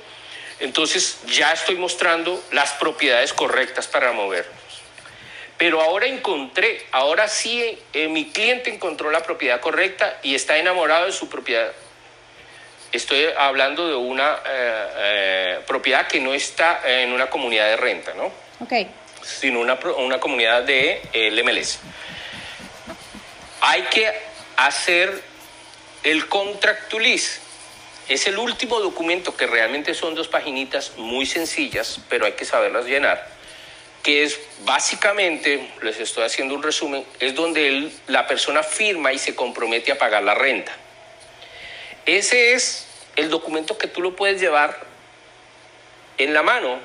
Entonces 0.62 1.18
ya 1.26 1.52
estoy 1.52 1.76
mostrando 1.76 2.42
las 2.52 2.72
propiedades 2.74 3.34
correctas 3.34 3.88
para 3.88 4.12
movernos. 4.12 4.56
Pero 5.58 5.82
ahora 5.82 6.06
encontré, 6.06 6.86
ahora 6.92 7.28
sí 7.28 7.80
eh, 7.94 8.08
mi 8.08 8.32
cliente 8.32 8.74
encontró 8.74 9.10
la 9.10 9.24
propiedad 9.24 9.60
correcta 9.60 10.20
y 10.22 10.36
está 10.36 10.58
enamorado 10.58 11.08
de 11.08 11.12
su 11.12 11.30
propiedad. 11.30 11.72
Estoy 12.92 13.26
hablando 13.38 13.88
de 13.88 13.96
una 13.96 14.36
eh, 14.46 14.88
eh, 14.98 15.60
propiedad 15.66 16.08
que 16.08 16.20
no 16.20 16.34
está 16.34 16.82
en 16.86 17.12
una 17.12 17.30
comunidad 17.30 17.68
de 17.68 17.78
renta, 17.78 18.14
¿no? 18.14 18.32
Ok. 18.60 18.88
Sino 19.24 19.60
una, 19.60 19.80
una 19.98 20.20
comunidad 20.20 20.64
de 20.64 21.02
MLS. 21.44 21.80
Hay 23.62 23.84
que 23.84 24.12
hacer 24.58 25.22
el 26.04 26.28
contract 26.28 26.90
to 26.90 27.00
lease. 27.00 27.40
Es 28.08 28.28
el 28.28 28.38
último 28.38 28.80
documento 28.80 29.36
que 29.36 29.48
realmente 29.48 29.94
son 29.94 30.16
dos 30.16 30.28
paginitas 30.28 30.94
muy 30.98 31.26
sencillas, 31.26 32.00
pero 32.10 32.26
hay 32.26 32.34
que 32.34 32.46
saberlas 32.46 32.86
llenar, 32.86 33.26
que 34.04 34.24
es 34.24 34.40
básicamente, 34.66 35.72
les 35.82 36.00
estoy 36.00 36.26
haciendo 36.26 36.56
un 36.56 36.64
resumen, 36.64 37.06
es 37.20 37.36
donde 37.36 37.90
la 38.08 38.28
persona 38.28 38.64
firma 38.64 39.14
y 39.14 39.20
se 39.20 39.36
compromete 39.36 39.92
a 39.92 39.98
pagar 39.98 40.24
la 40.24 40.34
renta. 40.34 40.76
Ese 42.06 42.54
es 42.54 42.88
el 43.16 43.30
documento 43.30 43.78
que 43.78 43.88
tú 43.88 44.02
lo 44.02 44.16
puedes 44.16 44.42
llevar 44.42 44.80
en 46.18 46.34
la 46.34 46.44
mano, 46.44 46.80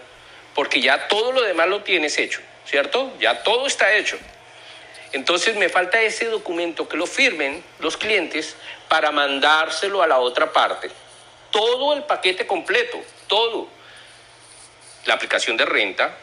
porque 0.54 0.80
ya 0.80 1.08
todo 1.08 1.32
lo 1.32 1.42
demás 1.42 1.68
lo 1.68 1.82
tienes 1.82 2.18
hecho, 2.18 2.40
¿cierto? 2.66 3.12
Ya 3.18 3.42
todo 3.42 3.66
está 3.66 3.96
hecho. 3.96 4.18
Entonces 5.12 5.56
me 5.56 5.68
falta 5.68 6.02
ese 6.02 6.26
documento 6.26 6.88
que 6.88 6.96
lo 6.96 7.06
firmen 7.06 7.64
los 7.78 7.96
clientes 7.96 8.56
para 8.88 9.10
mandárselo 9.10 10.02
a 10.02 10.06
la 10.06 10.18
otra 10.18 10.52
parte. 10.52 10.90
Todo 11.56 11.94
el 11.94 12.02
paquete 12.02 12.46
completo, 12.46 13.02
todo. 13.28 13.66
La 15.06 15.14
aplicación 15.14 15.56
de 15.56 15.64
renta, 15.64 16.14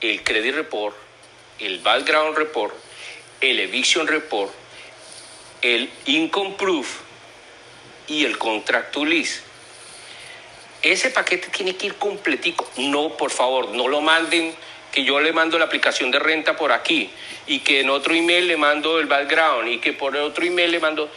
el 0.00 0.24
credit 0.24 0.54
report, 0.54 0.96
el 1.58 1.80
background 1.80 2.38
report, 2.38 2.74
el 3.42 3.60
eviction 3.60 4.06
report, 4.06 4.50
el 5.60 5.90
income 6.06 6.54
proof 6.56 7.00
y 8.08 8.24
el 8.24 8.38
contract 8.38 8.96
lease. 8.96 9.42
Ese 10.80 11.10
paquete 11.10 11.48
tiene 11.48 11.76
que 11.76 11.88
ir 11.88 11.96
completico. 11.96 12.66
No, 12.78 13.18
por 13.18 13.30
favor, 13.30 13.68
no 13.68 13.86
lo 13.86 14.00
manden 14.00 14.54
que 14.92 15.04
yo 15.04 15.20
le 15.20 15.34
mando 15.34 15.58
la 15.58 15.66
aplicación 15.66 16.10
de 16.10 16.18
renta 16.18 16.56
por 16.56 16.72
aquí 16.72 17.10
y 17.46 17.58
que 17.58 17.80
en 17.80 17.90
otro 17.90 18.14
email 18.14 18.48
le 18.48 18.56
mando 18.56 18.98
el 18.98 19.04
background 19.04 19.68
y 19.68 19.78
que 19.78 19.92
por 19.92 20.16
otro 20.16 20.42
email 20.42 20.70
le 20.70 20.80
mando... 20.80 21.10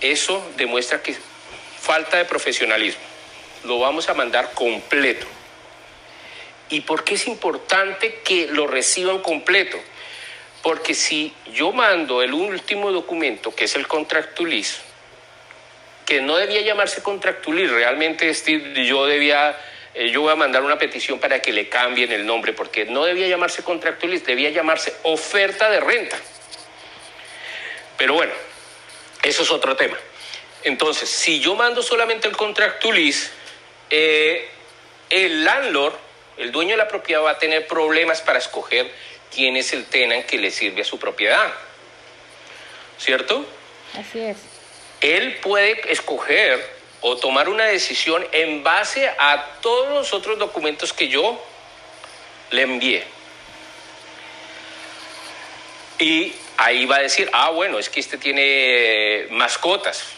eso 0.00 0.42
demuestra 0.56 1.02
que 1.02 1.27
falta 1.88 2.18
de 2.18 2.26
profesionalismo. 2.26 3.00
Lo 3.64 3.78
vamos 3.78 4.10
a 4.10 4.14
mandar 4.14 4.52
completo. 4.52 5.26
¿Y 6.68 6.82
por 6.82 7.02
qué 7.02 7.14
es 7.14 7.26
importante 7.26 8.16
que 8.16 8.46
lo 8.48 8.66
reciban 8.66 9.20
completo? 9.20 9.78
Porque 10.62 10.92
si 10.92 11.32
yo 11.54 11.72
mando 11.72 12.20
el 12.20 12.34
último 12.34 12.92
documento, 12.92 13.54
que 13.54 13.64
es 13.64 13.74
el 13.74 13.88
contractulis, 13.88 14.82
que 16.04 16.20
no 16.20 16.36
debía 16.36 16.60
llamarse 16.60 17.02
contractulis, 17.02 17.70
realmente 17.70 18.28
este, 18.28 18.84
yo 18.84 19.06
debía, 19.06 19.58
eh, 19.94 20.10
yo 20.10 20.20
voy 20.20 20.32
a 20.32 20.36
mandar 20.36 20.62
una 20.62 20.76
petición 20.76 21.18
para 21.18 21.40
que 21.40 21.54
le 21.54 21.70
cambien 21.70 22.12
el 22.12 22.26
nombre, 22.26 22.52
porque 22.52 22.84
no 22.84 23.06
debía 23.06 23.28
llamarse 23.28 23.62
contractulis, 23.62 24.26
debía 24.26 24.50
llamarse 24.50 24.94
oferta 25.04 25.70
de 25.70 25.80
renta. 25.80 26.18
Pero 27.96 28.12
bueno, 28.12 28.34
eso 29.22 29.42
es 29.42 29.50
otro 29.50 29.74
tema. 29.74 29.96
Entonces, 30.64 31.08
si 31.08 31.40
yo 31.40 31.54
mando 31.54 31.82
solamente 31.82 32.28
el 32.28 32.36
contractulis, 32.36 33.30
eh, 33.90 34.48
el 35.10 35.44
landlord, 35.44 35.94
el 36.36 36.52
dueño 36.52 36.72
de 36.72 36.78
la 36.78 36.88
propiedad, 36.88 37.22
va 37.22 37.32
a 37.32 37.38
tener 37.38 37.66
problemas 37.66 38.20
para 38.20 38.38
escoger 38.38 38.90
quién 39.34 39.56
es 39.56 39.72
el 39.72 39.86
tenant 39.86 40.26
que 40.26 40.38
le 40.38 40.50
sirve 40.50 40.82
a 40.82 40.84
su 40.84 40.98
propiedad. 40.98 41.52
¿Cierto? 42.98 43.46
Así 43.94 44.20
es. 44.20 44.36
Él 45.00 45.36
puede 45.36 45.92
escoger 45.92 46.78
o 47.00 47.16
tomar 47.16 47.48
una 47.48 47.64
decisión 47.64 48.26
en 48.32 48.64
base 48.64 49.08
a 49.08 49.58
todos 49.62 49.90
los 49.90 50.12
otros 50.12 50.38
documentos 50.38 50.92
que 50.92 51.08
yo 51.08 51.40
le 52.50 52.62
envié. 52.62 53.04
Y 56.00 56.32
ahí 56.56 56.86
va 56.86 56.96
a 56.96 57.00
decir, 57.00 57.30
ah, 57.32 57.50
bueno, 57.50 57.78
es 57.78 57.88
que 57.88 58.00
este 58.00 58.18
tiene 58.18 59.26
mascotas, 59.30 60.17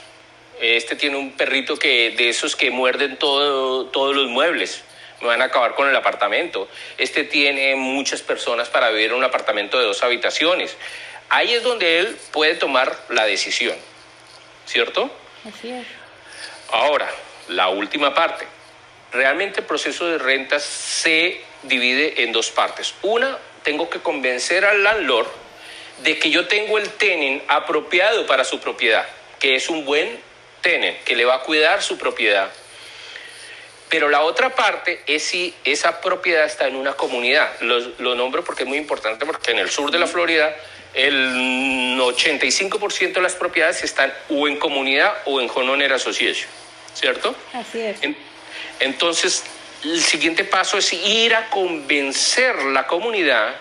este 0.60 0.96
tiene 0.96 1.16
un 1.16 1.32
perrito 1.32 1.76
que 1.76 2.10
de 2.10 2.28
esos 2.28 2.54
que 2.54 2.70
muerden 2.70 3.16
todo, 3.16 3.86
todos 3.86 4.14
los 4.14 4.28
muebles, 4.28 4.82
me 5.20 5.28
van 5.28 5.42
a 5.42 5.46
acabar 5.46 5.74
con 5.74 5.88
el 5.88 5.96
apartamento. 5.96 6.68
Este 6.98 7.24
tiene 7.24 7.76
muchas 7.76 8.22
personas 8.22 8.68
para 8.68 8.90
vivir 8.90 9.10
en 9.10 9.16
un 9.16 9.24
apartamento 9.24 9.78
de 9.78 9.84
dos 9.84 10.02
habitaciones. 10.02 10.76
Ahí 11.28 11.52
es 11.54 11.62
donde 11.62 11.98
él 11.98 12.16
puede 12.32 12.54
tomar 12.54 12.98
la 13.08 13.24
decisión, 13.24 13.76
¿cierto? 14.66 15.10
Así 15.48 15.70
es. 15.70 15.86
Ahora, 16.72 17.10
la 17.48 17.68
última 17.68 18.14
parte. 18.14 18.46
Realmente 19.12 19.60
el 19.60 19.66
proceso 19.66 20.06
de 20.06 20.18
rentas 20.18 20.62
se 20.62 21.40
divide 21.64 22.22
en 22.22 22.32
dos 22.32 22.50
partes. 22.50 22.94
Una, 23.02 23.38
tengo 23.62 23.90
que 23.90 24.00
convencer 24.00 24.64
al 24.64 24.82
landlord 24.82 25.28
de 26.02 26.18
que 26.18 26.30
yo 26.30 26.46
tengo 26.46 26.78
el 26.78 26.88
tenant 26.90 27.42
apropiado 27.48 28.26
para 28.26 28.44
su 28.44 28.60
propiedad, 28.60 29.06
que 29.38 29.56
es 29.56 29.68
un 29.68 29.84
buen 29.84 30.20
tenant, 30.60 30.96
que 31.04 31.16
le 31.16 31.24
va 31.24 31.36
a 31.36 31.40
cuidar 31.40 31.82
su 31.82 31.96
propiedad. 31.98 32.50
Pero 33.88 34.08
la 34.08 34.22
otra 34.22 34.54
parte 34.54 35.00
es 35.06 35.24
si 35.24 35.52
esa 35.64 36.00
propiedad 36.00 36.44
está 36.44 36.68
en 36.68 36.76
una 36.76 36.92
comunidad. 36.94 37.50
Lo, 37.60 37.78
lo 37.98 38.14
nombro 38.14 38.44
porque 38.44 38.62
es 38.62 38.68
muy 38.68 38.78
importante, 38.78 39.26
porque 39.26 39.50
en 39.50 39.58
el 39.58 39.68
sur 39.70 39.90
de 39.90 39.98
la 39.98 40.06
Florida 40.06 40.54
el 40.94 41.96
85% 42.00 43.12
de 43.14 43.20
las 43.20 43.34
propiedades 43.34 43.82
están 43.82 44.12
o 44.28 44.46
en 44.48 44.56
comunidad 44.58 45.12
o 45.24 45.40
en 45.40 45.48
homeowner 45.52 45.92
association, 45.92 46.48
¿cierto? 46.94 47.34
Así 47.52 47.80
es. 47.80 48.02
En- 48.02 48.16
entonces, 48.80 49.42
el 49.84 50.00
siguiente 50.02 50.44
paso 50.44 50.78
es 50.78 50.92
ir 50.92 51.34
a 51.34 51.48
convencer 51.50 52.56
la 52.66 52.86
comunidad 52.86 53.54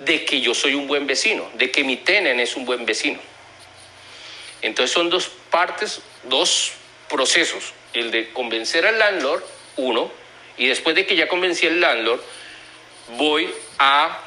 de 0.00 0.24
que 0.24 0.40
yo 0.40 0.54
soy 0.54 0.74
un 0.74 0.86
buen 0.86 1.06
vecino, 1.06 1.48
de 1.54 1.70
que 1.70 1.82
mi 1.84 1.96
tenant 1.96 2.38
es 2.40 2.54
un 2.56 2.64
buen 2.64 2.84
vecino. 2.84 3.18
Entonces 4.66 4.92
son 4.92 5.10
dos 5.10 5.30
partes, 5.48 6.00
dos 6.24 6.72
procesos. 7.08 7.72
El 7.92 8.10
de 8.10 8.32
convencer 8.32 8.84
al 8.84 8.98
landlord, 8.98 9.44
uno, 9.76 10.10
y 10.58 10.66
después 10.66 10.96
de 10.96 11.06
que 11.06 11.14
ya 11.14 11.28
convencí 11.28 11.68
al 11.68 11.80
landlord, 11.80 12.20
voy 13.16 13.48
a 13.78 14.18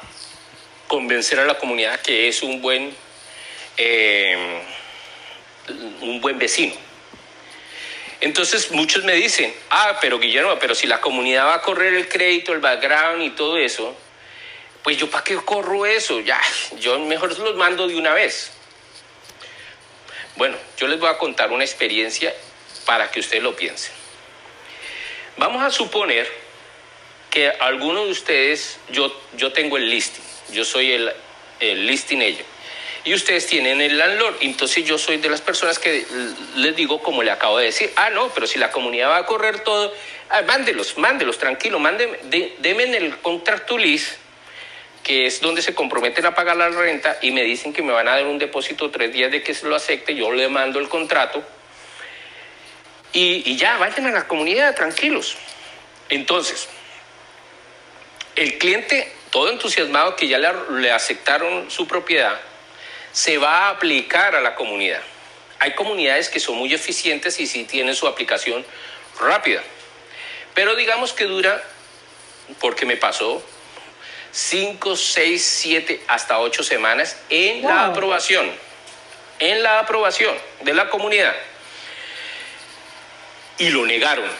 convencer 0.88 1.38
a 1.40 1.44
la 1.44 1.58
comunidad 1.58 2.00
que 2.00 2.26
es 2.26 2.42
un 2.42 2.62
buen, 2.62 2.96
eh, 3.76 4.62
un 6.00 6.22
buen 6.22 6.38
vecino. 6.38 6.72
Entonces 8.22 8.70
muchos 8.70 9.04
me 9.04 9.12
dicen, 9.12 9.54
ah, 9.68 9.98
pero 10.00 10.18
Guillermo, 10.18 10.58
pero 10.58 10.74
si 10.74 10.86
la 10.86 11.02
comunidad 11.02 11.48
va 11.48 11.56
a 11.56 11.62
correr 11.62 11.92
el 11.92 12.08
crédito, 12.08 12.54
el 12.54 12.60
background 12.60 13.22
y 13.22 13.30
todo 13.30 13.58
eso, 13.58 13.94
pues 14.82 14.96
yo 14.96 15.10
para 15.10 15.22
qué 15.22 15.36
corro 15.36 15.84
eso, 15.84 16.20
ya, 16.20 16.40
yo 16.78 16.98
mejor 16.98 17.38
los 17.38 17.56
mando 17.56 17.86
de 17.86 17.96
una 17.96 18.14
vez. 18.14 18.52
Bueno, 20.40 20.56
yo 20.78 20.88
les 20.88 20.98
voy 20.98 21.10
a 21.10 21.18
contar 21.18 21.52
una 21.52 21.64
experiencia 21.64 22.34
para 22.86 23.10
que 23.10 23.20
ustedes 23.20 23.42
lo 23.42 23.54
piensen. 23.54 23.92
Vamos 25.36 25.62
a 25.62 25.68
suponer 25.68 26.26
que 27.28 27.50
alguno 27.50 28.06
de 28.06 28.10
ustedes, 28.10 28.78
yo, 28.88 29.14
yo 29.36 29.52
tengo 29.52 29.76
el 29.76 29.90
listing, 29.90 30.22
yo 30.50 30.64
soy 30.64 30.92
el, 30.92 31.86
listing 31.86 32.22
agent, 32.22 32.46
y 33.04 33.12
ustedes 33.12 33.48
tienen 33.48 33.82
el 33.82 33.98
landlord, 33.98 34.36
entonces 34.40 34.82
yo 34.82 34.96
soy 34.96 35.18
de 35.18 35.28
las 35.28 35.42
personas 35.42 35.78
que 35.78 36.06
les 36.56 36.74
digo 36.74 37.02
como 37.02 37.22
le 37.22 37.32
acabo 37.32 37.58
de 37.58 37.66
decir, 37.66 37.92
ah, 37.96 38.08
no, 38.08 38.30
pero 38.30 38.46
si 38.46 38.58
la 38.58 38.70
comunidad 38.70 39.10
va 39.10 39.18
a 39.18 39.26
correr 39.26 39.60
todo, 39.60 39.92
ah, 40.30 40.40
mándelos, 40.40 40.96
mándelos, 40.96 41.36
tranquilo, 41.36 41.78
mándenme, 41.78 42.16
de, 42.22 42.56
denme 42.60 42.84
en 42.84 42.94
el 42.94 43.18
contract 43.18 43.68
to 43.68 43.76
lease, 43.76 44.16
que 45.02 45.26
es 45.26 45.40
donde 45.40 45.62
se 45.62 45.74
comprometen 45.74 46.26
a 46.26 46.34
pagar 46.34 46.56
la 46.56 46.68
renta 46.68 47.18
y 47.22 47.30
me 47.30 47.42
dicen 47.42 47.72
que 47.72 47.82
me 47.82 47.92
van 47.92 48.08
a 48.08 48.12
dar 48.12 48.26
un 48.26 48.38
depósito 48.38 48.90
tres 48.90 49.12
días 49.12 49.30
de 49.30 49.42
que 49.42 49.54
se 49.54 49.66
lo 49.66 49.76
acepte, 49.76 50.14
yo 50.14 50.30
le 50.32 50.48
mando 50.48 50.78
el 50.78 50.88
contrato 50.88 51.42
y, 53.12 53.56
ya, 53.56 53.76
vayan 53.78 54.06
a 54.06 54.10
la 54.12 54.28
comunidad 54.28 54.74
tranquilos. 54.74 55.36
Entonces, 56.08 56.68
el 58.36 58.56
cliente, 58.58 59.12
todo 59.30 59.50
entusiasmado 59.50 60.14
que 60.14 60.28
ya 60.28 60.38
le, 60.38 60.48
le 60.78 60.92
aceptaron 60.92 61.70
su 61.70 61.88
propiedad, 61.88 62.40
se 63.12 63.38
va 63.38 63.66
a 63.66 63.70
aplicar 63.70 64.36
a 64.36 64.40
la 64.40 64.54
comunidad. 64.54 65.00
Hay 65.58 65.74
comunidades 65.74 66.28
que 66.28 66.38
son 66.38 66.56
muy 66.56 66.72
eficientes 66.72 67.40
y 67.40 67.46
sí 67.46 67.64
tienen 67.64 67.94
su 67.94 68.06
aplicación 68.06 68.64
rápida. 69.18 69.62
Pero 70.54 70.76
digamos 70.76 71.12
que 71.12 71.24
dura, 71.24 71.62
porque 72.60 72.86
me 72.86 72.96
pasó, 72.96 73.42
5, 74.32 74.96
6, 74.96 75.44
7, 75.44 76.02
hasta 76.08 76.38
8 76.38 76.62
semanas 76.62 77.16
en 77.28 77.62
la 77.62 77.86
aprobación. 77.86 78.50
En 79.38 79.62
la 79.62 79.80
aprobación 79.80 80.34
de 80.62 80.74
la 80.74 80.88
comunidad. 80.88 81.34
Y 83.58 83.70
lo 83.70 83.84
negaron. 83.86 84.30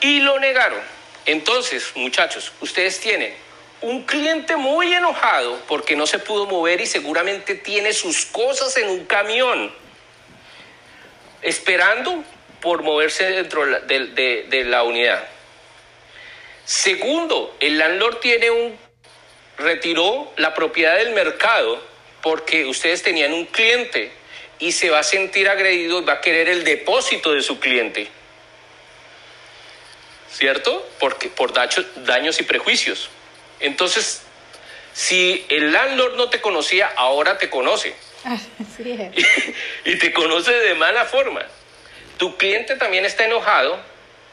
Y 0.00 0.20
lo 0.20 0.38
negaron. 0.38 0.80
Entonces, 1.26 1.92
muchachos, 1.94 2.52
ustedes 2.60 3.00
tienen 3.00 3.34
un 3.80 4.02
cliente 4.04 4.56
muy 4.56 4.92
enojado 4.92 5.60
porque 5.66 5.96
no 5.96 6.06
se 6.06 6.18
pudo 6.18 6.46
mover 6.46 6.80
y 6.80 6.86
seguramente 6.86 7.54
tiene 7.54 7.92
sus 7.92 8.26
cosas 8.26 8.76
en 8.76 8.88
un 8.88 9.04
camión 9.06 9.72
esperando 11.42 12.24
por 12.60 12.82
moverse 12.82 13.24
dentro 13.24 13.64
de 13.66 14.64
la 14.66 14.84
unidad. 14.84 15.24
Segundo, 16.64 17.56
el 17.60 17.78
landlord 17.78 18.18
tiene 18.18 18.50
un 18.50 18.78
retiró 19.58 20.32
la 20.36 20.54
propiedad 20.54 20.96
del 20.96 21.10
mercado 21.10 21.82
porque 22.20 22.64
ustedes 22.66 23.02
tenían 23.02 23.32
un 23.32 23.46
cliente 23.46 24.12
y 24.58 24.72
se 24.72 24.90
va 24.90 25.00
a 25.00 25.02
sentir 25.02 25.48
agredido 25.48 26.00
y 26.00 26.04
va 26.04 26.14
a 26.14 26.20
querer 26.20 26.48
el 26.48 26.64
depósito 26.64 27.32
de 27.32 27.42
su 27.42 27.58
cliente. 27.58 28.08
¿Cierto? 30.30 30.88
Porque 30.98 31.28
por 31.28 31.52
daños 31.52 32.40
y 32.40 32.42
prejuicios. 32.44 33.10
Entonces, 33.60 34.22
si 34.94 35.44
el 35.48 35.72
landlord 35.72 36.16
no 36.16 36.30
te 36.30 36.40
conocía, 36.40 36.92
ahora 36.96 37.38
te 37.38 37.50
conoce 37.50 37.94
Así 38.24 38.90
es. 38.90 39.54
y 39.84 39.96
te 39.96 40.12
conoce 40.12 40.52
de 40.52 40.74
mala 40.74 41.04
forma. 41.06 41.42
Tu 42.18 42.36
cliente 42.36 42.76
también 42.76 43.04
está 43.04 43.24
enojado 43.24 43.80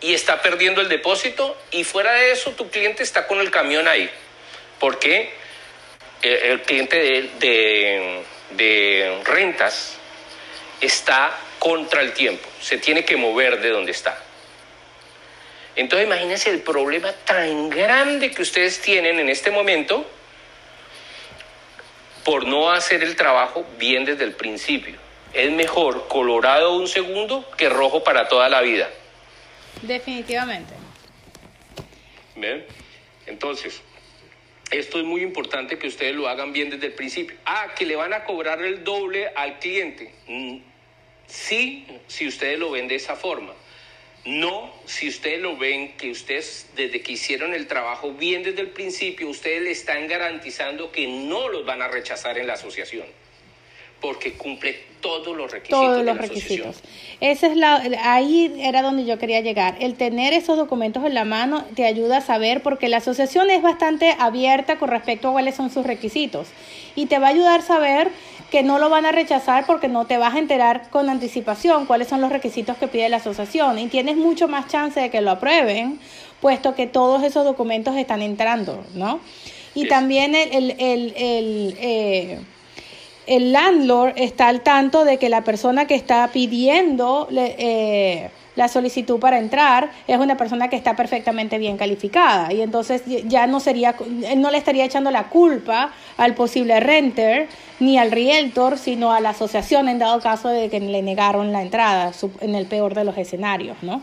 y 0.02 0.14
está 0.14 0.41
perdiendo 0.41 0.82
el 0.82 0.89
depósito 0.89 1.58
y 1.72 1.84
fuera 1.84 2.14
de 2.14 2.32
eso 2.32 2.52
tu 2.52 2.70
cliente 2.70 3.04
está 3.04 3.28
con 3.28 3.39
el 3.39 3.52
camión 3.52 3.88
ahí. 3.88 4.10
Porque 4.80 5.32
el, 6.22 6.32
el 6.34 6.62
cliente 6.62 6.97
de- 7.39 8.24
de 8.52 9.22
rentas 9.26 9.97
está 10.82 11.38
contra 11.60 12.02
el 12.02 12.14
tiempo, 12.14 12.47
se 12.62 12.78
tiene 12.78 13.04
que 13.06 13.18
mover 13.18 13.60
de 13.60 13.70
donde 13.70 13.91
está. 13.91 14.18
Entonces 15.76 16.08
imagínense 16.08 16.50
el 16.50 16.62
problema 16.62 17.12
tan 17.12 17.70
grande 17.70 18.32
que 18.32 18.41
ustedes 18.41 18.82
tienen 18.82 19.20
en 19.20 19.30
este 19.30 19.52
momento 19.52 20.06
por 22.24 22.45
no 22.45 22.72
hacer 22.72 23.04
el 23.04 23.16
trabajo 23.16 23.66
bien 23.78 24.06
desde 24.06 24.24
el 24.24 24.34
principio. 24.34 24.95
Es 25.34 25.52
mejor 25.52 26.08
colorado 26.08 26.74
un 26.74 26.88
segundo 26.88 27.50
que 27.58 27.70
rojo 27.70 28.04
para 28.04 28.28
toda 28.28 28.50
la 28.50 28.62
vida. 28.62 28.89
Definitivamente. 29.82 30.74
¿Ven? 32.36 32.66
Entonces, 33.26 33.82
esto 34.72 35.00
es 35.00 35.06
muy 35.06 35.22
importante 35.22 35.78
que 35.78 35.88
ustedes 35.88 36.16
lo 36.16 36.28
hagan 36.28 36.54
bien 36.54 36.70
desde 36.70 36.88
el 36.88 36.94
principio. 36.94 37.38
Ah, 37.46 37.74
que 37.78 37.86
le 37.86 37.96
van 37.96 38.14
a 38.14 38.24
cobrar 38.24 38.62
el 38.62 38.84
doble 38.84 39.28
al 39.36 39.60
cliente. 39.60 40.14
Mm, 40.28 40.58
sí, 41.28 41.86
si 42.08 42.28
ustedes 42.28 42.60
lo 42.60 42.72
ven 42.72 42.88
de 42.88 42.96
esa 42.96 43.16
forma. 43.16 43.54
No, 44.26 44.74
si 44.86 45.08
ustedes 45.08 45.40
lo 45.40 45.58
ven 45.58 45.96
que 45.96 46.12
ustedes 46.12 46.70
desde 46.76 47.02
que 47.02 47.14
hicieron 47.14 47.54
el 47.54 47.68
trabajo 47.68 48.14
bien 48.14 48.44
desde 48.44 48.62
el 48.62 48.70
principio, 48.70 49.30
ustedes 49.30 49.62
le 49.62 49.72
están 49.72 50.08
garantizando 50.08 50.92
que 50.92 51.08
no 51.08 51.48
los 51.48 51.66
van 51.66 51.82
a 51.82 51.88
rechazar 51.88 52.38
en 52.38 52.48
la 52.48 52.54
asociación 52.54 53.06
porque 54.02 54.34
cumple 54.34 54.89
todos 55.02 55.36
los 55.36 55.52
requisitos. 55.52 55.80
Todos 55.80 56.06
los 56.06 56.18
requisitos. 56.18 56.82
Esa 57.22 57.47
es 57.47 57.56
la, 57.56 57.82
ahí 58.04 58.54
era 58.60 58.82
donde 58.82 59.06
yo 59.06 59.18
quería 59.18 59.41
llegar. 59.41 59.78
El 59.80 59.95
tener 59.95 60.34
esos 60.34 60.58
documentos 60.58 61.04
en 61.06 61.14
la 61.14 61.26
mano 61.26 61.64
te 61.76 61.86
ayuda 61.86 62.18
a 62.18 62.22
saber, 62.22 62.62
porque 62.62 62.89
la 62.89 62.97
asociación 62.97 63.50
es 63.50 63.62
bastante 63.62 64.16
abierta 64.20 64.78
con 64.78 64.89
respecto 64.89 65.30
a 65.30 65.32
cuáles 65.32 65.56
son 65.56 65.70
sus 65.70 65.86
requisitos. 65.86 66.47
Y 66.95 67.06
te 67.06 67.20
va 67.20 67.28
a 67.28 67.30
ayudar 67.32 67.62
a 67.62 67.64
saber 67.64 68.12
que 68.52 68.64
no 68.64 68.80
lo 68.80 68.89
van 68.89 69.06
a 69.06 69.12
rechazar 69.12 69.66
porque 69.66 69.88
no 69.88 70.06
te 70.06 70.18
vas 70.18 70.36
a 70.36 70.39
enterar 70.39 70.89
con 70.89 71.10
anticipación 71.10 71.86
cuáles 71.86 72.08
son 72.08 72.20
los 72.20 72.32
requisitos 72.32 72.78
que 72.78 72.88
pide 72.88 73.08
la 73.10 73.18
asociación. 73.18 73.78
Y 73.80 73.88
tienes 73.88 74.18
mucho 74.18 74.47
más 74.47 74.68
chance 74.68 75.00
de 75.00 75.10
que 75.10 75.22
lo 75.22 75.32
aprueben, 75.32 76.00
puesto 76.41 76.74
que 76.76 76.88
todos 76.88 77.24
esos 77.24 77.45
documentos 77.45 77.95
están 77.95 78.22
entrando, 78.22 78.84
¿no? 78.95 79.20
Y 79.76 79.88
también 79.88 80.34
el, 80.36 80.52
el, 80.52 80.76
el, 80.80 81.14
el 81.16 81.78
eh, 81.80 82.39
el 83.30 83.52
landlord 83.52 84.14
está 84.16 84.48
al 84.48 84.62
tanto 84.62 85.06
de 85.06 85.20
que 85.20 85.30
la 85.30 85.44
persona 85.44 85.86
que 85.86 85.94
está 85.94 86.28
pidiendo 86.34 87.28
eh, 87.32 88.32
la 88.56 88.68
solicitud 88.68 89.20
para 89.20 89.38
entrar 89.38 89.92
es 90.08 90.18
una 90.18 90.36
persona 90.36 90.68
que 90.68 90.76
está 90.76 90.96
perfectamente 90.96 91.60
bien 91.60 91.78
calificada. 91.78 92.52
Y 92.52 92.62
entonces 92.62 93.04
ya 93.06 93.46
no 93.46 93.60
sería 93.60 93.96
no 94.36 94.50
le 94.50 94.58
estaría 94.58 94.84
echando 94.84 95.12
la 95.12 95.30
culpa 95.30 95.92
al 96.18 96.34
posible 96.34 96.80
renter 96.80 97.48
ni 97.80 98.00
al 98.00 98.10
realtor 98.10 98.80
sino 98.80 99.14
a 99.14 99.20
la 99.20 99.30
asociación 99.30 99.90
en 99.90 100.00
dado 100.00 100.20
caso 100.22 100.50
de 100.50 100.72
que 100.72 100.80
le 100.80 101.04
negaron 101.04 101.52
la 101.52 101.62
entrada 101.62 102.12
en 102.42 102.56
el 102.56 102.66
peor 102.66 102.96
de 102.96 103.04
los 103.04 103.16
escenarios 103.16 103.78
no 103.84 104.02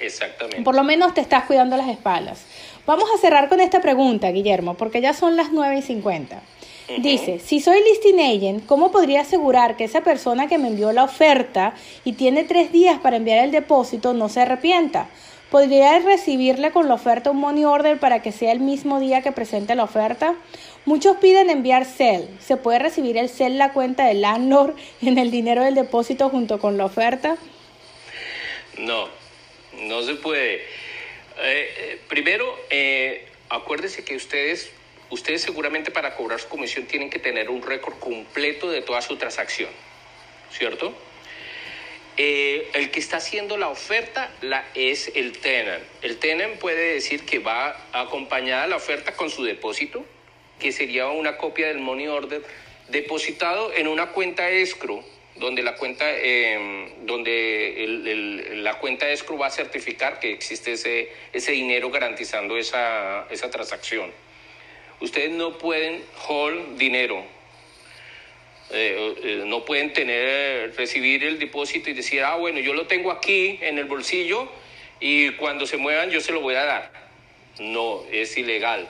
exactamente. 0.00 0.62
Por 0.62 0.74
lo 0.74 0.84
menos 0.84 1.12
te 1.12 1.20
estás 1.20 1.44
cuidando 1.44 1.76
las 1.76 1.88
espaldas. 1.88 2.46
Vamos 2.86 3.10
a 3.14 3.18
cerrar 3.18 3.50
con 3.50 3.60
esta 3.60 3.80
pregunta 3.82 4.30
Guillermo 4.30 4.72
porque 4.72 5.02
ya 5.02 5.12
son 5.12 5.36
las 5.36 5.52
nueve 5.52 5.76
y 5.76 5.82
cincuenta 5.82 6.40
Dice, 6.98 7.38
si 7.38 7.60
soy 7.60 7.78
listing 7.84 8.18
agent, 8.20 8.66
¿cómo 8.66 8.90
podría 8.90 9.20
asegurar 9.20 9.76
que 9.76 9.84
esa 9.84 10.02
persona 10.02 10.48
que 10.48 10.58
me 10.58 10.68
envió 10.68 10.92
la 10.92 11.04
oferta 11.04 11.74
y 12.04 12.14
tiene 12.14 12.44
tres 12.44 12.72
días 12.72 12.98
para 12.98 13.16
enviar 13.16 13.44
el 13.44 13.52
depósito 13.52 14.12
no 14.12 14.28
se 14.28 14.40
arrepienta? 14.40 15.08
¿Podría 15.50 15.98
recibirle 16.00 16.70
con 16.70 16.88
la 16.88 16.94
oferta 16.94 17.30
un 17.30 17.38
money 17.38 17.64
order 17.64 17.98
para 17.98 18.22
que 18.22 18.32
sea 18.32 18.52
el 18.52 18.60
mismo 18.60 19.00
día 19.00 19.20
que 19.20 19.32
presente 19.32 19.74
la 19.74 19.84
oferta? 19.84 20.34
Muchos 20.84 21.16
piden 21.18 21.50
enviar 21.50 21.84
CEL. 21.84 22.28
¿Se 22.40 22.56
puede 22.56 22.78
recibir 22.78 23.16
el 23.16 23.28
CEL 23.28 23.58
la 23.58 23.72
cuenta 23.72 24.06
del 24.06 24.22
landlord 24.22 24.74
en 25.02 25.18
el 25.18 25.30
dinero 25.30 25.62
del 25.62 25.74
depósito 25.74 26.28
junto 26.28 26.58
con 26.58 26.76
la 26.76 26.84
oferta? 26.84 27.36
No, 28.78 29.08
no 29.82 30.02
se 30.02 30.14
puede. 30.14 30.54
Eh, 30.54 30.60
eh, 31.42 32.00
primero, 32.08 32.46
eh, 32.70 33.26
acuérdese 33.48 34.04
que 34.04 34.16
ustedes 34.16 34.70
ustedes 35.10 35.42
seguramente 35.42 35.90
para 35.90 36.14
cobrar 36.14 36.40
su 36.40 36.48
comisión 36.48 36.86
tienen 36.86 37.10
que 37.10 37.18
tener 37.18 37.50
un 37.50 37.62
récord 37.62 37.98
completo 37.98 38.70
de 38.70 38.82
toda 38.82 39.02
su 39.02 39.16
transacción, 39.16 39.70
¿cierto? 40.50 40.94
Eh, 42.16 42.68
el 42.74 42.90
que 42.90 43.00
está 43.00 43.16
haciendo 43.16 43.56
la 43.56 43.68
oferta 43.68 44.30
la, 44.40 44.66
es 44.74 45.12
el 45.14 45.38
tenant. 45.38 45.82
El 46.02 46.18
tenant 46.18 46.58
puede 46.58 46.94
decir 46.94 47.24
que 47.24 47.38
va 47.38 47.86
acompañada 47.92 48.66
la 48.66 48.76
oferta 48.76 49.12
con 49.12 49.30
su 49.30 49.44
depósito, 49.44 50.04
que 50.58 50.72
sería 50.72 51.08
una 51.08 51.38
copia 51.38 51.68
del 51.68 51.78
money 51.78 52.08
order 52.08 52.42
depositado 52.88 53.72
en 53.72 53.88
una 53.88 54.08
cuenta 54.10 54.50
escrow, 54.50 55.02
donde 55.36 55.62
la 55.62 55.76
cuenta, 55.76 56.04
em, 56.10 57.06
donde 57.06 58.52
la 58.56 58.78
cuenta 58.78 59.08
escrow 59.08 59.38
va 59.38 59.46
a 59.46 59.50
certificar 59.50 60.20
que 60.20 60.32
existe 60.32 60.72
ese, 60.72 61.10
ese 61.32 61.52
dinero 61.52 61.90
garantizando 61.90 62.58
esa, 62.58 63.26
esa 63.30 63.50
transacción. 63.50 64.12
Ustedes 65.00 65.30
no 65.30 65.56
pueden 65.56 66.04
hold 66.28 66.76
dinero. 66.76 67.24
Eh, 68.72 69.14
eh, 69.22 69.42
no 69.46 69.64
pueden 69.64 69.92
tener, 69.92 70.76
recibir 70.76 71.24
el 71.24 71.38
depósito 71.38 71.90
y 71.90 71.94
decir, 71.94 72.22
ah, 72.22 72.36
bueno, 72.36 72.60
yo 72.60 72.74
lo 72.74 72.86
tengo 72.86 73.10
aquí 73.10 73.58
en 73.62 73.78
el 73.78 73.86
bolsillo 73.86 74.48
y 75.00 75.30
cuando 75.32 75.66
se 75.66 75.78
muevan 75.78 76.10
yo 76.10 76.20
se 76.20 76.32
lo 76.32 76.40
voy 76.40 76.54
a 76.54 76.64
dar. 76.64 76.92
No, 77.58 78.04
es 78.12 78.36
ilegal. 78.36 78.88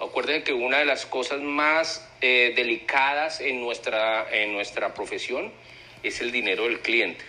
Acuérdense 0.00 0.42
que 0.42 0.52
una 0.52 0.78
de 0.78 0.84
las 0.84 1.06
cosas 1.06 1.40
más 1.40 2.06
eh, 2.20 2.52
delicadas 2.56 3.40
en 3.40 3.60
nuestra, 3.60 4.26
en 4.32 4.52
nuestra 4.52 4.92
profesión 4.92 5.52
es 6.02 6.20
el 6.20 6.32
dinero 6.32 6.64
del 6.64 6.80
cliente. 6.80 7.24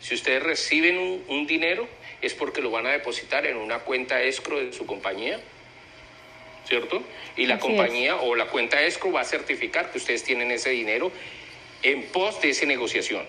Si 0.00 0.14
ustedes 0.14 0.42
reciben 0.44 0.96
un, 0.98 1.24
un 1.26 1.46
dinero 1.48 1.88
es 2.22 2.34
porque 2.34 2.62
lo 2.62 2.70
van 2.70 2.86
a 2.86 2.92
depositar 2.92 3.44
en 3.46 3.56
una 3.56 3.80
cuenta 3.80 4.22
escro 4.22 4.60
de 4.60 4.72
su 4.72 4.86
compañía 4.86 5.40
¿cierto? 6.66 7.02
Y 7.36 7.46
la 7.46 7.58
compañía 7.58 8.16
o 8.16 8.34
la 8.34 8.46
cuenta 8.46 8.80
escro 8.82 9.12
va 9.12 9.20
a 9.20 9.24
certificar 9.24 9.90
que 9.90 9.98
ustedes 9.98 10.24
tienen 10.24 10.50
ese 10.50 10.70
dinero 10.70 11.10
en 11.82 12.04
pos 12.06 12.40
de 12.40 12.50
esa 12.50 12.66
negociación. 12.66 13.22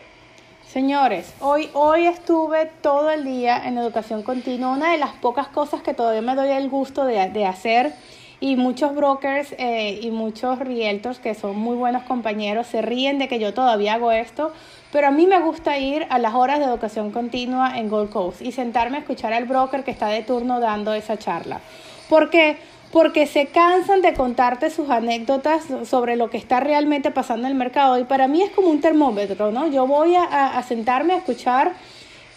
Señores, 0.72 1.34
hoy, 1.40 1.70
hoy 1.74 2.08
estuve 2.08 2.70
todo 2.82 3.10
el 3.10 3.24
día 3.24 3.62
en 3.66 3.78
educación 3.78 4.24
continua. 4.24 4.74
Una 4.74 4.92
de 4.92 4.98
las 4.98 5.12
pocas 5.12 5.48
cosas 5.48 5.82
que 5.82 5.94
todavía 5.94 6.22
me 6.22 6.36
doy 6.36 6.50
el 6.50 6.70
gusto 6.70 7.06
de, 7.06 7.30
de 7.30 7.46
hacer 7.46 7.94
y 8.40 8.56
muchos 8.56 8.94
brokers 8.94 9.56
eh, 9.58 10.00
y 10.02 10.12
muchos 10.12 10.60
realtors 10.60 11.20
que 11.20 11.34
son 11.34 11.58
muy 11.58 11.76
buenos 11.76 12.04
compañeros 12.04 12.68
se 12.68 12.82
ríen 12.82 13.18
de 13.18 13.28
que 13.28 13.40
yo 13.40 13.54
todavía 13.54 13.96
hago 13.96 14.12
esto, 14.12 14.54
pero 14.92 15.08
a 15.08 15.12
mí 15.12 15.26
me 15.26 15.40
gusta 15.40 15.78
ir 15.78 16.06
a 16.10 16.20
las 16.20 16.36
horas 16.36 16.60
de 16.60 16.66
educación 16.66 17.12
continua 17.12 17.78
en 17.80 17.90
Gold 17.90 18.12
Coast 18.12 18.42
y 18.42 18.52
sentarme 18.52 18.98
a 18.98 19.00
escuchar 19.00 19.34
al 19.34 19.46
broker 19.46 19.84
que 19.84 19.92
está 19.92 20.10
de 20.10 20.22
turno 20.22 20.60
dando 20.60 20.94
esa 20.94 21.18
charla. 21.18 21.62
Porque 22.10 22.58
porque 22.98 23.28
se 23.28 23.46
cansan 23.46 24.02
de 24.02 24.16
contarte 24.16 24.72
sus 24.72 24.90
anécdotas 24.90 25.66
sobre 25.88 26.16
lo 26.16 26.32
que 26.32 26.38
está 26.38 26.60
realmente 26.62 27.12
pasando 27.12 27.46
en 27.46 27.52
el 27.52 27.56
mercado. 27.56 28.00
Y 28.00 28.06
para 28.06 28.28
mí 28.28 28.42
es 28.42 28.50
como 28.50 28.70
un 28.70 28.82
termómetro, 28.82 29.52
¿no? 29.52 29.68
Yo 29.68 29.86
voy 29.86 30.16
a, 30.16 30.60
sentarme 30.68 31.14
a 31.14 31.18
escuchar 31.18 31.74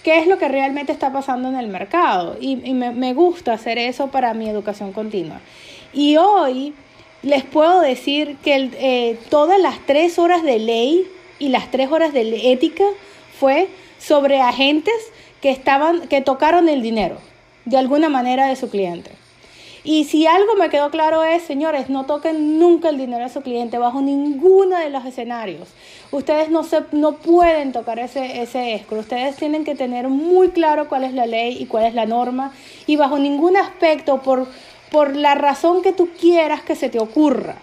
qué 0.05 0.19
es 0.19 0.27
lo 0.27 0.37
que 0.37 0.49
realmente 0.49 0.93
está 0.93 1.15
pasando 1.15 1.49
en 1.49 1.57
el 1.57 1.69
mercado. 1.69 2.37
Y, 2.39 2.57
me, 2.75 3.15
gusta 3.15 3.55
hacer 3.55 3.79
eso 3.79 4.09
para 4.09 4.35
mi 4.35 4.51
educación 4.51 4.93
continua. 4.93 5.41
Y 5.95 6.19
hoy 6.19 6.75
les 7.23 7.43
puedo 7.43 7.81
decir 7.81 8.37
que 8.45 8.69
eh, 8.75 9.19
todas 9.31 9.59
las 9.59 9.79
tres 9.87 10.19
horas 10.19 10.43
de 10.43 10.59
ley 10.59 11.09
y 11.39 11.49
las 11.49 11.71
tres 11.71 11.91
horas 11.91 12.13
de 12.13 12.53
ética 12.53 12.85
fue 13.39 13.69
sobre 13.99 14.43
agentes 14.43 15.11
que 15.41 15.49
estaban, 15.49 16.07
que 16.09 16.21
tocaron 16.21 16.69
el 16.69 16.83
dinero 16.83 17.17
de 17.65 17.79
alguna 17.79 18.11
manera 18.11 18.49
de 18.49 18.57
su 18.57 18.69
cliente. 18.69 19.20
Y 19.83 20.05
si 20.05 20.27
algo 20.27 20.57
me 20.57 20.69
quedó 20.69 20.91
claro 20.91 21.25
es, 21.25 21.43
señores, 21.43 21.89
no 21.89 22.05
toquen 22.05 22.59
nunca 22.59 22.91
el 22.91 22.99
dinero 22.99 23.25
de 23.25 23.31
su 23.31 23.41
cliente 23.41 23.79
bajo 23.79 24.03
ninguno 24.03 24.79
de 24.79 24.91
los 24.91 25.05
escenarios. 25.07 25.69
Ustedes 26.11 26.51
no, 26.51 26.65
se, 26.65 26.83
no 26.93 27.13
pueden 27.17 27.73
tocar 27.73 27.99
ese, 27.99 28.43
ese. 28.43 28.85
Ustedes 28.91 29.37
tienen 29.37 29.65
que 29.65 29.75
tener 29.75 30.09
muy 30.09 30.51
claro 30.51 30.89
cuál 30.89 31.05
es 31.05 31.15
la 31.15 31.27
ley 31.27 31.57
y 31.59 31.67
cuál 31.67 31.85
es 31.85 31.95
la 31.95 32.05
norma. 32.05 32.53
Y 32.87 32.97
bajo 32.97 33.19
ningún 33.19 33.57
aspecto, 33.57 34.21
por, 34.21 34.49
por 34.91 35.17
la 35.17 35.35
razón 35.35 35.83
que 35.83 35.93
tú 35.93 36.11
quieras 36.19 36.63
que 36.63 36.75
se 36.77 36.91
te 36.91 36.99
ocurra. 36.99 37.57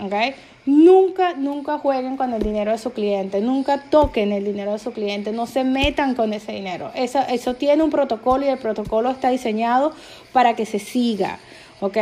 ¿okay? 0.00 0.34
Nunca, 0.66 1.34
nunca 1.34 1.78
jueguen 1.78 2.16
con 2.16 2.34
el 2.34 2.42
dinero 2.42 2.70
de 2.70 2.78
su 2.78 2.92
cliente, 2.92 3.40
nunca 3.40 3.82
toquen 3.90 4.32
el 4.32 4.44
dinero 4.44 4.72
de 4.72 4.78
su 4.78 4.92
cliente, 4.92 5.32
no 5.32 5.46
se 5.46 5.64
metan 5.64 6.14
con 6.14 6.32
ese 6.34 6.52
dinero. 6.52 6.90
Eso, 6.94 7.20
eso 7.28 7.54
tiene 7.54 7.82
un 7.82 7.90
protocolo 7.90 8.44
y 8.44 8.48
el 8.48 8.58
protocolo 8.58 9.10
está 9.10 9.30
diseñado 9.30 9.92
para 10.32 10.54
que 10.54 10.66
se 10.66 10.78
siga. 10.78 11.38
¿ok? 11.80 11.96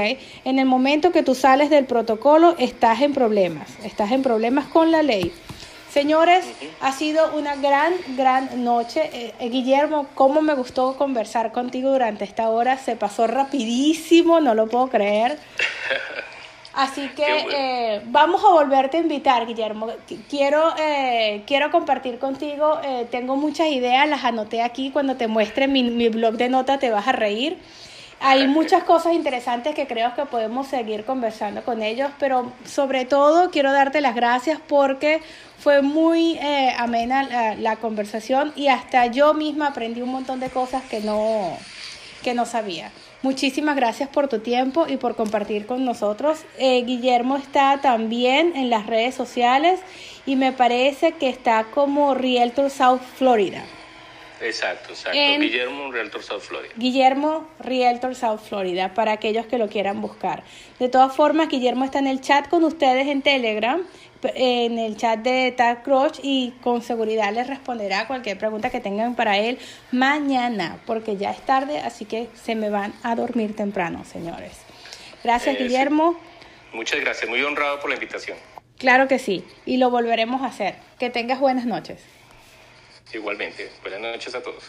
En 0.44 0.58
el 0.58 0.66
momento 0.66 1.12
que 1.12 1.22
tú 1.22 1.34
sales 1.34 1.70
del 1.70 1.86
protocolo, 1.86 2.56
estás 2.58 3.00
en 3.00 3.14
problemas, 3.14 3.68
estás 3.84 4.10
en 4.12 4.22
problemas 4.22 4.66
con 4.66 4.90
la 4.90 5.02
ley. 5.02 5.32
Señores, 5.90 6.44
ha 6.80 6.92
sido 6.92 7.34
una 7.34 7.56
gran, 7.56 7.94
gran 8.16 8.62
noche. 8.62 9.08
Eh, 9.12 9.34
eh, 9.40 9.48
Guillermo, 9.48 10.06
cómo 10.14 10.42
me 10.42 10.54
gustó 10.54 10.96
conversar 10.96 11.50
contigo 11.50 11.90
durante 11.90 12.24
esta 12.24 12.50
hora. 12.50 12.76
Se 12.76 12.94
pasó 12.94 13.26
rapidísimo, 13.26 14.40
no 14.40 14.54
lo 14.54 14.66
puedo 14.66 14.88
creer. 14.88 15.38
Así 16.78 17.08
que 17.08 17.48
eh, 17.50 18.02
vamos 18.04 18.40
a 18.44 18.50
volverte 18.50 18.98
a 18.98 19.00
invitar, 19.00 19.48
Guillermo. 19.48 19.88
Quiero, 20.30 20.76
eh, 20.78 21.42
quiero 21.44 21.72
compartir 21.72 22.20
contigo, 22.20 22.78
eh, 22.84 23.04
tengo 23.10 23.34
muchas 23.34 23.66
ideas, 23.66 24.08
las 24.08 24.24
anoté 24.24 24.62
aquí, 24.62 24.92
cuando 24.92 25.16
te 25.16 25.26
muestre 25.26 25.66
mi, 25.66 25.82
mi 25.82 26.08
blog 26.08 26.34
de 26.34 26.48
notas 26.48 26.78
te 26.78 26.92
vas 26.92 27.08
a 27.08 27.10
reír. 27.10 27.58
Hay 28.20 28.46
muchas 28.46 28.84
cosas 28.84 29.14
interesantes 29.14 29.74
que 29.74 29.88
creo 29.88 30.14
que 30.14 30.24
podemos 30.26 30.68
seguir 30.68 31.04
conversando 31.04 31.64
con 31.64 31.82
ellos, 31.82 32.12
pero 32.20 32.52
sobre 32.64 33.04
todo 33.06 33.50
quiero 33.50 33.72
darte 33.72 34.00
las 34.00 34.14
gracias 34.14 34.60
porque 34.64 35.20
fue 35.58 35.82
muy 35.82 36.38
amena 36.76 37.24
la, 37.24 37.54
la, 37.56 37.76
conversación 37.76 38.52
y 38.54 38.68
hasta 38.68 39.06
yo 39.06 39.34
misma 39.34 39.68
aprendí 39.68 40.00
un 40.00 40.10
montón 40.10 40.38
de 40.38 40.48
cosas 40.48 40.84
que 40.84 41.00
no, 41.00 41.58
que 42.22 42.34
no 42.34 42.46
sabía. 42.46 42.92
Muchísimas 43.22 43.74
gracias 43.74 44.08
por 44.08 44.28
tu 44.28 44.38
tiempo 44.38 44.86
y 44.88 44.96
por 44.96 45.16
compartir 45.16 45.66
con 45.66 45.84
nosotros. 45.84 46.44
Eh, 46.56 46.84
Guillermo 46.84 47.36
está 47.36 47.80
también 47.80 48.54
en 48.54 48.70
las 48.70 48.86
redes 48.86 49.16
sociales 49.16 49.80
y 50.24 50.36
me 50.36 50.52
parece 50.52 51.12
que 51.12 51.28
está 51.28 51.64
como 51.74 52.14
Realtor 52.14 52.70
South 52.70 53.00
Florida. 53.16 53.64
Exacto, 54.40 54.90
exacto. 54.90 55.18
Guillermo 55.18 55.90
Realtor 55.90 56.22
South 56.22 56.40
Florida. 56.40 56.72
Guillermo 56.76 57.48
Realtor 57.58 58.14
South 58.14 58.38
Florida, 58.38 58.94
para 58.94 59.12
aquellos 59.12 59.46
que 59.46 59.58
lo 59.58 59.68
quieran 59.68 60.00
buscar. 60.00 60.44
De 60.78 60.88
todas 60.88 61.14
formas, 61.14 61.48
Guillermo 61.48 61.84
está 61.84 61.98
en 61.98 62.06
el 62.06 62.20
chat 62.20 62.48
con 62.48 62.62
ustedes 62.62 63.08
en 63.08 63.22
Telegram, 63.22 63.82
en 64.22 64.78
el 64.78 64.96
chat 64.96 65.20
de 65.20 65.52
Tag 65.52 65.82
Crush 65.82 66.20
y 66.22 66.52
con 66.62 66.82
seguridad 66.82 67.32
les 67.32 67.46
responderá 67.46 68.06
cualquier 68.06 68.38
pregunta 68.38 68.70
que 68.70 68.80
tengan 68.80 69.14
para 69.14 69.38
él 69.38 69.58
mañana, 69.92 70.80
porque 70.86 71.16
ya 71.16 71.30
es 71.30 71.40
tarde, 71.40 71.78
así 71.78 72.04
que 72.04 72.28
se 72.34 72.54
me 72.54 72.70
van 72.70 72.92
a 73.02 73.14
dormir 73.14 73.54
temprano, 73.54 74.04
señores. 74.04 74.58
Gracias, 75.24 75.56
eh, 75.56 75.62
Guillermo. 75.62 76.18
Muchas 76.72 77.00
gracias, 77.00 77.28
muy 77.28 77.42
honrado 77.42 77.80
por 77.80 77.90
la 77.90 77.96
invitación. 77.96 78.36
Claro 78.78 79.08
que 79.08 79.18
sí, 79.18 79.44
y 79.66 79.78
lo 79.78 79.90
volveremos 79.90 80.42
a 80.42 80.46
hacer. 80.46 80.74
Que 80.98 81.10
tengas 81.10 81.40
buenas 81.40 81.66
noches. 81.66 82.00
Igualmente. 83.12 83.70
Buenas 83.82 84.00
noches 84.00 84.34
a 84.34 84.42
todos. 84.42 84.62